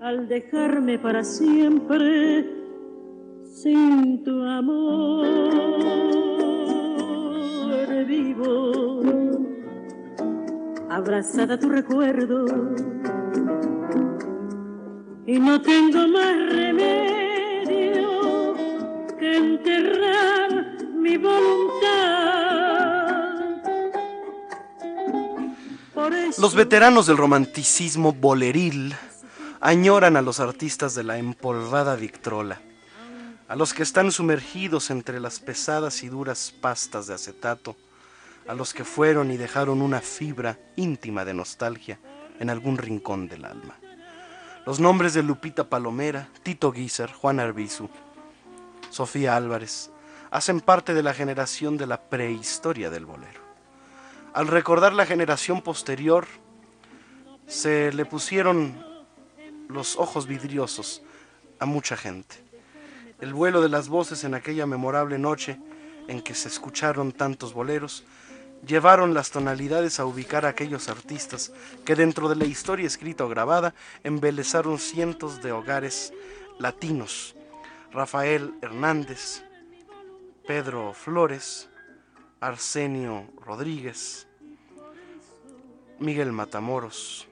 al 0.01 0.27
dejarme 0.27 0.99
para 0.99 1.23
siempre 1.23 2.45
sin 3.45 4.25
tu 4.25 4.43
amor 4.43 5.75
vivo 8.05 9.24
abrazada 10.95 11.59
tu 11.59 11.69
recuerdo. 11.69 12.47
Y 15.27 15.41
no 15.41 15.61
tengo 15.61 16.07
más 16.09 16.53
remedio 16.53 18.55
que 19.19 19.37
enterrar 19.37 20.67
mi 20.95 21.17
voluntad. 21.17 21.65
Los 26.39 26.55
veteranos 26.55 27.07
del 27.07 27.17
romanticismo 27.17 28.13
boleril 28.13 28.95
añoran 29.61 30.17
a 30.17 30.23
los 30.23 30.41
artistas 30.41 30.95
de 30.95 31.03
la 31.03 31.19
empolvada 31.19 31.97
Victrola, 31.97 32.61
a 33.49 33.57
los 33.57 33.73
que 33.73 33.83
están 33.83 34.13
sumergidos 34.13 34.91
entre 34.91 35.21
las 35.21 35.41
pesadas 35.41 36.03
y 36.03 36.09
duras 36.09 36.53
pastas 36.61 37.07
de 37.07 37.15
acetato, 37.15 37.75
a 38.47 38.55
los 38.55 38.75
que 38.75 38.85
fueron 38.85 39.31
y 39.31 39.37
dejaron 39.37 39.83
una 39.83 40.01
fibra 40.01 40.59
íntima 40.77 41.25
de 41.25 41.35
nostalgia 41.35 41.99
en 42.39 42.51
algún 42.51 42.79
rincón 42.79 43.29
del 43.29 43.45
alma. 43.45 43.79
Los 44.67 44.81
nombres 44.81 45.15
de 45.15 45.23
Lupita 45.23 45.69
Palomera, 45.69 46.29
Tito 46.43 46.73
Guizar, 46.73 47.13
Juan 47.13 47.41
Arbizu, 47.41 47.89
Sofía 48.91 49.37
Álvarez, 49.37 49.91
hacen 50.31 50.61
parte 50.61 50.95
de 50.95 51.03
la 51.03 51.15
generación 51.15 51.77
de 51.77 51.87
la 51.87 52.01
prehistoria 52.01 52.91
del 52.91 53.07
bolero. 53.07 53.41
Al 54.33 54.49
recordar 54.49 54.93
la 54.93 55.07
generación 55.07 55.63
posterior, 55.63 56.27
se 57.47 57.93
le 57.93 58.05
pusieron 58.05 58.85
los 59.69 59.97
ojos 59.97 60.27
vidriosos 60.27 61.03
a 61.61 61.67
mucha 61.67 61.97
gente. 61.97 62.37
El 63.21 63.33
vuelo 63.33 63.61
de 63.61 63.69
las 63.69 63.89
voces 63.89 64.25
en 64.25 64.35
aquella 64.35 64.67
memorable 64.67 65.19
noche 65.19 65.59
en 66.09 66.21
que 66.21 66.35
se 66.35 66.49
escucharon 66.49 67.13
tantos 67.13 67.55
boleros 67.55 68.05
llevaron 68.67 69.15
las 69.15 69.31
tonalidades 69.31 70.01
a 70.01 70.07
ubicar 70.07 70.47
a 70.47 70.51
aquellos 70.51 70.89
artistas 70.89 71.53
que 71.85 71.95
dentro 71.95 72.29
de 72.29 72.37
la 72.37 72.45
historia 72.45 72.87
escrita 72.87 73.25
o 73.25 73.29
grabada 73.29 73.75
embelezaron 74.03 74.79
cientos 74.79 75.43
de 75.43 75.53
hogares 75.53 76.13
latinos. 76.59 77.37
Rafael 77.93 78.55
Hernández, 78.63 79.45
Pedro 80.47 80.93
Flores, 80.95 81.69
Arsenio 82.41 83.27
Rodríguez, 83.41 84.27
Miguel 85.99 86.33
Matamoros, 86.33 87.29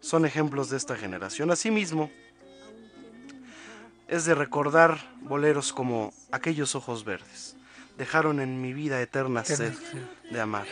son 0.00 0.26
ejemplos 0.26 0.70
de 0.70 0.76
esta 0.76 0.96
generación. 0.96 1.50
Asimismo, 1.50 2.10
es 4.06 4.24
de 4.24 4.34
recordar 4.34 4.98
boleros 5.22 5.72
como 5.72 6.12
Aquellos 6.30 6.74
ojos 6.74 7.04
verdes. 7.04 7.55
Dejaron 7.96 8.40
en 8.40 8.60
mi 8.60 8.74
vida 8.74 9.00
eterna 9.00 9.42
sed 9.44 9.72
de 10.30 10.40
amar. 10.40 10.66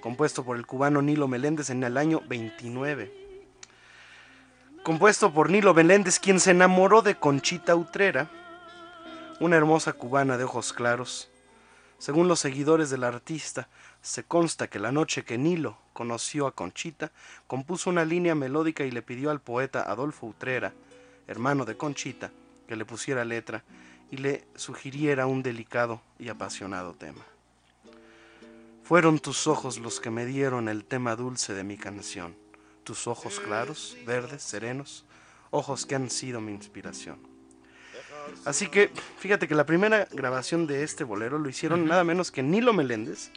Compuesto 0.00 0.44
por 0.44 0.56
el 0.56 0.66
cubano 0.66 1.02
Nilo 1.02 1.28
Meléndez 1.28 1.70
en 1.70 1.84
el 1.84 1.96
año 1.96 2.20
29. 2.28 3.12
Compuesto 4.82 5.32
por 5.32 5.50
Nilo 5.50 5.72
Meléndez, 5.72 6.18
quien 6.18 6.40
se 6.40 6.50
enamoró 6.50 7.02
de 7.02 7.14
Conchita 7.14 7.76
Utrera, 7.76 8.28
una 9.38 9.56
hermosa 9.56 9.92
cubana 9.92 10.36
de 10.36 10.44
ojos 10.44 10.72
claros. 10.72 11.28
Según 11.98 12.26
los 12.26 12.40
seguidores 12.40 12.90
del 12.90 13.04
artista, 13.04 13.68
se 14.02 14.24
consta 14.24 14.68
que 14.68 14.80
la 14.80 14.90
noche 14.90 15.24
que 15.24 15.38
Nilo 15.38 15.78
conoció 15.92 16.48
a 16.48 16.52
Conchita, 16.52 17.12
compuso 17.46 17.90
una 17.90 18.04
línea 18.04 18.34
melódica 18.34 18.84
y 18.84 18.90
le 18.90 19.02
pidió 19.02 19.30
al 19.30 19.40
poeta 19.40 19.82
Adolfo 19.82 20.26
Utrera, 20.26 20.72
hermano 21.28 21.64
de 21.64 21.76
Conchita, 21.76 22.32
que 22.66 22.76
le 22.76 22.84
pusiera 22.84 23.24
letra 23.24 23.62
y 24.10 24.18
le 24.18 24.44
sugiriera 24.54 25.26
un 25.26 25.42
delicado 25.42 26.00
y 26.18 26.28
apasionado 26.28 26.94
tema. 26.94 27.24
Fueron 28.82 29.18
tus 29.18 29.46
ojos 29.46 29.78
los 29.78 30.00
que 30.00 30.10
me 30.10 30.24
dieron 30.24 30.68
el 30.68 30.84
tema 30.84 31.14
dulce 31.14 31.52
de 31.52 31.64
mi 31.64 31.76
canción, 31.76 32.34
tus 32.84 33.06
ojos 33.06 33.38
claros, 33.38 33.96
verdes, 34.06 34.42
serenos, 34.42 35.04
ojos 35.50 35.84
que 35.84 35.94
han 35.94 36.08
sido 36.08 36.40
mi 36.40 36.52
inspiración. 36.52 37.18
Así 38.44 38.68
que 38.68 38.90
fíjate 39.18 39.48
que 39.48 39.54
la 39.54 39.66
primera 39.66 40.08
grabación 40.10 40.66
de 40.66 40.82
este 40.84 41.04
bolero 41.04 41.38
lo 41.38 41.48
hicieron 41.48 41.86
nada 41.86 42.04
menos 42.04 42.30
que 42.30 42.42
Nilo 42.42 42.72
Meléndez 42.72 43.30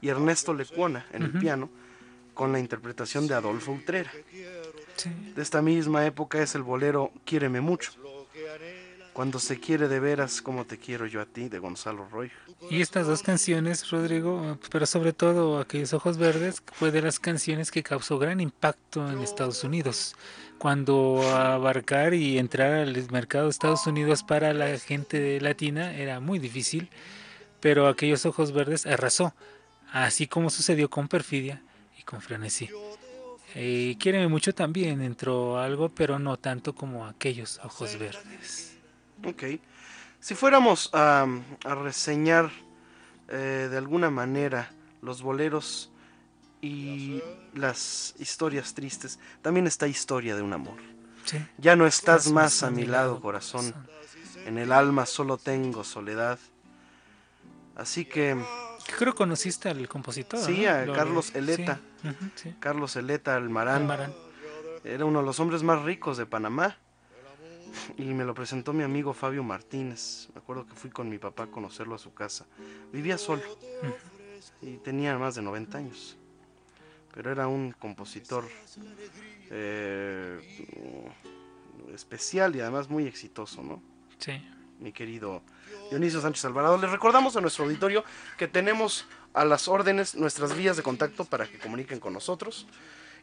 y 0.00 0.08
Ernesto 0.08 0.54
Lecuona 0.54 1.06
en 1.12 1.22
el 1.22 1.32
piano, 1.32 1.70
con 2.34 2.52
la 2.52 2.58
interpretación 2.58 3.26
de 3.26 3.34
Adolfo 3.34 3.72
Utrera. 3.72 4.12
De 5.34 5.42
esta 5.42 5.62
misma 5.62 6.04
época 6.04 6.42
es 6.42 6.54
el 6.54 6.62
bolero 6.62 7.12
Quiéreme 7.24 7.60
mucho. 7.60 7.92
Cuando 9.16 9.38
se 9.38 9.58
quiere 9.58 9.88
de 9.88 9.98
veras 9.98 10.42
como 10.42 10.66
te 10.66 10.76
quiero 10.76 11.06
yo 11.06 11.22
a 11.22 11.24
ti, 11.24 11.48
de 11.48 11.58
Gonzalo 11.58 12.06
Roy. 12.06 12.30
Y 12.68 12.82
estas 12.82 13.06
dos 13.06 13.22
canciones, 13.22 13.88
Rodrigo, 13.88 14.58
pero 14.70 14.84
sobre 14.84 15.14
todo 15.14 15.58
Aquellos 15.58 15.94
Ojos 15.94 16.18
Verdes, 16.18 16.62
fue 16.74 16.90
de 16.90 17.00
las 17.00 17.18
canciones 17.18 17.70
que 17.70 17.82
causó 17.82 18.18
gran 18.18 18.42
impacto 18.42 19.10
en 19.10 19.22
Estados 19.22 19.64
Unidos. 19.64 20.14
Cuando 20.58 21.22
abarcar 21.34 22.12
y 22.12 22.36
entrar 22.36 22.74
al 22.74 23.10
mercado 23.10 23.44
de 23.44 23.52
Estados 23.52 23.86
Unidos 23.86 24.22
para 24.22 24.52
la 24.52 24.78
gente 24.78 25.40
latina 25.40 25.94
era 25.94 26.20
muy 26.20 26.38
difícil, 26.38 26.90
pero 27.60 27.88
Aquellos 27.88 28.26
Ojos 28.26 28.52
Verdes 28.52 28.84
arrasó, 28.84 29.32
así 29.92 30.26
como 30.26 30.50
sucedió 30.50 30.90
con 30.90 31.08
Perfidia 31.08 31.62
y 31.98 32.02
con 32.02 32.20
Frenesí. 32.20 32.68
Eh, 33.54 33.96
Quiéreme 33.98 34.28
mucho 34.28 34.54
también 34.54 35.00
entró 35.00 35.58
algo, 35.58 35.88
pero 35.88 36.18
no 36.18 36.36
tanto 36.36 36.74
como 36.74 37.06
Aquellos 37.06 37.58
Ojos 37.64 37.98
Verdes. 37.98 38.75
Ok. 39.26 39.44
Si 40.20 40.34
fuéramos 40.34 40.90
a, 40.92 41.26
reseñar 41.62 42.50
eh, 43.28 43.68
de 43.70 43.76
alguna 43.76 44.10
manera 44.10 44.70
los 45.02 45.22
boleros 45.22 45.90
y 46.62 47.20
las 47.54 48.14
historias 48.18 48.74
tristes, 48.74 49.18
también 49.42 49.66
está 49.66 49.86
historia 49.86 50.36
de 50.36 50.42
un 50.42 50.52
amor. 50.52 50.76
Ya 51.58 51.74
no 51.74 51.86
estás 51.86 52.30
más 52.30 52.62
a 52.62 52.70
mi 52.70 52.86
lado, 52.86 53.20
corazón. 53.20 53.74
En 54.46 54.58
el 54.58 54.70
alma 54.70 55.06
solo 55.06 55.38
tengo 55.38 55.82
soledad. 55.82 56.38
Así 57.74 58.04
que... 58.04 58.36
Creo 58.96 59.12
que 59.12 59.18
conociste 59.18 59.68
al 59.68 59.88
compositor. 59.88 60.38
Sí, 60.38 60.66
a 60.66 60.86
Carlos 60.92 61.34
Eleta. 61.34 61.80
Carlos 62.60 62.94
Eleta 62.94 63.34
Almarán. 63.34 64.14
Era 64.84 65.04
uno 65.04 65.18
de 65.18 65.26
los 65.26 65.40
hombres 65.40 65.64
más 65.64 65.82
ricos 65.82 66.16
de 66.16 66.26
Panamá 66.26 66.76
y 67.98 68.04
me 68.04 68.24
lo 68.24 68.34
presentó 68.34 68.72
mi 68.72 68.82
amigo 68.82 69.12
Fabio 69.12 69.42
Martínez. 69.42 70.28
Me 70.34 70.40
acuerdo 70.40 70.66
que 70.66 70.74
fui 70.74 70.90
con 70.90 71.08
mi 71.08 71.18
papá 71.18 71.44
a 71.44 71.46
conocerlo 71.46 71.94
a 71.94 71.98
su 71.98 72.14
casa. 72.14 72.46
Vivía 72.92 73.18
solo 73.18 73.42
y 74.62 74.76
tenía 74.78 75.16
más 75.18 75.34
de 75.34 75.42
90 75.42 75.78
años, 75.78 76.16
pero 77.14 77.30
era 77.30 77.46
un 77.48 77.72
compositor 77.72 78.44
eh, 79.50 80.40
especial 81.94 82.56
y 82.56 82.60
además 82.60 82.88
muy 82.88 83.06
exitoso, 83.06 83.62
¿no? 83.62 83.82
Sí. 84.18 84.32
Mi 84.78 84.92
querido 84.92 85.42
Dionisio 85.90 86.20
Sánchez 86.20 86.44
Alvarado. 86.44 86.76
Les 86.78 86.90
recordamos 86.90 87.36
a 87.36 87.40
nuestro 87.40 87.64
auditorio 87.64 88.04
que 88.36 88.46
tenemos 88.46 89.06
a 89.32 89.44
las 89.44 89.68
órdenes 89.68 90.14
nuestras 90.14 90.56
vías 90.56 90.76
de 90.76 90.82
contacto 90.82 91.24
para 91.24 91.46
que 91.46 91.58
comuniquen 91.58 91.98
con 91.98 92.12
nosotros. 92.12 92.66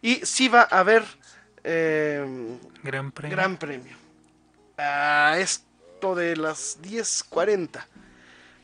Y 0.01 0.15
sí 0.25 0.47
va 0.47 0.67
a 0.69 0.79
haber 0.79 1.03
eh, 1.63 2.57
gran 2.83 3.11
premio. 3.11 3.35
Gran 3.35 3.57
premio 3.57 4.02
a 4.77 5.37
esto 5.39 6.15
de 6.15 6.35
las 6.35 6.81
10.40, 6.81 7.85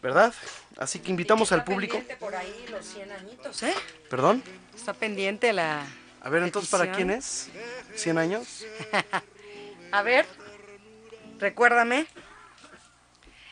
¿verdad? 0.01 0.33
Así 0.77 0.99
que 0.99 1.11
invitamos 1.11 1.51
al 1.51 1.63
público. 1.63 2.01
Por 2.19 2.35
ahí 2.35 2.65
los 2.71 2.85
100 2.85 3.11
añitos, 3.11 3.63
¿eh? 3.63 3.73
¿Perdón? 4.09 4.43
Está 4.75 4.93
pendiente 4.93 5.51
la. 5.53 5.85
A 6.21 6.29
ver, 6.29 6.43
entonces, 6.43 6.69
¿para 6.69 6.91
quién 6.91 7.11
es? 7.11 7.49
¿100 7.95 8.17
años? 8.17 8.65
a 9.91 10.01
ver, 10.01 10.25
recuérdame. 11.39 12.07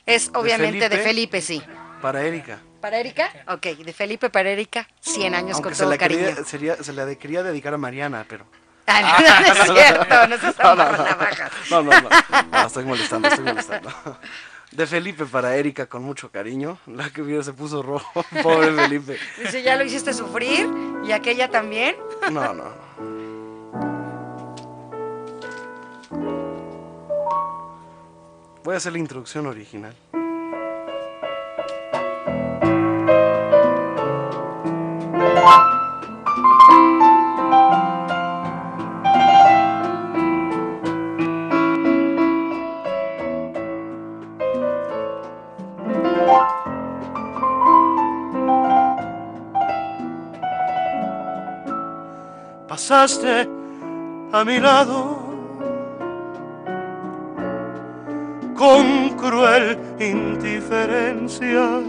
Es 0.06 0.32
obviamente 0.34 0.88
de 0.88 0.98
Felipe, 1.00 1.42
sí. 1.42 1.62
Para 2.02 2.24
Erika. 2.24 2.60
¿Para 2.80 3.00
Erika? 3.00 3.32
Ok, 3.48 3.66
de 3.66 3.92
Felipe 3.92 4.30
para 4.30 4.50
Erika, 4.50 4.88
100 5.02 5.36
años 5.36 5.60
con 5.60 5.74
todo 5.74 5.98
cariño. 5.98 6.46
sería, 6.46 6.82
se 6.82 6.94
la 6.94 7.14
quería 7.16 7.44
dedicar 7.44 7.74
a 7.74 7.78
Mariana, 7.78 8.26
pero 8.30 8.46
Ah, 8.90 9.02
no, 9.02 9.54
no, 9.54 9.62
es 9.64 9.72
cierto, 9.74 10.06
no 10.10 10.28
no, 10.28 10.76
no, 10.76 10.92
no, 11.70 11.84
no, 11.84 12.02
no, 12.02 12.10
no, 12.52 12.68
estoy 12.68 12.86
molestando, 12.86 13.28
estoy 13.28 13.44
molestando. 13.44 13.90
De 14.72 14.88
Felipe 14.88 15.26
para 15.26 15.56
Erika 15.56 15.88
con 15.88 16.04
mucho 16.04 16.32
cariño. 16.32 16.78
La 16.88 17.10
que 17.10 17.22
vio 17.22 17.44
se 17.44 17.52
puso 17.52 17.84
rojo, 17.84 18.24
pobre 18.44 18.74
Felipe. 18.74 19.20
Dice, 19.38 19.62
¿ya 19.62 19.76
lo 19.76 19.84
hiciste 19.84 20.14
sufrir? 20.14 20.70
¿Y 21.06 21.12
aquella 21.12 21.50
también? 21.50 21.96
No, 22.32 22.54
no, 22.54 22.88
Voy 28.64 28.74
a 28.74 28.78
hacer 28.78 28.92
la 28.94 29.00
introducción 29.00 29.48
original. 29.48 29.96
Pasaste 52.88 53.50
a 54.32 54.46
mi 54.46 54.60
lado 54.62 55.20
con 58.56 59.10
cruel 59.18 59.78
indiferencia. 60.00 61.82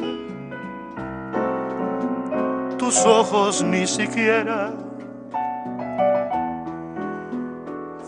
Tus 2.76 3.06
ojos 3.06 3.62
ni 3.62 3.86
siquiera 3.86 4.72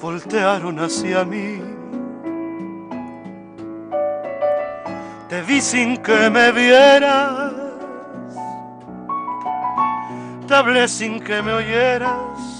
voltearon 0.03 0.81
hacia 0.81 1.25
mí. 1.25 1.63
Te 5.29 5.43
vi 5.43 5.61
sin 5.61 5.97
que 5.99 6.29
me 6.29 6.51
vieras, 6.51 7.53
te 10.49 10.55
hablé 10.57 10.89
sin 10.89 11.21
que 11.21 11.41
me 11.41 11.53
oyeras 11.53 12.60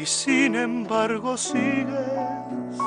Y 0.00 0.06
sin 0.06 0.54
embargo 0.54 1.36
sigues 1.36 2.78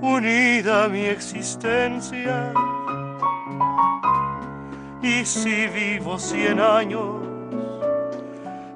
unida 0.00 0.84
a 0.84 0.88
mi 0.88 1.04
existencia. 1.04 2.52
Y 5.00 5.24
si 5.24 5.68
vivo 5.68 6.18
cien 6.18 6.58
años, 6.58 7.22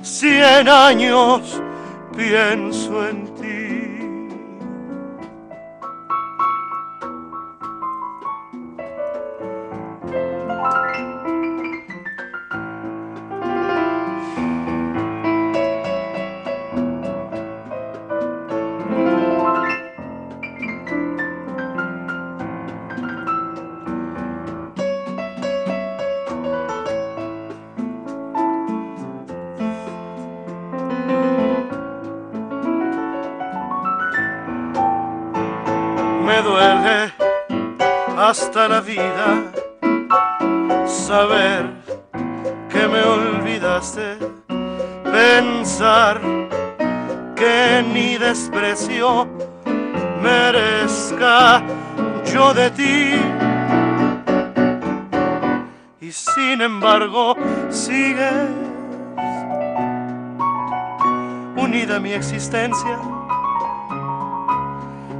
cien 0.00 0.68
años 0.68 1.60
pienso 2.16 3.08
en 3.08 3.34
ti. 3.34 3.37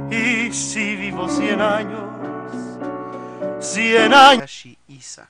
Y 0.09 0.53
si 0.53 0.95
vivo 0.95 1.27
cien 1.27 1.59
años, 1.59 2.01
cien 3.59 4.13
años. 4.13 4.63
Isa. 4.87 5.27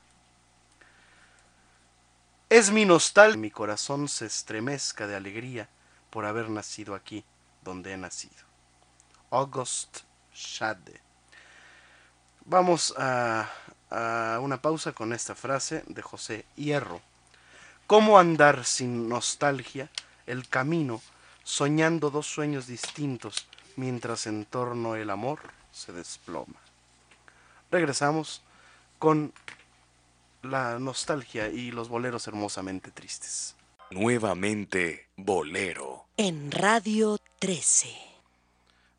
Es 2.48 2.70
mi 2.70 2.86
nostalgia, 2.86 3.42
mi 3.42 3.50
corazón 3.50 4.08
se 4.08 4.28
estremezca 4.28 5.08
de 5.08 5.16
alegría 5.16 5.68
por 6.12 6.26
haber 6.26 6.52
nacido 6.52 6.94
aquí, 6.94 7.26
donde 7.64 7.94
he 7.94 7.98
nacido. 7.98 8.44
August 9.32 10.02
Schade. 10.32 11.02
Vamos 12.46 12.94
a, 13.00 13.50
a 13.90 14.40
una 14.44 14.62
pausa 14.62 14.92
con 14.92 15.12
esta 15.12 15.34
frase 15.34 15.84
de 15.88 16.04
José 16.04 16.46
Hierro. 16.56 17.02
¿Cómo 17.88 18.20
andar 18.20 18.64
sin 18.64 19.10
nostalgia 19.10 19.90
el 20.28 20.48
camino, 20.48 21.02
soñando 21.50 22.10
dos 22.10 22.28
sueños 22.28 22.68
distintos? 22.68 23.48
mientras 23.80 24.28
en 24.28 24.46
torno 24.46 24.96
el 24.96 25.10
amor 25.10 25.40
se 25.72 25.94
desploma. 25.94 26.60
Regresamos 27.72 28.42
con 29.00 29.34
la 30.44 30.80
nostalgia 30.80 31.48
y 31.48 31.72
los 31.72 31.88
boleros 31.88 32.28
hermosamente 32.28 32.92
tristes. 32.92 33.56
Nuevamente 33.92 35.08
Bolero. 35.16 36.06
En 36.18 36.52
Radio 36.52 37.18
13. 37.40 37.88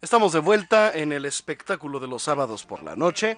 Estamos 0.00 0.32
de 0.32 0.38
vuelta 0.38 0.92
en 0.94 1.12
el 1.12 1.26
espectáculo 1.26 2.00
de 2.00 2.08
los 2.08 2.22
sábados 2.22 2.64
por 2.64 2.82
la 2.82 2.96
noche. 2.96 3.36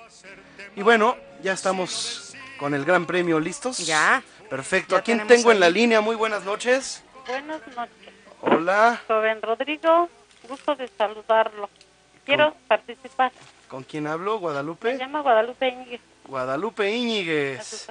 Y 0.76 0.82
bueno, 0.82 1.16
ya 1.42 1.52
estamos 1.52 2.34
con 2.58 2.72
el 2.72 2.84
gran 2.84 3.04
premio 3.04 3.40
listos. 3.40 3.78
Ya. 3.78 4.22
Perfecto. 4.48 4.94
Ya 4.94 5.00
¿A 5.00 5.02
quién 5.02 5.26
tengo 5.26 5.50
en 5.50 5.58
la 5.58 5.68
línea? 5.68 6.00
Muy 6.00 6.14
buenas 6.14 6.44
noches. 6.44 7.02
Buenas 7.26 7.60
noches, 7.74 8.21
Hola. 8.42 9.00
joven 9.06 9.40
Rodrigo. 9.40 10.08
Gusto 10.48 10.74
de 10.74 10.88
saludarlo. 10.88 11.70
Quiero 12.26 12.54
participar. 12.68 13.32
¿Con 13.68 13.84
quién 13.84 14.06
hablo? 14.06 14.34
Me 14.34 14.40
Guadalupe. 14.40 14.98
llama 14.98 15.20
Guadalupe 15.20 15.68
Íñiguez. 15.68 16.00
Guadalupe 16.26 16.82
a 16.84 16.90
Íñiguez. 16.90 17.88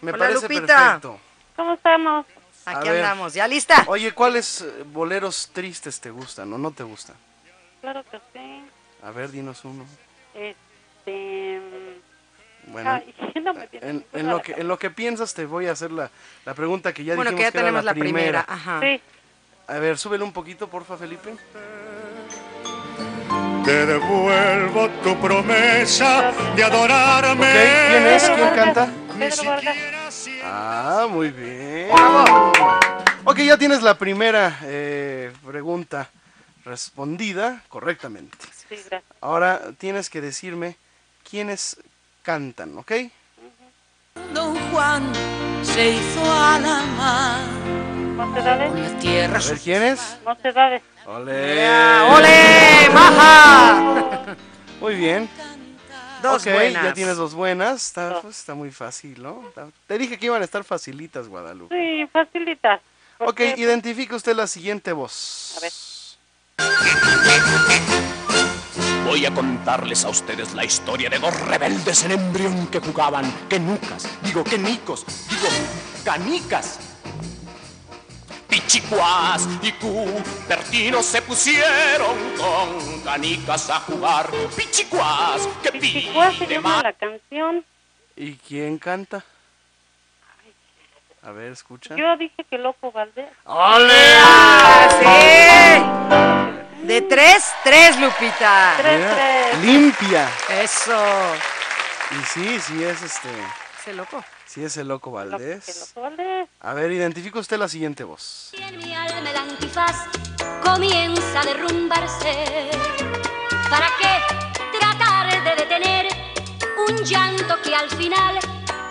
Me 0.00 0.10
Hola, 0.10 0.18
parece 0.18 0.42
Lupita. 0.48 0.76
perfecto. 0.76 1.18
¿Cómo 1.56 1.74
estamos? 1.74 2.26
A 2.64 2.78
Aquí 2.78 2.88
ver. 2.88 3.02
andamos, 3.04 3.34
¿ya 3.34 3.46
lista? 3.48 3.84
Oye, 3.88 4.12
¿cuáles 4.12 4.62
eh, 4.62 4.84
boleros 4.86 5.50
tristes 5.52 6.00
te 6.00 6.10
gustan 6.10 6.52
o 6.52 6.58
no 6.58 6.70
te 6.70 6.82
gustan? 6.84 7.16
Claro 7.80 8.04
que 8.04 8.18
sí. 8.32 8.64
A 9.02 9.10
ver, 9.10 9.30
dinos 9.32 9.64
uno. 9.64 9.84
Este. 10.34 11.60
Bueno, 12.68 12.90
ay, 12.92 13.14
no 13.42 13.54
me 13.54 13.66
viene 13.66 14.04
en, 14.12 14.26
a 14.28 14.32
lo 14.32 14.40
que, 14.42 14.52
en 14.52 14.68
lo 14.68 14.78
que 14.78 14.90
piensas 14.90 15.34
te 15.34 15.44
voy 15.46 15.66
a 15.66 15.72
hacer 15.72 15.90
la, 15.90 16.10
la 16.44 16.54
pregunta 16.54 16.92
que 16.92 17.02
ya 17.04 17.16
bueno, 17.16 17.30
que 17.32 17.36
dijimos 17.38 17.52
ya 17.52 17.58
era 17.58 17.66
tenemos 17.66 17.84
la 17.84 17.92
primera. 17.94 18.44
primera. 18.44 18.46
Ajá. 18.48 18.80
Sí, 18.80 19.00
A 19.68 19.78
ver, 19.78 19.98
súbele 19.98 20.24
un 20.24 20.32
poquito, 20.32 20.68
porfa, 20.68 20.96
Felipe. 20.96 21.36
Te 23.64 23.86
devuelvo 23.86 24.88
tu 25.02 25.18
promesa 25.20 26.32
de 26.56 26.64
adorarme. 26.64 27.46
Ok, 27.46 27.90
¿quién 27.90 28.06
es? 28.06 28.22
¿Quién 28.28 28.54
canta? 28.54 28.88
Pedro 29.18 29.44
Vargas. 29.44 30.28
Ah, 30.44 31.06
muy 31.08 31.30
bien. 31.30 31.88
Ok, 33.24 33.38
ya 33.38 33.56
tienes 33.56 33.82
la 33.82 33.96
primera 33.96 34.58
eh, 34.64 35.32
pregunta 35.46 36.10
respondida 36.64 37.62
correctamente. 37.68 38.36
Sí, 38.52 38.76
gracias. 38.90 39.02
Ahora 39.20 39.60
tienes 39.78 40.10
que 40.10 40.20
decirme 40.20 40.76
quiénes 41.28 41.76
cantan, 42.22 42.76
¿ok? 42.78 42.92
Don 44.34 44.56
Juan 44.70 45.12
se 45.62 45.90
hizo 45.90 46.20
a 46.32 46.58
la 46.58 46.82
mar 46.96 48.01
La 48.30 48.98
tierra. 49.00 49.38
A 49.38 49.42
ver, 49.42 49.58
¿quiénes? 49.58 50.18
Mocedades. 50.24 50.82
¡Ole! 51.06 51.68
¡Ole! 52.02 52.88
¡Baja! 52.94 54.36
Muy 54.80 54.94
bien. 54.94 55.28
Dos 56.22 56.46
ok, 56.46 56.52
buenas. 56.52 56.84
ya 56.84 56.92
tienes 56.94 57.16
dos 57.16 57.34
buenas. 57.34 57.84
Está, 57.86 58.10
Dos. 58.10 58.22
pues, 58.22 58.38
está 58.38 58.54
muy 58.54 58.70
fácil, 58.70 59.20
¿no? 59.20 59.42
Está- 59.48 59.66
Te 59.88 59.98
dije 59.98 60.18
que 60.20 60.26
iban 60.26 60.40
a 60.40 60.44
estar 60.44 60.62
facilitas, 60.62 61.26
Guadalupe. 61.26 61.74
Sí, 61.76 62.06
facilitas. 62.12 62.80
Ok, 63.18 63.26
Porque, 63.26 63.54
identifica 63.56 64.14
usted 64.14 64.36
la 64.36 64.46
siguiente 64.46 64.92
voz. 64.92 65.56
A 65.56 65.60
ver. 65.60 65.72
Voy 69.04 69.26
a 69.26 69.34
contarles 69.34 70.04
a 70.04 70.10
ustedes 70.10 70.54
la 70.54 70.64
historia 70.64 71.10
de 71.10 71.18
dos 71.18 71.38
rebeldes 71.40 72.04
en 72.04 72.12
embrión 72.12 72.68
que 72.68 72.78
jugaban 72.78 73.28
quenucas, 73.48 74.08
digo 74.22 74.44
quenicos, 74.44 75.04
digo 75.28 75.48
canicas. 76.04 76.78
Pichicuás 78.52 79.48
y 79.62 79.72
Cupertinos 79.72 81.06
se 81.06 81.22
pusieron 81.22 82.14
con 82.36 83.00
canicas 83.00 83.70
a 83.70 83.80
jugar. 83.80 84.30
Pichicuás, 84.54 85.48
que 85.62 85.72
Pichicuá 85.72 86.30
se 86.32 86.46
llama 86.46 86.82
la 86.82 86.92
canción. 86.92 87.64
¿Y 88.14 88.34
quién 88.36 88.76
canta? 88.76 89.24
A 91.22 91.30
ver, 91.30 91.52
escucha. 91.52 91.96
Yo 91.96 92.14
dije 92.18 92.44
que 92.50 92.58
Loco 92.58 92.92
Valdés. 92.92 93.30
¡Ole! 93.46 93.94
¡Ah, 94.18 94.88
sí! 95.00 96.86
De 96.86 97.00
tres, 97.00 97.50
tres, 97.64 97.98
Lupita. 97.98 98.74
Tres, 98.76 98.98
Mira, 98.98 99.14
tres. 99.14 99.58
limpia. 99.64 100.28
Eso. 100.60 101.02
Y 102.10 102.22
sí, 102.26 102.60
sí 102.60 102.84
es 102.84 103.00
este, 103.00 103.30
Ese 103.80 103.94
loco. 103.94 104.22
Sí 104.52 104.64
es 104.64 104.76
el 104.76 104.88
loco 104.88 105.10
Valdés. 105.10 105.92
Loco 105.96 106.02
Valdés. 106.08 106.48
A 106.60 106.74
ver, 106.74 106.92
identifica 106.92 107.38
usted 107.38 107.56
la 107.58 107.68
siguiente 107.68 108.04
voz. 108.04 108.50
Y 108.52 108.62
en 108.62 108.76
mi 108.78 108.94
alma 108.94 109.30
el 109.30 109.36
antifaz 109.36 110.06
comienza 110.62 111.40
a 111.40 111.44
derrumbarse. 111.44 112.70
¿Para 113.70 113.86
qué 113.98 114.78
tratar 114.78 115.42
de 115.44 115.54
detener 115.62 116.06
un 116.88 116.96
llanto 117.04 117.56
que 117.62 117.74
al 117.74 117.88
final 117.90 118.38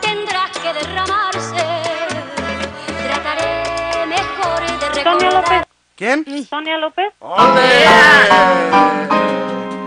tendrá 0.01 0.49
que 0.61 0.73
derramarse? 0.73 1.63
Trataré 3.03 4.05
mejor 4.07 4.61
de 4.61 5.03
Sonia 5.03 5.03
recordar. 5.03 5.33
López. 5.33 5.63
¿Quién? 5.95 6.47
Sonia 6.47 6.77
López. 6.79 7.13
¡Ole! 7.19 7.61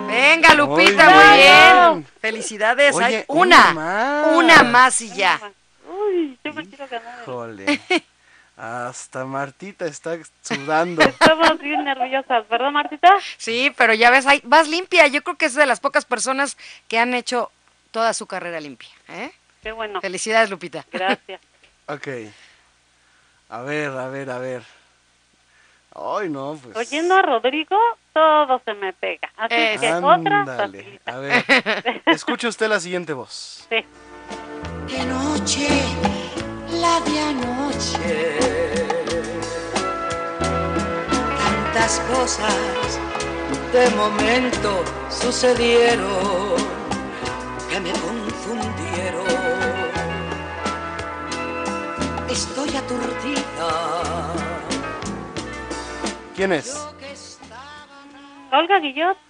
Venga, 0.06 0.54
Lupita, 0.54 1.10
Muy 1.10 1.14
muy 1.24 1.36
bien. 1.36 1.92
bien. 1.94 2.06
Felicidades. 2.20 2.94
Oye, 2.94 3.04
Hay 3.04 3.24
una, 3.28 3.70
una 3.70 3.74
más. 3.74 4.26
una 4.36 4.62
más 4.62 5.00
y 5.00 5.10
ya. 5.12 5.40
Híjole. 7.22 7.80
Hasta 8.56 9.24
Martita 9.24 9.86
está 9.86 10.16
sudando. 10.42 11.02
Estamos 11.02 11.58
bien 11.58 11.84
nerviosas, 11.84 12.48
¿verdad, 12.48 12.70
Martita? 12.70 13.10
Sí, 13.36 13.72
pero 13.76 13.94
ya 13.94 14.10
ves, 14.10 14.26
ahí 14.26 14.40
vas 14.44 14.68
limpia. 14.68 15.06
Yo 15.08 15.22
creo 15.22 15.36
que 15.36 15.46
es 15.46 15.54
de 15.54 15.66
las 15.66 15.80
pocas 15.80 16.04
personas 16.04 16.56
que 16.86 16.98
han 16.98 17.14
hecho 17.14 17.50
toda 17.90 18.12
su 18.12 18.26
carrera 18.26 18.60
limpia. 18.60 18.90
¿eh? 19.08 19.32
Qué 19.62 19.72
bueno. 19.72 20.00
Felicidades, 20.00 20.50
Lupita. 20.50 20.84
Gracias. 20.92 21.40
Ok. 21.86 22.08
A 23.50 23.60
ver, 23.60 23.90
a 23.90 24.08
ver, 24.08 24.30
a 24.30 24.38
ver. 24.38 24.62
Ay, 25.94 26.30
no, 26.30 26.58
pues. 26.62 26.74
Oyendo 26.74 27.14
a 27.14 27.20
Rodrigo, 27.20 27.78
todo 28.14 28.58
se 28.64 28.72
me 28.72 28.94
pega. 28.94 29.30
Así 29.36 29.54
que 29.78 29.92
otra 29.92 30.40
Ándale. 30.40 30.98
A 31.04 31.16
ver. 31.18 31.44
Escuche 32.06 32.48
usted 32.48 32.68
la 32.68 32.80
siguiente 32.80 33.12
voz. 33.12 33.66
Sí. 33.68 33.84
De 34.90 35.04
noche, 35.04 35.68
la 36.80 37.00
de 37.00 37.20
anoche. 37.20 38.38
Tantas 41.38 42.00
cosas 42.12 43.00
de 43.72 43.90
momento 43.90 44.84
sucedieron 45.08 46.56
que 47.70 47.80
me 47.80 47.92
confundieron. 47.92 49.26
Estoy 52.30 52.76
aturdida. 52.76 54.32
¿Quién 56.34 56.52
es? 56.52 56.76
Olga 58.52 58.78
Guillot. 58.78 59.23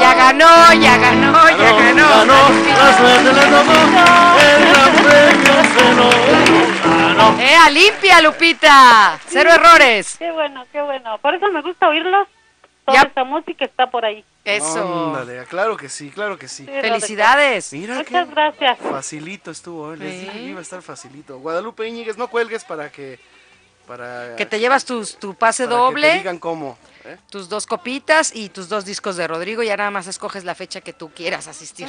Ya 0.00 0.14
ganó, 0.14 0.72
ya 0.72 0.96
ganó, 0.96 1.48
ya 1.50 1.72
ganó. 1.72 2.24
La 2.24 2.96
suerte 2.96 3.32
le 3.32 3.44
tocó, 3.50 3.76
el 4.40 4.60
gran 4.66 4.92
premio 5.04 5.54
se 5.74 5.94
lo 5.94 6.08
ganó. 6.96 7.40
¡Eh, 7.40 7.54
a 7.54 7.68
limpia, 7.68 8.22
Lupita! 8.22 9.20
Cero 9.28 9.50
errores. 9.52 10.16
Qué 10.18 10.32
bueno, 10.32 10.64
qué 10.72 10.80
bueno. 10.80 11.18
Por 11.18 11.34
eso 11.34 11.48
me 11.50 11.60
gusta 11.60 11.88
oírlos. 11.88 12.26
Toda 12.86 13.02
esta 13.02 13.24
música 13.24 13.66
está 13.66 13.90
por 13.90 14.06
ahí. 14.06 14.24
Eso. 14.44 15.14
Ándale, 15.14 15.44
claro 15.44 15.76
que 15.76 15.88
sí, 15.90 16.10
claro 16.10 16.38
que 16.38 16.48
sí. 16.48 16.64
Sí, 16.64 16.72
Felicidades. 16.80 17.72
Mira 17.74 17.96
Muchas 17.96 18.26
qué 18.26 18.32
gracias. 18.34 18.78
facilito 18.78 19.50
estuvo, 19.50 19.92
¿eh? 19.92 19.98
les 19.98 20.20
dije 20.20 20.32
que 20.32 20.44
iba 20.44 20.58
a 20.58 20.62
estar 20.62 20.80
facilito. 20.82 21.38
Guadalupe 21.38 21.86
Íñiguez, 21.86 22.16
no 22.16 22.28
cuelgues 22.28 22.64
para 22.64 22.90
que 22.90 23.20
para 23.86 24.34
Que 24.36 24.46
te 24.46 24.58
llevas 24.58 24.84
tus, 24.84 25.16
tu 25.18 25.34
pase 25.34 25.64
para 25.64 25.76
que 25.76 25.78
te 25.78 25.82
doble, 25.84 26.14
digan 26.14 26.38
cómo. 26.38 26.78
¿Eh? 27.04 27.16
tus 27.30 27.48
dos 27.48 27.66
copitas 27.66 28.34
y 28.34 28.48
tus 28.48 28.68
dos 28.68 28.84
discos 28.84 29.16
de 29.16 29.26
Rodrigo. 29.28 29.62
Ya 29.62 29.76
nada 29.76 29.90
más 29.90 30.06
escoges 30.06 30.44
la 30.44 30.54
fecha 30.54 30.80
que 30.80 30.92
tú 30.92 31.10
quieras 31.14 31.48
asistir. 31.48 31.88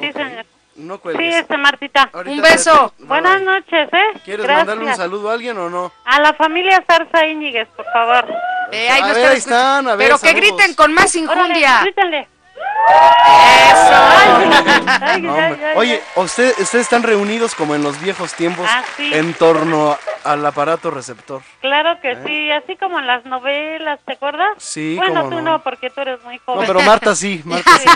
Sí, 0.00 0.12
señor. 0.12 0.46
No 0.76 0.94
Sí, 0.96 1.00
cuelgues. 1.02 1.36
este 1.36 1.56
Martita. 1.56 2.10
Ahorita 2.12 2.36
Un 2.36 2.42
te- 2.42 2.48
beso. 2.50 2.94
Buenas 2.98 3.40
noches, 3.42 3.88
¿eh? 3.92 4.20
¿Quieres 4.24 4.44
Gracias. 4.44 4.66
mandarle 4.66 4.90
un 4.90 4.96
saludo 4.96 5.30
a 5.30 5.34
alguien 5.34 5.56
o 5.56 5.70
no? 5.70 5.92
A 6.04 6.18
la 6.20 6.32
familia 6.34 6.82
Zarza 6.84 7.24
Íñiguez, 7.26 7.68
por 7.76 7.86
favor. 7.92 8.26
Eh, 8.72 8.88
ahí 8.90 9.02
A 9.02 9.06
nos 9.06 9.14
ver, 9.16 9.24
están 9.24 9.30
ahí 9.32 9.38
están, 9.38 9.88
a 9.88 9.94
ver, 9.94 10.08
Pero 10.08 10.18
que 10.18 10.32
griten 10.32 10.74
con 10.74 10.92
más 10.92 11.14
injundia. 11.14 11.74
Órale, 11.80 11.82
grítenle. 11.92 12.28
Eso. 12.64 13.94
Ay, 15.00 15.22
No, 15.22 15.34
ay, 15.34 15.52
ay, 15.62 15.72
Oye, 15.76 16.02
usted- 16.16 16.50
ustedes 16.60 16.82
están 16.84 17.02
reunidos 17.02 17.54
como 17.54 17.74
en 17.74 17.82
los 17.82 18.00
viejos 18.00 18.34
tiempos 18.34 18.66
Ah, 18.70 18.82
sí. 18.96 19.10
en 19.14 19.32
torno 19.34 19.96
al 20.24 20.44
aparato 20.44 20.90
receptor. 20.90 21.42
Claro 21.60 22.00
que 22.00 22.12
¿Eh? 22.12 22.18
sí, 22.26 22.50
así 22.50 22.76
como 22.76 22.98
en 22.98 23.06
las 23.06 23.24
novelas, 23.24 24.00
¿te 24.04 24.12
acuerdas? 24.14 24.48
Sí, 24.58 24.96
Bueno, 24.96 25.22
cómo 25.24 25.30
tú 25.30 25.36
no. 25.42 25.52
no, 25.52 25.62
porque 25.62 25.90
tú 25.90 26.00
eres 26.00 26.22
muy 26.24 26.36
No, 26.36 26.42
joven. 26.46 26.66
pero 26.66 26.80
Marta 26.82 27.14
sí, 27.14 27.40
Marta 27.44 27.70
sí. 27.78 27.88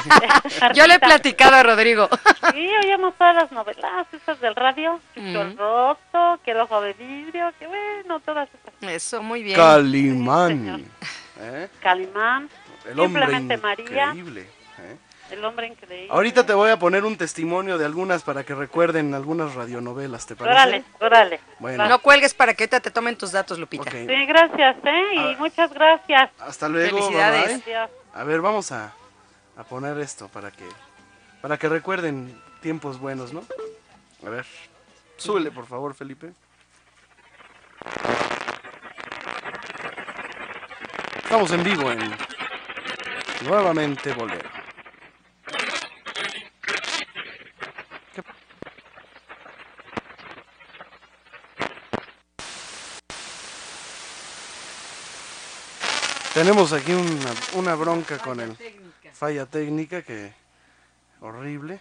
Yo 0.75 0.87
le 0.87 0.95
he 0.95 0.99
platicado 0.99 1.57
a 1.57 1.63
Rodrigo. 1.63 2.09
Sí, 2.53 2.71
oíamos 2.85 3.15
todas 3.17 3.35
las 3.35 3.53
novelas, 3.53 4.07
esas 4.13 4.41
del 4.41 4.55
radio, 4.57 5.01
Chucho 5.15 5.43
el 5.43 5.55
Mm. 5.55 5.59
Roto, 5.59 6.41
que 6.45 6.51
el 6.53 6.61
ojo 6.61 6.81
de 6.81 6.93
vidrio, 6.95 7.53
que 7.59 7.67
bueno, 7.67 8.21
todas 8.21 8.49
esas. 8.49 8.91
Eso, 8.93 9.23
muy 9.23 9.43
bien. 9.43 9.57
Calimán. 9.57 10.91
¿eh? 11.41 11.69
Calimán, 11.81 12.49
El 12.85 12.99
hombre 13.01 13.23
Simplemente 13.27 13.57
María. 13.59 14.05
increíble. 14.07 14.41
¿eh? 14.43 14.58
El 15.31 15.45
hombre 15.45 15.67
increíble. 15.67 16.09
Ahorita 16.11 16.47
te 16.47 16.55
voy 16.55 16.71
a 16.71 16.79
poner 16.79 17.05
un 17.05 17.17
testimonio 17.17 17.77
de 17.77 17.85
algunas 17.85 18.23
para 18.23 18.45
que 18.45 18.55
recuerden 18.55 19.13
algunas 19.15 19.55
radionovelas, 19.55 20.27
¿te 20.27 20.37
parece? 20.37 20.55
Órale, 20.55 20.85
órale. 21.01 21.41
Bueno, 21.59 21.87
No 21.87 21.99
cuelgues 22.01 22.33
para 22.33 22.55
que 22.55 22.65
ahorita 22.65 22.81
te 22.81 22.91
tomen 22.91 23.17
tus 23.17 23.33
datos, 23.33 23.59
Lupita. 23.59 23.91
Sí, 23.91 24.07
gracias, 24.27 24.77
¿eh? 24.85 25.15
Y 25.15 25.37
muchas 25.37 25.73
gracias. 25.73 26.31
Hasta 26.39 26.69
luego. 26.69 26.97
Felicidades. 26.99 27.47
bye, 27.47 27.57
bye. 27.65 27.75
Adiós. 27.77 27.91
A 28.15 28.25
ver, 28.25 28.41
vamos 28.41 28.73
a, 28.73 28.95
a 29.57 29.65
poner 29.65 29.99
esto 29.99 30.29
para 30.29 30.51
que 30.51 30.65
para 31.43 31.57
que 31.57 31.69
recuerden 31.69 32.41
tiempos 32.61 32.99
buenos, 32.99 33.33
¿no? 33.33 33.45
A 34.27 34.31
ver, 34.31 34.47
súbele 35.19 35.51
por 35.51 35.67
favor, 35.67 35.95
Felipe. 35.95 36.33
Estamos 41.23 41.51
en 41.53 41.63
vivo 41.63 41.93
en 41.93 41.99
Nuevamente 43.47 44.13
Bolero. 44.15 44.58
Tenemos 56.39 56.73
aquí 56.73 56.93
una, 56.93 57.33
una 57.55 57.75
bronca 57.75 58.17
con 58.19 58.39
el 58.39 58.57
falla 59.13 59.45
técnica 59.45 60.03
que 60.03 60.33
horrible. 61.21 61.81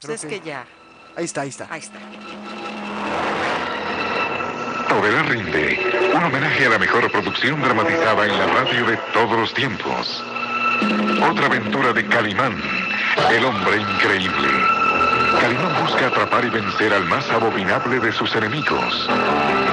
Pues 0.00 0.24
es 0.24 0.28
que 0.28 0.40
ya. 0.40 0.66
Ahí 1.14 1.26
está, 1.26 1.42
ahí 1.42 1.50
está. 1.50 1.68
Ahí 1.70 1.80
está. 1.82 2.00
Novela 4.88 5.22
Rinde, 5.22 6.10
un 6.12 6.24
homenaje 6.24 6.66
a 6.66 6.70
la 6.70 6.78
mejor 6.80 7.12
producción 7.12 7.62
dramatizada 7.62 8.26
en 8.26 8.36
la 8.36 8.46
radio 8.48 8.86
de 8.86 8.96
todos 9.14 9.38
los 9.38 9.54
tiempos. 9.54 10.24
Otra 11.22 11.46
aventura 11.46 11.92
de 11.92 12.04
Calimán, 12.08 12.60
el 13.30 13.44
hombre 13.44 13.76
increíble. 13.76 14.48
Calimán 15.40 15.84
busca 15.84 16.08
atrapar 16.08 16.44
y 16.44 16.50
vencer 16.50 16.92
al 16.92 17.04
más 17.04 17.30
abominable 17.30 18.00
de 18.00 18.10
sus 18.10 18.34
enemigos, 18.34 19.08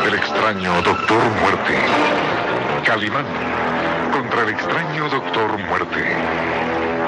el 0.06 0.14
extraño 0.14 0.84
Doctor 0.84 1.24
Muerte. 1.41 2.28
Calimán 2.89 3.25
contra 4.11 4.41
el 4.41 4.49
extraño 4.49 5.07
Doctor 5.09 5.59
Muerte. 5.59 6.01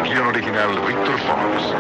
Guión 0.03 0.27
original 0.27 0.79
Víctor 0.81 1.17
Fox. 1.21 1.73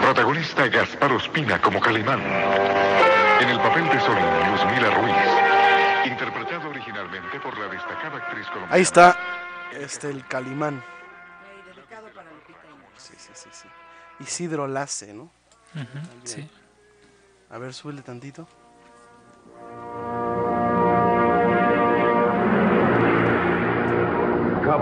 Protagonista 0.00 0.66
Gaspar 0.68 1.12
Ospina 1.12 1.60
como 1.60 1.78
Calimán. 1.78 2.22
En 2.22 3.48
el 3.50 3.58
papel 3.58 3.84
de 3.90 4.00
Solín, 4.00 4.24
Luzmila 4.50 4.90
Ruiz. 4.98 6.10
Interpretado 6.10 6.70
originalmente 6.70 7.38
por 7.38 7.58
la 7.58 7.68
destacada 7.68 8.16
actriz 8.16 8.46
colombiana. 8.46 8.74
Ahí 8.74 8.80
está 8.80 9.14
este 9.72 10.08
el 10.08 10.26
Calimán. 10.26 10.82
Sí, 12.96 13.12
sí, 13.18 13.30
sí, 13.34 13.50
sí. 13.52 13.68
Isidro 14.20 14.66
Lace, 14.66 15.12
¿no? 15.12 15.30
Sí. 16.22 16.48
A 17.50 17.58
ver, 17.58 17.74
súbele 17.74 18.00
tantito. 18.00 18.48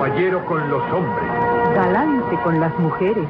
Caballero 0.02 0.44
con 0.46 0.68
los 0.68 0.82
hombres, 0.92 1.30
Galante 1.76 2.36
con 2.42 2.58
las 2.58 2.76
mujeres. 2.80 3.24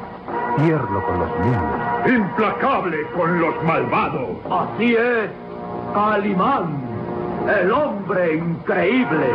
tierno 0.57 1.05
con 1.05 1.19
los 1.19 1.29
niños, 1.41 1.63
implacable 2.07 2.97
con 3.15 3.39
los 3.39 3.63
malvados. 3.63 4.29
Así 4.49 4.95
es, 4.95 5.29
Calimán, 5.93 6.81
el 7.61 7.71
hombre 7.71 8.37
increíble. 8.37 9.27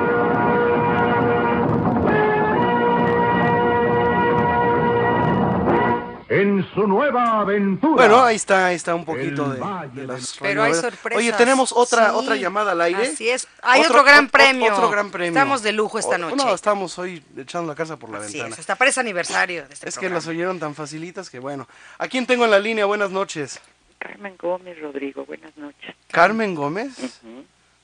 En 6.31 6.63
su 6.75 6.87
nueva 6.87 7.41
aventura. 7.41 7.95
Bueno, 7.95 8.23
ahí 8.23 8.37
está, 8.37 8.67
ahí 8.67 8.77
está 8.77 8.95
un 8.95 9.05
poquito 9.07 9.49
de, 9.49 9.61
de 9.95 10.07
las 10.07 10.37
Pero 10.41 10.63
hay 10.63 10.75
sorpresas. 10.75 11.17
Oye, 11.19 11.33
tenemos 11.33 11.73
otra 11.73 12.11
Sí, 12.11 12.17
otra 12.17 12.37
llamada 12.37 12.73
al 12.73 12.81
aire. 12.83 13.03
Así 13.07 13.31
es. 13.31 13.49
Hay 13.63 13.81
otro, 13.81 14.05
gran 14.05 14.25
ot- 14.27 14.29
ot- 14.29 14.33
premio. 14.33 14.75
Otro 14.75 14.91
gran 14.91 15.11
premio. 15.11 15.29
Estamos 15.29 15.63
de 15.63 15.73
lujo 15.73 15.99
esta 15.99 16.17
O- 16.17 16.19
noche. 16.19 16.37
No, 16.37 16.55
estamos 16.55 16.99
hoy 16.99 17.25
echando 17.37 17.69
la 17.73 17.75
casa 17.75 17.97
por 17.97 18.11
la 18.11 18.19
Así 18.19 18.35
ventana. 18.35 18.53
es. 18.55 18.59
Hasta 18.61 18.77
parece 18.77 19.01
aniversario 19.01 19.67
de 19.67 19.73
este 19.73 19.89
Es 19.89 19.95
que 19.95 20.01
programa. 20.01 20.17
las 20.17 20.27
oyeron 20.27 20.59
tan 20.59 20.75
facilitas 20.75 21.31
que 21.31 21.39
bueno. 21.39 21.67
¿A 21.99 22.09
quién 22.09 22.27
tengo 22.27 22.45
en 22.45 22.51
la 22.51 22.59
línea? 22.59 22.85
Buenas 22.85 23.11
noches. 23.11 23.59
Carmen 23.99 24.35
Gómez 24.39 24.79
Rodrigo, 24.81 25.25
buenas 25.25 25.57
noches. 25.57 25.95
Carmen 26.11 26.55
Gómez. 26.55 27.23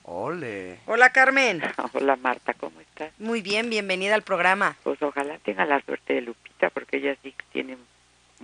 Ole. 0.03 0.80
Hola, 0.86 1.11
Carmen. 1.11 1.62
Hola 1.95 2.16
Marta, 2.16 2.53
¿cómo 2.55 2.78
estás? 2.80 3.11
Muy 3.18 3.40
bien, 3.40 3.70
bienvenida 3.70 4.14
al 4.14 4.22
programa. 4.22 4.76
Pues 4.82 5.01
ojalá 5.03 5.38
tenga 5.38 5.64
la 5.64 5.80
suerte 5.80 6.12
de 6.12 6.20
Lupita 6.20 6.68
porque 6.70 6.99
ella 6.99 7.16
sí 7.22 7.32
que 7.32 7.45
tiene 7.53 7.78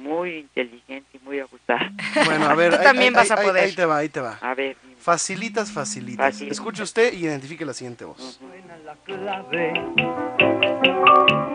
muy 0.03 0.39
inteligente 0.39 1.09
y 1.17 1.19
muy 1.25 1.41
abusada. 1.41 1.91
Bueno, 2.25 2.47
a 2.47 2.55
ver, 2.55 2.73
Tú 2.75 2.79
ahí- 2.81 2.85
también 2.85 3.15
ahí- 3.17 3.23
vas 3.29 3.31
a 3.31 3.41
ahí- 3.41 3.47
poder. 3.47 3.65
Ahí 3.65 3.73
te 3.75 3.85
va, 3.85 3.97
ahí 3.99 4.09
te 4.09 4.21
va. 4.21 4.39
A 4.41 4.55
ver, 4.55 4.77
Facilitas, 4.99 5.71
facilitas. 5.73 6.35
Fácil. 6.35 6.51
Escuche 6.51 6.83
usted 6.83 7.13
y 7.15 7.25
identifique 7.25 7.65
la 7.65 7.73
siguiente 7.73 8.05
voz. 8.05 8.39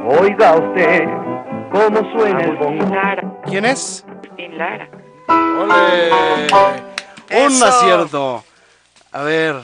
Oiga 0.08 0.56
usted 0.56 1.04
cómo 1.72 2.12
suena 2.14 2.42
el 2.44 2.56
bongo. 2.58 3.42
¿Quién 3.46 3.66
es? 3.66 4.04
Agustín 4.08 4.58
Lara. 4.58 4.90
¡Ole! 5.28 6.12
Un 7.32 7.52
Eso. 7.52 7.66
acierto. 7.66 8.44
A 9.12 9.22
ver, 9.24 9.56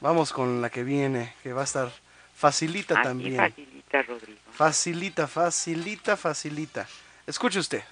vamos 0.00 0.32
con 0.32 0.60
la 0.60 0.70
que 0.70 0.84
viene, 0.84 1.34
que 1.42 1.52
va 1.52 1.62
a 1.62 1.64
estar 1.64 1.88
facilita 2.36 2.94
Así 2.94 3.02
también. 3.02 3.36
facilita, 3.36 4.02
Rodrigo. 4.02 4.38
Facilita, 4.52 5.26
facilita, 5.26 6.16
facilita. 6.16 6.86
Escuche 7.26 7.58
usted. 7.58 7.82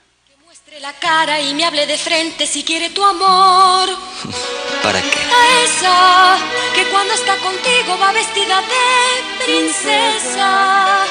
Muestre 0.73 0.81
la 0.81 0.93
cara 0.99 1.41
y 1.41 1.55
me 1.55 1.65
hable 1.65 1.87
de 1.87 1.99
frente 1.99 2.47
si 2.47 2.63
quiere 2.63 2.89
tu 2.91 3.05
amor. 3.05 3.89
¿Para 4.83 5.01
qué? 5.03 5.19
A 5.19 5.65
esa 5.65 6.37
que 6.75 6.85
cuando 6.91 7.13
está 7.13 7.37
contigo 7.37 7.99
va 8.01 8.13
vestida 8.13 8.61
de 8.61 9.45
princesa. 9.45 11.03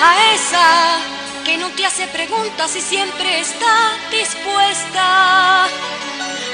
A 0.00 0.34
esa 0.34 0.98
que 1.44 1.56
no 1.56 1.68
te 1.70 1.86
hace 1.86 2.06
preguntas 2.08 2.76
y 2.76 2.80
siempre 2.82 3.40
está 3.40 3.92
dispuesta. 4.10 5.64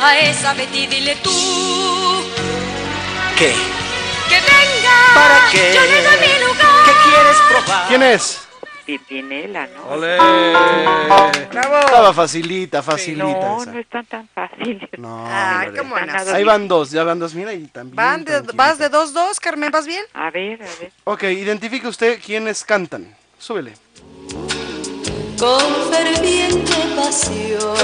A 0.00 0.18
esa 0.18 0.54
Betty 0.54 0.86
dile 0.86 1.16
tú 1.16 2.24
¿Qué? 3.36 3.52
que 4.28 4.40
venga. 4.40 4.96
¿Para 5.14 5.50
qué? 5.50 5.72
Yo 5.74 5.82
le 5.82 6.02
doy 6.02 6.28
mi 6.28 6.44
lugar. 6.46 6.84
¿Qué 6.84 6.92
quieres 7.10 7.36
probar? 7.48 7.88
¿Quién 7.88 8.02
es? 8.02 8.47
Pimpinela, 8.88 9.66
¿no? 9.66 9.86
¡Ole! 9.90 10.16
¡Bravo! 10.16 11.78
Estaba 11.78 12.14
facilita, 12.14 12.82
facilita. 12.82 13.26
No, 13.26 13.60
esa. 13.60 13.72
no 13.72 13.78
están 13.80 14.06
tan 14.06 14.28
fáciles. 14.28 14.88
No, 14.96 15.26
Ay, 15.28 15.68
no. 15.74 15.94
Ahí 16.32 16.42
van 16.42 16.66
dos, 16.66 16.90
ya 16.90 17.04
van 17.04 17.18
dos, 17.18 17.34
mira, 17.34 17.52
y 17.52 17.66
también. 17.66 17.96
Van 17.96 18.24
de, 18.24 18.40
vas 18.54 18.78
de 18.78 18.90
2-2, 18.90 19.38
Carmen, 19.40 19.70
¿vas 19.70 19.86
bien? 19.86 20.02
A 20.14 20.30
ver, 20.30 20.62
a 20.62 20.66
ver. 20.80 20.90
Ok, 21.04 21.24
identifique 21.24 21.86
usted 21.86 22.18
quiénes 22.24 22.64
cantan. 22.64 23.14
Súbele. 23.38 23.74
con 25.38 25.60
ferviente 25.92 26.72
pasión. 26.96 27.76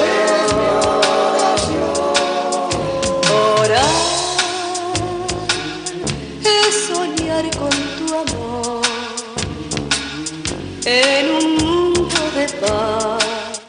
En 10.86 11.30
un 11.30 11.56
mundo 11.56 12.30
de 12.36 12.48
paz. 12.60 13.62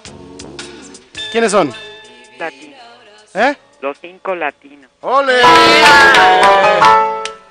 ¿Quiénes 1.32 1.52
son? 1.52 1.74
Latinos. 2.38 2.80
¿Eh? 3.34 3.56
Los 3.82 3.98
cinco 4.00 4.36
latinos. 4.36 4.90
¡Ole! 5.02 5.42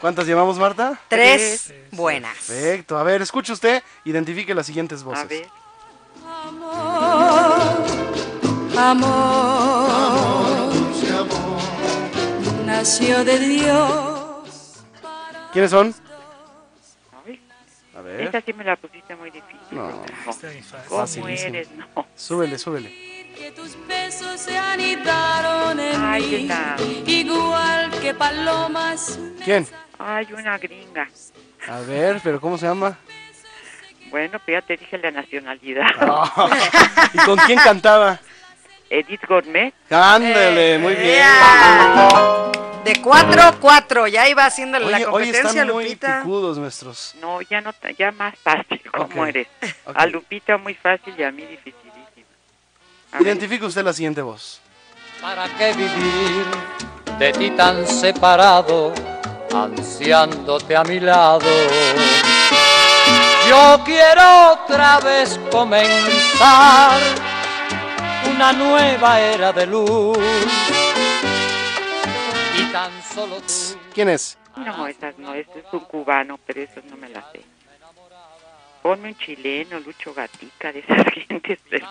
¿Cuántas 0.00 0.26
llevamos, 0.26 0.58
Marta? 0.58 0.98
Tres 1.08 1.72
buenas. 1.90 2.36
Perfecto. 2.36 2.98
A 2.98 3.02
ver, 3.02 3.22
escuche 3.22 3.52
usted, 3.52 3.82
identifique 4.04 4.54
las 4.54 4.66
siguientes 4.66 5.02
voces. 5.02 5.24
A 5.24 5.26
ver. 5.26 5.48
Amor, 8.76 9.14
nació 12.66 13.24
de 13.24 13.38
Dios. 13.38 14.84
¿Quiénes 15.52 15.70
son? 15.70 15.94
Ver. 18.04 18.20
esa 18.20 18.40
sí 18.42 18.52
me 18.52 18.64
la 18.64 18.76
pusiste 18.76 19.16
muy 19.16 19.30
difícil. 19.30 19.58
No, 19.70 20.04
Está 20.28 20.48
bien 20.48 20.62
fácil. 20.62 20.88
¿Cómo 20.88 21.00
Facilísimo. 21.00 21.48
eres? 21.48 21.70
No. 21.72 22.06
Súbele, 22.14 22.58
súbele. 22.58 22.88
Que 23.36 23.50
tus 23.52 23.76
besos 23.88 24.40
se 24.40 24.56
anidaron 24.56 25.80
en 25.80 26.00
Ay, 26.04 26.22
mí, 26.22 26.44
esa. 26.44 26.76
igual 27.06 27.90
que 28.00 28.14
palomas. 28.14 29.18
¿Quién? 29.44 29.66
Ay, 29.98 30.28
una 30.32 30.58
gringa. 30.58 31.08
A 31.66 31.80
ver, 31.80 32.20
pero 32.22 32.40
¿cómo 32.40 32.58
se 32.58 32.66
llama? 32.66 32.98
Bueno, 34.10 34.38
pues 34.44 34.60
ya 34.60 34.62
te 34.62 34.76
dije 34.76 34.98
la 34.98 35.10
nacionalidad. 35.10 35.86
Ah, 35.98 37.10
¿Y 37.14 37.18
con 37.18 37.36
quién 37.38 37.58
cantaba? 37.58 38.20
Edith 38.98 39.26
Gourmet. 39.26 39.74
Ándale, 39.90 40.78
muy 40.78 40.94
bien. 40.94 41.16
¡Ea! 41.16 42.50
De 42.84 42.92
4-4, 43.02 44.08
ya 44.08 44.28
iba 44.28 44.44
haciendo 44.44 44.78
la 44.78 44.96
Oye, 44.98 45.04
competencia, 45.06 45.62
están 45.62 45.68
muy 45.72 45.84
Lupita. 45.84 46.20
picudos 46.20 46.58
nuestros. 46.58 47.14
No, 47.20 47.40
ya 47.40 47.60
no, 47.62 47.72
ya 47.98 48.12
más 48.12 48.34
fácil. 48.42 48.80
¿Cómo 48.92 49.22
Ok, 49.22 49.28
eres? 49.28 49.48
A 49.94 50.04
Lupita 50.06 50.58
muy 50.58 50.74
fácil 50.74 51.14
y 51.16 51.22
a 51.22 51.30
mí 51.32 51.42
dificilísimo. 51.46 52.26
A 53.12 53.18
ver. 53.18 53.26
Identifique 53.26 53.64
usted 53.64 53.82
la 53.84 53.92
siguiente 53.94 54.20
voz. 54.20 54.60
¿Para 55.22 55.48
qué 55.56 55.72
vivir 55.72 56.44
de 57.18 57.32
ti 57.32 57.50
tan 57.52 57.86
separado, 57.86 58.92
ansiándote 59.54 60.76
a 60.76 60.84
mi 60.84 61.00
lado? 61.00 61.46
Yo 63.48 63.80
quiero 63.86 64.52
otra 64.52 65.00
vez 65.00 65.40
comenzar 65.50 66.98
una 68.34 68.52
nueva 68.52 69.20
era 69.20 69.52
de 69.52 69.66
luz. 69.66 70.18
Y 72.58 72.72
tan 72.72 72.90
solo 73.02 73.36
tú. 73.36 73.78
¿Quién 73.92 74.08
es? 74.08 74.36
No, 74.56 74.86
esas 74.86 75.16
no, 75.18 75.34
este 75.34 75.60
es 75.60 75.72
un 75.72 75.80
cubano, 75.80 76.38
pero 76.44 76.62
esos 76.62 76.84
no 76.84 76.96
me 76.96 77.08
las 77.08 77.24
sé. 77.32 77.42
Ponme 78.82 79.08
un 79.08 79.16
chileno, 79.16 79.80
Lucho 79.80 80.12
Gatica, 80.12 80.72
de 80.72 80.80
esas 80.80 81.04
gentes, 81.28 81.58
pero 81.70 81.86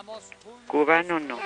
cubano 0.67 1.19
no. 1.19 1.39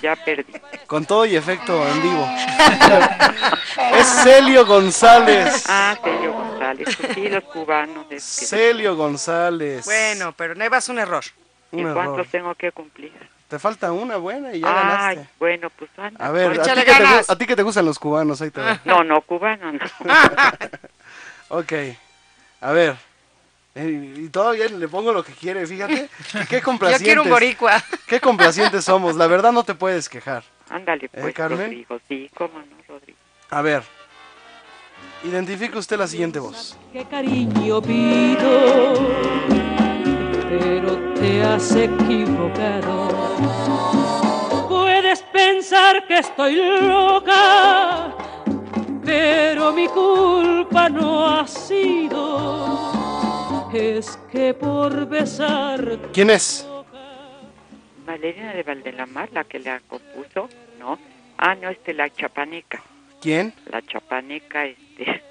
Ya 0.00 0.16
perdí. 0.16 0.54
Con 0.86 1.04
todo 1.04 1.26
y 1.26 1.36
efecto 1.36 1.86
en 1.86 2.02
vivo. 2.02 2.28
es 3.94 4.06
Celio 4.22 4.64
González. 4.64 5.64
Ah, 5.68 5.96
Celio 6.02 6.32
González, 6.32 6.88
sí, 7.14 7.28
los 7.28 7.44
cubanos. 7.44 8.06
Es 8.10 8.38
que 8.40 8.46
Celio 8.46 8.96
González. 8.96 9.84
Bueno, 9.84 10.32
pero 10.36 10.54
no 10.54 10.64
ibas 10.64 10.88
un 10.88 10.98
error. 10.98 11.24
Un 11.72 11.78
¿Y 11.78 11.82
error. 11.82 11.94
cuántos 11.94 12.28
tengo 12.28 12.54
que 12.54 12.70
cumplir? 12.72 13.12
Te 13.48 13.58
falta 13.58 13.92
una 13.92 14.16
buena 14.16 14.54
y 14.54 14.60
ya 14.60 14.68
Ay, 14.68 15.16
ganaste. 15.16 15.32
bueno, 15.38 15.68
pues 15.70 15.90
anda. 15.98 16.24
A 16.24 16.30
ver, 16.30 16.50
¿a 16.50 16.52
ti, 16.54 16.60
Échale 16.60 16.84
que 16.84 16.90
te, 16.92 16.96
gu- 16.96 17.02
ganas. 17.02 17.30
a 17.30 17.36
ti 17.38 17.46
que 17.46 17.56
te 17.56 17.62
gustan 17.62 17.84
los 17.84 17.98
cubanos? 17.98 18.40
Ahí 18.40 18.50
te 18.50 18.60
va. 18.62 18.80
No, 18.84 19.04
no, 19.04 19.20
cubano 19.22 19.72
no. 19.72 19.78
Ok. 21.48 21.72
A 22.62 22.72
ver. 22.72 22.96
Eh, 23.74 24.14
Y 24.18 24.28
todavía 24.28 24.68
le 24.68 24.88
pongo 24.88 25.12
lo 25.12 25.22
que 25.24 25.32
quiere, 25.32 25.66
fíjate. 25.66 26.08
Qué 26.48 26.56
Yo 26.58 26.62
complacientes. 26.62 27.02
quiero 27.06 27.22
un 27.22 27.28
boricua. 27.30 27.82
Qué 28.06 28.20
complacientes 28.20 28.84
somos. 28.84 29.16
La 29.16 29.26
verdad 29.26 29.52
no 29.52 29.64
te 29.64 29.74
puedes 29.74 30.08
quejar. 30.08 30.44
Ándale, 30.70 31.08
pues, 31.10 31.26
¿Eh, 31.26 31.32
Carmen? 31.34 31.58
Rodrigo. 31.66 32.00
Sí, 32.08 32.30
cómo 32.34 32.58
no, 32.58 32.76
Rodrigo. 32.88 33.18
A 33.50 33.60
ver. 33.62 33.82
Identifique 35.24 35.76
usted 35.78 35.98
la 35.98 36.06
siguiente 36.06 36.38
voz. 36.38 36.76
qué 36.92 37.04
cariño 37.04 37.80
pido, 37.82 38.94
pero 40.58 41.14
te 41.14 41.42
has 41.42 41.74
equivocado. 41.74 43.08
Puedes 44.68 45.22
pensar 45.22 46.06
que 46.06 46.18
estoy 46.18 46.56
loca, 46.82 48.14
pero 49.04 49.72
mi 49.72 49.88
culpa 49.88 50.88
no 50.88 51.26
ha 51.26 51.46
sido. 51.46 52.92
Es 53.72 54.18
que 54.30 54.52
por 54.52 55.08
besar 55.08 55.98
¿Quién 56.12 56.28
es? 56.28 56.68
Valeria 58.04 58.52
de 58.52 58.62
Valdelamar, 58.62 59.32
la 59.32 59.44
que 59.44 59.58
la 59.60 59.80
compuso, 59.80 60.50
¿no? 60.78 60.98
Ah, 61.38 61.54
no, 61.54 61.70
este, 61.70 61.94
la 61.94 62.10
chapaneca. 62.10 62.82
¿Quién? 63.22 63.54
La 63.70 63.80
chapaneca, 63.80 64.66
este. 64.66 65.22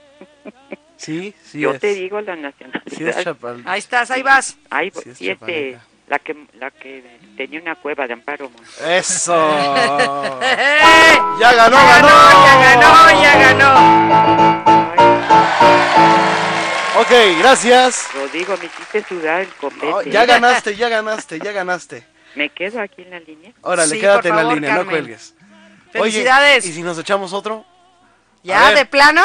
Sí, 1.01 1.33
sí 1.43 1.59
Yo 1.61 1.71
es. 1.71 1.79
te 1.79 1.95
digo 1.95 2.21
la 2.21 2.35
nacionalidad. 2.35 2.83
Sí 2.95 3.07
es 3.07 3.23
Chapal. 3.23 3.63
Ahí 3.65 3.79
estás, 3.79 4.11
ahí 4.11 4.21
vas. 4.21 4.55
Ahí, 4.69 4.91
Sí 4.91 5.09
es 5.09 5.21
y 5.21 5.29
este, 5.31 5.71
chapaneca. 5.73 5.85
la 6.09 6.19
que, 6.19 6.35
la 6.59 6.69
que 6.71 7.19
tenía 7.35 7.59
una 7.59 7.75
cueva 7.75 8.05
de 8.05 8.13
Amparo. 8.13 8.51
Eso. 8.87 9.33
Ya 11.39 11.53
ganó, 11.53 11.75
Ya 11.77 12.01
ganó. 12.01 12.07
ganó, 12.07 12.45
ya 12.45 12.55
ganó, 12.75 13.21
ya 13.23 13.37
ganó. 13.39 15.01
Ok, 16.99 17.09
gracias. 17.39 18.07
Rodrigo, 18.13 18.55
me 18.57 18.65
hiciste 18.65 19.03
sudar 19.07 19.41
el 19.41 19.47
copete. 19.55 19.87
No, 19.87 20.01
ya 20.03 20.25
ganaste, 20.25 20.75
ya 20.75 20.87
ganaste, 20.89 21.39
ya 21.39 21.51
ganaste. 21.51 22.05
¿Me 22.35 22.49
quedo 22.49 22.79
aquí 22.79 23.01
en 23.01 23.09
la 23.09 23.19
línea? 23.21 23.53
Órale, 23.61 23.95
Sí, 23.95 23.99
quédate 23.99 24.29
en 24.29 24.35
la 24.35 24.43
línea, 24.43 24.75
no 24.75 24.85
cuelgues. 24.85 25.33
Felicidades. 25.91 26.63
Oye, 26.63 26.71
¿y 26.71 26.75
si 26.75 26.83
nos 26.83 26.97
echamos 26.99 27.33
otro? 27.33 27.65
¿Ya 28.43 28.71
de 28.73 28.85
plano? 28.85 29.23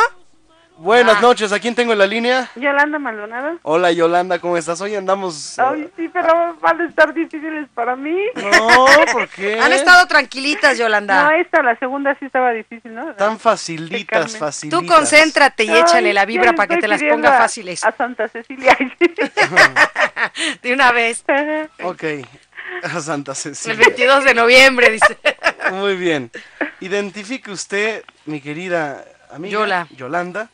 Buenas 0.78 1.16
Ah. 1.16 1.20
noches, 1.22 1.52
¿a 1.52 1.58
quién 1.58 1.74
tengo 1.74 1.92
en 1.94 1.98
la 1.98 2.06
línea? 2.06 2.50
Yolanda 2.54 2.98
Maldonado. 2.98 3.58
Hola 3.62 3.92
Yolanda, 3.92 4.38
¿cómo 4.38 4.58
estás? 4.58 4.78
Hoy 4.82 4.94
andamos... 4.94 5.58
Ay, 5.58 5.88
sí, 5.96 6.06
pero 6.12 6.54
van 6.60 6.78
a 6.82 6.84
estar 6.86 7.14
difíciles 7.14 7.66
para 7.74 7.96
mí. 7.96 8.14
No, 8.34 8.86
¿por 9.10 9.26
qué? 9.28 9.58
Han 9.58 9.72
estado 9.72 10.06
tranquilitas, 10.06 10.76
Yolanda. 10.76 11.24
No, 11.24 11.30
esta, 11.30 11.62
la 11.62 11.78
segunda 11.78 12.14
sí 12.18 12.26
estaba 12.26 12.52
difícil, 12.52 12.94
¿no? 12.94 13.14
Tan 13.14 13.38
facilitas, 13.38 14.36
facilitas. 14.36 14.78
Tú 14.80 14.86
concéntrate 14.86 15.64
y 15.64 15.70
échale 15.70 16.12
la 16.12 16.26
vibra 16.26 16.52
para 16.52 16.66
que 16.74 16.76
te 16.80 16.88
las 16.88 17.02
ponga 17.02 17.36
a- 17.36 17.38
fáciles. 17.38 17.82
A 17.82 17.92
Santa 17.92 18.28
Cecilia. 18.28 18.76
De 20.62 20.72
una 20.74 20.92
vez. 20.92 21.24
Ok, 21.84 22.04
a 22.82 23.00
Santa 23.00 23.32
El 23.32 23.36
Cecilia. 23.36 23.78
22 23.86 24.24
de 24.24 24.34
noviembre, 24.34 24.90
dice. 24.90 25.16
Muy 25.72 25.96
bien. 25.96 26.30
Identifique 26.80 27.50
usted, 27.50 28.04
mi 28.26 28.42
querida 28.42 29.02
amiga 29.30 29.52
Yola. 29.52 29.86
Yolanda, 29.96 30.50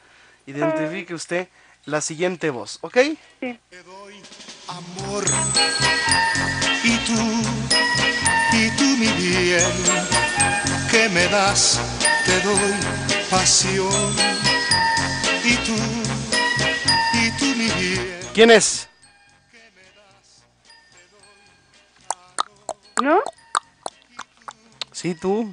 identifique 0.46 1.14
usted 1.14 1.48
la 1.84 2.00
siguiente 2.00 2.50
voz, 2.50 2.78
¿ok? 2.82 2.98
Sí. 3.40 3.58
amor. 4.68 5.24
Y 6.84 6.96
tú, 6.98 7.12
y 8.52 8.70
tú 8.76 8.84
mi 8.96 9.08
bien, 9.12 9.70
que 10.90 11.08
me 11.08 11.26
das, 11.28 11.80
te 12.24 12.40
doy 12.40 12.72
pasión. 13.30 14.16
Y 15.44 15.56
tú, 15.56 15.76
y 17.14 17.30
tú 17.38 17.44
mi 17.56 17.70
bien. 17.80 18.20
¿Quién 18.34 18.50
es? 18.50 18.88
¿No? 23.00 23.20
Sí, 24.92 25.14
tú. 25.14 25.52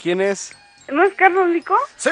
¿Quién 0.00 0.20
es? 0.20 0.52
¿No 0.92 1.02
es 1.04 1.14
Carlos 1.14 1.48
Nico? 1.48 1.74
Sí, 1.96 2.10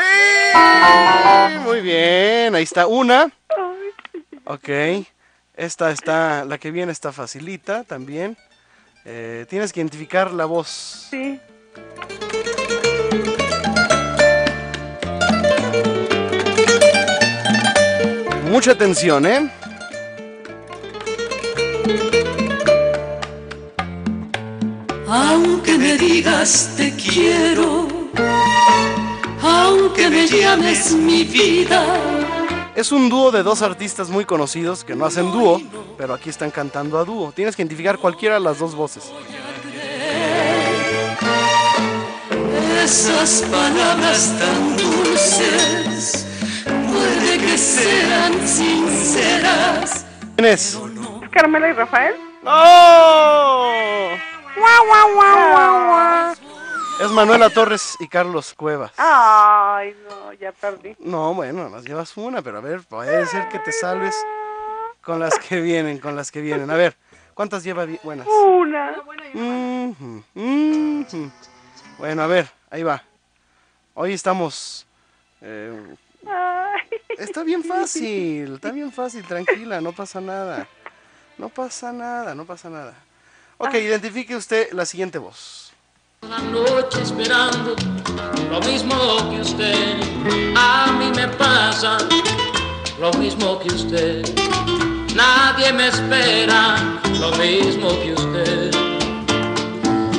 muy 1.65 1.83
bien, 1.83 2.55
ahí 2.55 2.63
está 2.63 2.87
una. 2.87 3.31
Ok, 4.45 4.69
esta 5.55 5.91
está, 5.91 6.47
la 6.47 6.57
que 6.57 6.71
viene 6.71 6.91
está 6.91 7.13
facilita 7.13 7.85
también. 7.85 8.39
Eh, 9.05 9.45
tienes 9.51 9.73
que 9.73 9.81
identificar 9.81 10.33
la 10.33 10.47
voz. 10.47 11.09
Sí. 11.11 11.39
Mucha 18.51 18.73
atención, 18.73 19.27
¿eh? 19.27 19.51
Aunque 25.07 25.77
me 25.77 25.97
digas 25.97 26.75
te 26.77 26.95
quiero, 26.95 28.00
aunque 29.43 30.09
me 30.09 30.27
llames 30.27 30.93
mi 30.93 31.25
vida. 31.25 31.85
Es 32.75 32.93
un 32.93 33.09
dúo 33.09 33.31
de 33.31 33.43
dos 33.43 33.63
artistas 33.63 34.09
muy 34.09 34.25
conocidos 34.25 34.85
que 34.85 34.95
no 34.95 35.05
hacen 35.05 35.31
dúo, 35.33 35.61
pero 35.99 36.15
aquí 36.15 36.31
están 36.31 36.51
cantando 36.51 36.99
a 36.99 37.05
dúo. 37.05 37.33
Tienes 37.33 37.57
que 37.57 37.63
identificar 37.63 37.99
cualquiera 37.99 38.37
de 38.37 38.41
las 38.41 38.59
dos 38.59 38.75
voces. 38.75 39.13
Esas 42.83 43.43
palabras 43.51 44.35
tan 44.39 44.77
dulces, 44.77 46.27
puede 46.65 47.39
que 47.39 47.59
sean 47.59 48.33
sinceras. 48.47 50.07
¿Quién 50.37 50.49
es? 50.49 50.79
¿Es 51.23 51.29
Carmela 51.31 51.69
y 51.69 51.73
Rafael? 51.73 52.15
¡Oh! 52.47 53.71
¡Guau, 54.57 54.87
guau, 54.87 55.15
guau, 55.15 55.51
guau, 55.53 55.87
guau! 55.87 56.50
Es 57.01 57.11
Manuela 57.11 57.49
Torres 57.49 57.97
y 57.99 58.09
Carlos 58.09 58.53
Cuevas. 58.55 58.93
Ay, 58.99 59.97
no, 60.09 60.33
ya 60.35 60.53
perdí. 60.53 60.95
No, 60.99 61.33
bueno, 61.33 61.69
nos 61.71 61.85
llevas 61.85 62.15
una, 62.17 62.43
pero 62.43 62.59
a 62.59 62.61
ver, 62.61 62.83
puede 62.83 63.27
ser 63.27 63.49
que 63.49 63.59
te 63.59 63.73
salves 63.73 64.15
con 65.01 65.19
las 65.19 65.39
que 65.39 65.61
vienen, 65.63 65.99
con 65.99 66.15
las 66.15 66.31
que 66.31 66.43
vienen. 66.43 66.71
A 66.71 66.75
ver, 66.75 66.95
¿cuántas 67.33 67.65
lleva 67.65 67.87
buenas? 68.03 68.27
Una. 68.27 69.03
Mhm, 69.33 70.25
mhm. 70.35 71.33
Bueno, 71.99 72.23
a 72.23 72.27
ver, 72.27 72.51
ahí 72.71 72.83
va. 72.83 73.03
Hoy 73.95 74.13
estamos... 74.13 74.87
eh, 75.41 75.97
Ay. 76.27 77.01
está 77.17 77.43
bien 77.45 77.65
fácil, 77.65 78.55
está 78.57 78.73
bien 78.73 78.93
fácil, 78.93 79.25
tranquila, 79.27 79.81
no 79.81 79.93
pasa 79.93 80.21
nada. 80.21 80.69
No 81.39 81.49
pasa 81.49 81.93
nada, 81.93 82.35
no 82.35 82.45
pasa 82.45 82.69
nada. 82.69 82.93
Ok, 83.57 83.73
identifique 83.75 84.37
usted 84.37 84.71
la 84.73 84.85
siguiente 84.85 85.17
voz. 85.19 85.70
Una 86.23 86.39
noche 86.39 87.01
esperando 87.03 87.75
lo 88.51 88.61
mismo 88.61 89.31
que 89.31 89.41
usted. 89.41 89.97
A 90.55 90.93
mí 90.99 91.11
me 91.17 91.27
pasa 91.29 91.97
lo 92.99 93.11
mismo 93.15 93.59
que 93.59 93.69
usted. 93.69 94.23
Nadie 95.15 95.73
me 95.73 95.89
espera 95.89 96.77
lo 97.19 97.31
mismo 97.39 97.89
que 98.03 98.13
usted. 98.13 98.71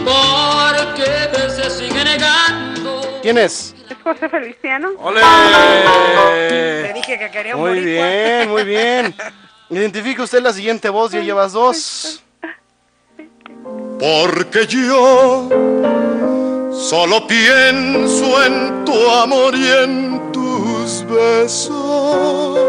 Porque 0.04 1.50
se 1.50 1.70
sigue 1.70 2.04
negando. 2.04 3.20
¿Quién 3.22 3.38
es? 3.38 3.76
¿Es 3.90 3.98
José 4.04 4.28
Feliciano? 4.28 4.90
¡Ole! 4.98 5.22
Te 6.50 6.94
dije 6.94 7.20
que 7.20 7.30
quería 7.30 7.56
un 7.56 7.62
Muy 7.62 7.80
boricua. 7.80 8.08
bien, 8.08 8.50
muy 8.50 8.64
bien. 8.64 9.16
Identifique 9.70 10.22
usted 10.22 10.42
la 10.42 10.52
siguiente 10.52 10.90
voz, 10.90 11.12
ya 11.12 11.22
llevas 11.22 11.54
dos. 11.54 12.24
Porque 14.02 14.66
yo 14.66 15.48
solo 16.74 17.28
pienso 17.28 18.44
en 18.44 18.84
tu 18.84 19.10
amor 19.12 19.54
y 19.56 19.68
en 19.68 20.32
tus 20.32 21.06
besos. 21.08 22.60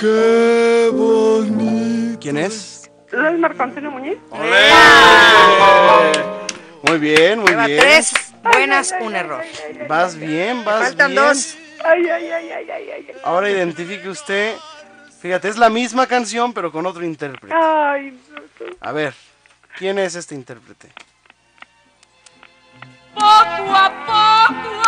Qué 0.00 0.88
bonito. 0.92 2.20
¿Quién 2.20 2.36
es? 2.38 2.88
¿No 3.12 3.28
es 3.28 3.38
Marco 3.40 3.60
Antonio 3.64 3.90
Muñiz? 3.90 4.18
Muy 6.82 6.98
bien, 6.98 7.40
muy 7.40 7.48
Lleva 7.48 7.66
bien. 7.66 7.80
tres 7.80 8.12
buenas, 8.44 8.94
un 9.00 9.16
error. 9.16 9.42
Vas 9.88 10.14
bien, 10.14 10.64
vas 10.64 10.84
Faltan 10.84 11.10
bien. 11.10 11.24
dos. 11.24 11.56
Ay, 11.84 12.08
ay, 12.08 12.30
ay, 12.30 12.50
ay, 12.52 12.70
ay, 12.70 12.90
ay. 12.94 13.06
Ahora 13.24 13.50
identifique 13.50 14.08
usted. 14.08 14.54
Fíjate, 15.20 15.48
es 15.48 15.56
la 15.56 15.68
misma 15.68 16.06
canción, 16.06 16.52
pero 16.52 16.70
con 16.70 16.86
otro 16.86 17.04
intérprete. 17.04 17.52
Ay, 17.54 18.16
no, 18.30 18.36
no. 18.40 18.76
A 18.80 18.92
ver, 18.92 19.14
¿quién 19.76 19.98
es 19.98 20.14
este 20.14 20.36
intérprete? 20.36 20.92
Poco 23.14 23.26
a 23.26 23.90
poco 24.06 24.78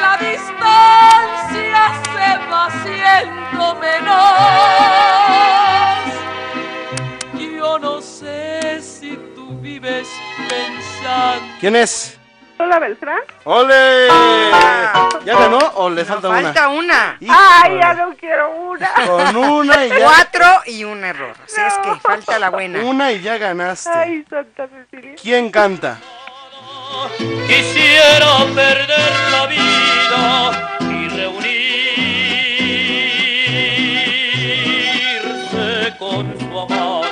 la 0.00 0.16
distancia 0.20 1.92
se 2.04 2.38
va 2.48 2.66
haciendo 2.66 3.74
menor. 3.80 4.70
Yo 7.58 7.78
no 7.80 8.00
sé 8.00 8.80
si 8.80 9.16
tú 9.34 9.58
vives 9.58 10.06
pensando. 10.48 11.56
¿Quién 11.58 11.74
es? 11.74 12.19
¿Lola 12.60 12.78
Beltrán? 12.78 13.20
¡Ole! 13.44 14.06
¿Ya 15.24 15.34
ganó 15.34 15.58
o 15.76 15.88
le 15.88 16.04
falta, 16.04 16.28
Falta 16.28 16.68
una. 16.68 17.16
Ay, 17.26 17.78
ya 17.80 17.94
no 17.94 18.14
quiero 18.14 18.50
una. 18.50 18.86
una? 18.96 19.06
Con 19.06 19.36
una 19.36 19.86
y 19.86 19.88
ya. 19.88 19.96
Cuatro 20.04 20.46
y 20.66 20.84
un 20.84 21.02
error. 21.02 21.34
Así 21.42 21.58
es 21.58 21.78
que 21.78 21.94
falta 22.00 22.38
la 22.38 22.50
buena. 22.50 22.80
Una 22.80 23.12
y 23.12 23.22
ya 23.22 23.38
ganaste. 23.38 23.88
Ay, 23.88 24.26
Santa 24.28 24.68
Cecilia. 24.68 25.14
¿Quién 25.22 25.50
canta? 25.50 25.96
Quisiera 27.46 28.44
perder 28.54 29.12
la 29.32 29.46
vida 29.46 30.78
y 30.82 31.08
reunirse 34.60 35.96
con 35.98 36.38
su 36.38 36.60
amada. 36.60 37.08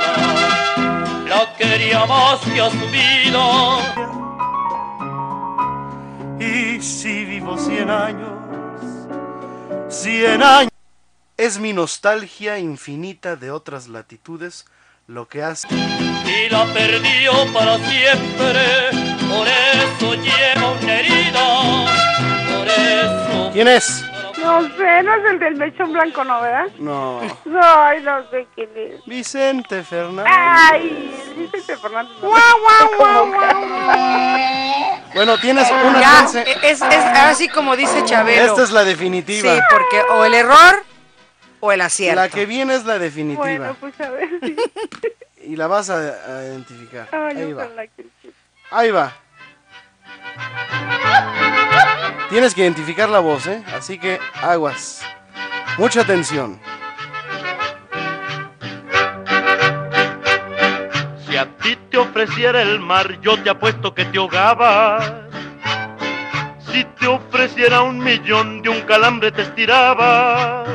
La 1.26 1.54
quería 1.56 2.04
más 2.04 2.38
que 2.40 2.60
a 2.60 2.68
su 2.68 2.86
vida. 2.90 4.17
Y 6.40 6.80
si 6.80 7.24
vivo 7.24 7.58
cien 7.58 7.90
años, 7.90 8.30
cien 9.88 10.42
años. 10.42 10.70
Es 11.36 11.58
mi 11.58 11.72
nostalgia 11.72 12.58
infinita 12.58 13.36
de 13.36 13.50
otras 13.50 13.88
latitudes 13.88 14.66
lo 15.06 15.28
que 15.28 15.42
hace. 15.42 15.68
y 15.70 16.48
la 16.50 16.64
perdió 16.72 17.32
para 17.52 17.76
siempre. 17.78 18.90
Por 19.28 19.46
eso 19.48 20.14
lleva 20.14 20.72
una 20.72 21.00
herida. 21.00 21.38
Por 22.56 22.68
eso. 22.68 23.50
¿Quién 23.52 23.68
es? 23.68 24.04
No 24.40 24.62
sé, 24.76 25.02
no 25.02 25.14
es 25.14 25.24
el 25.30 25.38
del 25.38 25.54
mechón 25.56 25.92
blanco, 25.92 26.24
¿no, 26.24 26.40
verdad? 26.40 26.66
No. 26.78 27.20
No, 27.44 27.60
ay, 27.62 28.00
no 28.02 28.28
sé 28.30 28.46
quién 28.54 28.68
es. 28.76 29.04
Vicente 29.06 29.82
Fernández. 29.82 30.32
Ay, 30.36 31.14
Vicente 31.36 31.76
Fernández. 31.76 32.12
Guau, 32.20 32.32
guau, 32.60 32.96
guau, 32.98 33.26
guau. 33.32 34.98
Bueno, 35.14 35.38
tienes 35.38 35.68
una 35.70 36.00
Ya, 36.00 36.06
chance. 36.06 36.42
es, 36.62 36.80
es 36.80 36.82
así 36.82 37.48
como 37.48 37.76
dice 37.76 38.04
Chabelo. 38.04 38.44
Esta 38.46 38.62
es 38.62 38.70
la 38.70 38.84
definitiva. 38.84 39.54
Sí, 39.54 39.60
porque 39.70 40.00
o 40.12 40.24
el 40.24 40.34
error 40.34 40.82
o 41.60 41.72
el 41.72 41.80
acierto. 41.80 42.20
La 42.20 42.28
que 42.28 42.46
viene 42.46 42.74
es 42.74 42.84
la 42.84 42.98
definitiva. 42.98 43.44
Bueno, 43.44 43.76
pues 43.80 44.00
a 44.00 44.10
ver. 44.10 44.28
Y 45.40 45.56
la 45.56 45.66
vas 45.66 45.88
a, 45.88 45.94
a 45.96 46.44
identificar. 46.44 47.08
Ay, 47.10 47.36
Ahí 47.38 47.52
va. 47.54 47.68
Ahí 48.70 48.90
va. 48.90 49.12
Tienes 52.28 52.54
que 52.54 52.60
identificar 52.60 53.08
la 53.08 53.20
voz, 53.20 53.46
¿eh? 53.46 53.64
Así 53.74 53.98
que 53.98 54.20
aguas. 54.42 55.02
Mucha 55.78 56.02
atención. 56.02 56.60
Si 61.26 61.36
a 61.36 61.46
ti 61.58 61.78
te 61.90 61.96
ofreciera 61.96 62.60
el 62.60 62.80
mar, 62.80 63.18
yo 63.22 63.42
te 63.42 63.48
apuesto 63.48 63.94
que 63.94 64.04
te 64.04 64.18
ahogabas. 64.18 65.10
Si 66.70 66.84
te 66.84 67.06
ofreciera 67.06 67.80
un 67.80 67.98
millón, 67.98 68.60
de 68.60 68.68
un 68.68 68.82
calambre 68.82 69.32
te 69.32 69.42
estirabas. 69.42 70.68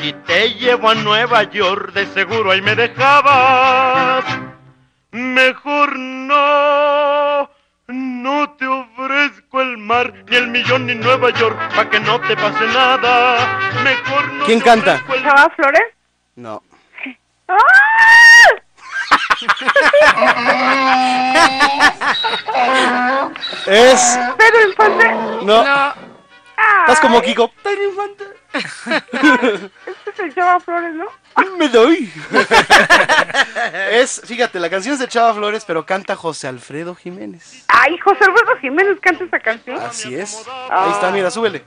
Si 0.00 0.12
te 0.26 0.54
llevo 0.54 0.90
a 0.90 0.94
Nueva 0.94 1.42
York, 1.44 1.92
de 1.94 2.06
seguro 2.06 2.52
ahí 2.52 2.62
me 2.62 2.76
dejabas. 2.76 4.24
Mejor 5.10 5.98
no, 5.98 7.50
no 7.88 8.50
te 8.50 8.66
ofrezco 9.04 9.60
el 9.60 9.78
mar, 9.78 10.12
ni 10.28 10.36
el 10.36 10.48
millón, 10.48 10.86
ni 10.86 10.94
Nueva 10.94 11.30
York, 11.30 11.58
pa' 11.74 11.88
que 11.90 11.98
no 12.00 12.20
te 12.20 12.36
pase 12.36 12.64
nada. 12.68 13.38
Mejor 13.82 14.32
no 14.34 14.44
¿Quién 14.44 14.58
te 14.60 14.64
canta? 14.64 15.02
el- 15.14 15.22
¿Chava 15.22 15.50
Flores? 15.56 15.82
No. 16.36 16.62
Es. 23.66 24.18
¿Pedro 24.36 24.68
Infante? 24.68 25.10
No. 25.44 25.64
Estás 26.80 27.00
como 27.00 27.22
Kiko. 27.22 27.50
Pedro 27.62 27.84
Infante. 27.84 28.24
este 28.52 30.10
es 30.10 30.18
el 30.18 30.34
Chava 30.34 30.60
Flores, 30.60 30.94
¿no? 30.94 31.06
Me 31.56 31.68
doy. 31.68 32.12
es, 33.92 34.20
fíjate, 34.24 34.60
la 34.60 34.68
canción 34.68 34.94
es 34.94 35.00
de 35.00 35.08
Chava 35.08 35.32
Flores, 35.34 35.64
pero 35.64 35.86
canta 35.86 36.16
José 36.16 36.48
Alfredo 36.48 36.94
Jiménez. 36.94 37.64
Ay, 37.68 37.96
José 37.98 38.24
Alfredo 38.24 38.56
Jiménez 38.60 38.98
canta 39.00 39.24
esa 39.24 39.40
canción. 39.40 39.78
Así 39.80 40.14
es. 40.14 40.44
Ahí 40.70 40.90
está, 40.92 41.10
mira, 41.10 41.30
súbele. 41.30 41.64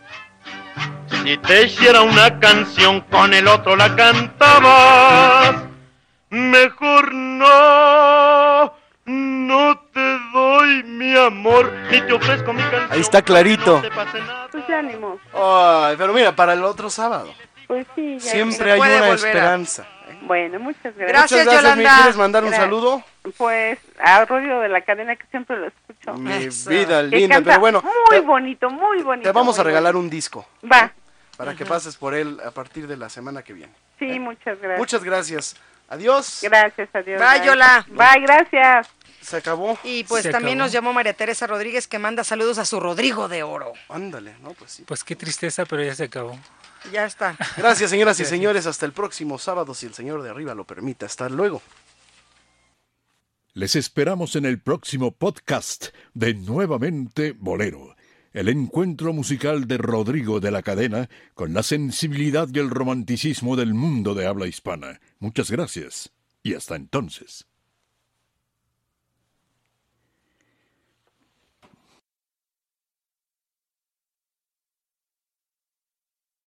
Si 1.24 1.38
te 1.38 1.64
hiciera 1.64 2.02
una 2.02 2.40
canción 2.40 3.02
con 3.02 3.34
el 3.34 3.48
otro 3.48 3.76
la 3.76 3.96
cantabas, 3.96 5.56
mejor 6.30 7.14
no, 7.14 8.74
no 9.06 9.80
te 9.94 10.05
doy 10.58 10.84
mi 10.84 11.18
amor, 11.18 11.72
ni 11.92 12.02
te 12.02 12.14
ofrezco 12.14 12.54
mi 12.54 12.62
canción. 12.62 12.88
Ahí 12.92 13.02
está 13.02 13.22
clarito. 13.22 13.82
Pues 14.52 14.70
ánimo. 14.70 15.20
Ay, 15.34 15.96
pero 15.98 16.14
mira, 16.14 16.36
para 16.36 16.54
el 16.54 16.64
otro 16.64 16.90
sábado. 16.90 17.34
Pues 17.68 17.86
sí, 17.96 18.18
ya 18.20 18.32
Siempre 18.32 18.72
hay 18.74 18.80
una 18.80 19.10
esperanza. 19.10 19.88
Bueno, 20.22 20.60
muchas 20.60 20.96
gracias. 20.98 21.32
Muchas 21.46 21.46
gracias, 21.64 21.78
¿me 21.78 21.84
¿Quieres 21.84 22.18
mandar 22.18 22.44
un 22.44 22.50
Gracias. 22.50 22.66
saludo? 22.66 23.04
Pues 23.38 23.78
a 24.00 24.26
Rollo 24.26 24.60
de 24.60 24.70
la 24.70 24.82
cadena 24.82 25.16
que 25.16 25.26
siempre 25.28 25.56
lo 25.58 25.68
escucho. 25.68 26.14
Mi 26.16 26.34
Eso. 26.34 26.70
vida 26.70 27.04
linda, 27.04 27.42
pero 27.44 27.60
bueno. 27.60 27.82
Muy 27.84 27.94
te- 28.10 28.20
bonito, 28.22 28.70
muy 28.70 29.04
bonito. 29.04 29.30
Te 29.30 29.32
vamos 29.34 29.60
a 29.60 29.64
regalar 29.64 29.94
bonito. 29.94 30.04
un 30.06 30.10
disco. 30.10 30.48
Va. 30.72 30.92
Para 31.38 31.54
que 31.54 31.66
pases 31.66 31.96
por 31.98 32.16
él 32.16 32.40
a 32.44 32.50
partir 32.52 32.88
de 32.88 32.98
la 32.98 33.10
semana 33.10 33.44
que 33.44 33.54
viene. 33.54 33.74
Sí, 34.00 34.20
muchas 34.20 34.58
gracias. 34.60 34.80
Muchas 34.80 35.04
gracias. 35.04 35.56
Adiós. 35.90 36.40
Gracias, 36.42 36.90
adiós. 36.94 37.22
Bye, 37.22 37.46
Yola. 37.46 37.86
Bye, 37.90 38.22
gracias. 38.22 38.90
Se 39.26 39.38
acabó. 39.38 39.78
Y 39.84 40.04
pues 40.04 40.24
Se 40.24 40.30
también 40.30 40.58
acabó. 40.60 40.66
nos 40.66 40.72
llamó 40.72 40.94
María 40.94 41.14
Teresa 41.14 41.48
Rodríguez 41.48 41.88
que 41.88 41.98
manda 41.98 42.24
saludos 42.24 42.60
a 42.60 42.66
su 42.66 42.80
Rodrigo 42.80 43.28
de 43.28 43.42
Oro. 43.44 43.74
Ándale, 43.90 44.36
no, 44.44 44.54
pues 44.54 44.72
sí. 44.72 44.84
Pues 44.86 45.04
qué 45.04 45.16
tristeza, 45.16 45.66
pero 45.66 45.84
ya 45.84 45.96
se 45.96 46.04
acabó. 46.04 46.40
Ya 46.92 47.06
está. 47.06 47.36
Gracias, 47.58 47.90
señoras 47.90 48.20
y 48.20 48.26
señores. 48.26 48.68
Hasta 48.68 48.86
el 48.86 48.92
próximo 48.92 49.40
sábado, 49.40 49.74
si 49.74 49.88
el 49.88 49.96
señor 49.96 50.22
de 50.22 50.30
arriba 50.30 50.54
lo 50.54 50.66
permite. 50.66 51.06
Hasta 51.06 51.28
luego. 51.30 51.62
Les 53.54 53.76
esperamos 53.76 54.36
en 54.36 54.46
el 54.46 54.60
próximo 54.60 55.12
podcast 55.12 55.88
de 56.14 56.34
Nuevamente 56.34 57.32
Bolero, 57.32 57.96
el 58.34 58.50
encuentro 58.50 59.14
musical 59.14 59.66
de 59.66 59.78
Rodrigo 59.78 60.40
de 60.42 60.52
la 60.52 60.62
Cadena 60.62 61.10
con 61.34 61.54
la 61.54 61.64
sensibilidad 61.64 62.48
y 62.54 62.60
el 62.60 62.70
romanticismo 62.70 63.56
del 63.56 63.74
mundo 63.74 64.14
de 64.14 64.28
habla 64.28 64.46
hispana. 64.46 65.00
Muchas 65.20 65.50
gracias 65.50 66.12
y 66.44 66.54
hasta 66.54 66.76
entonces. 66.76 67.48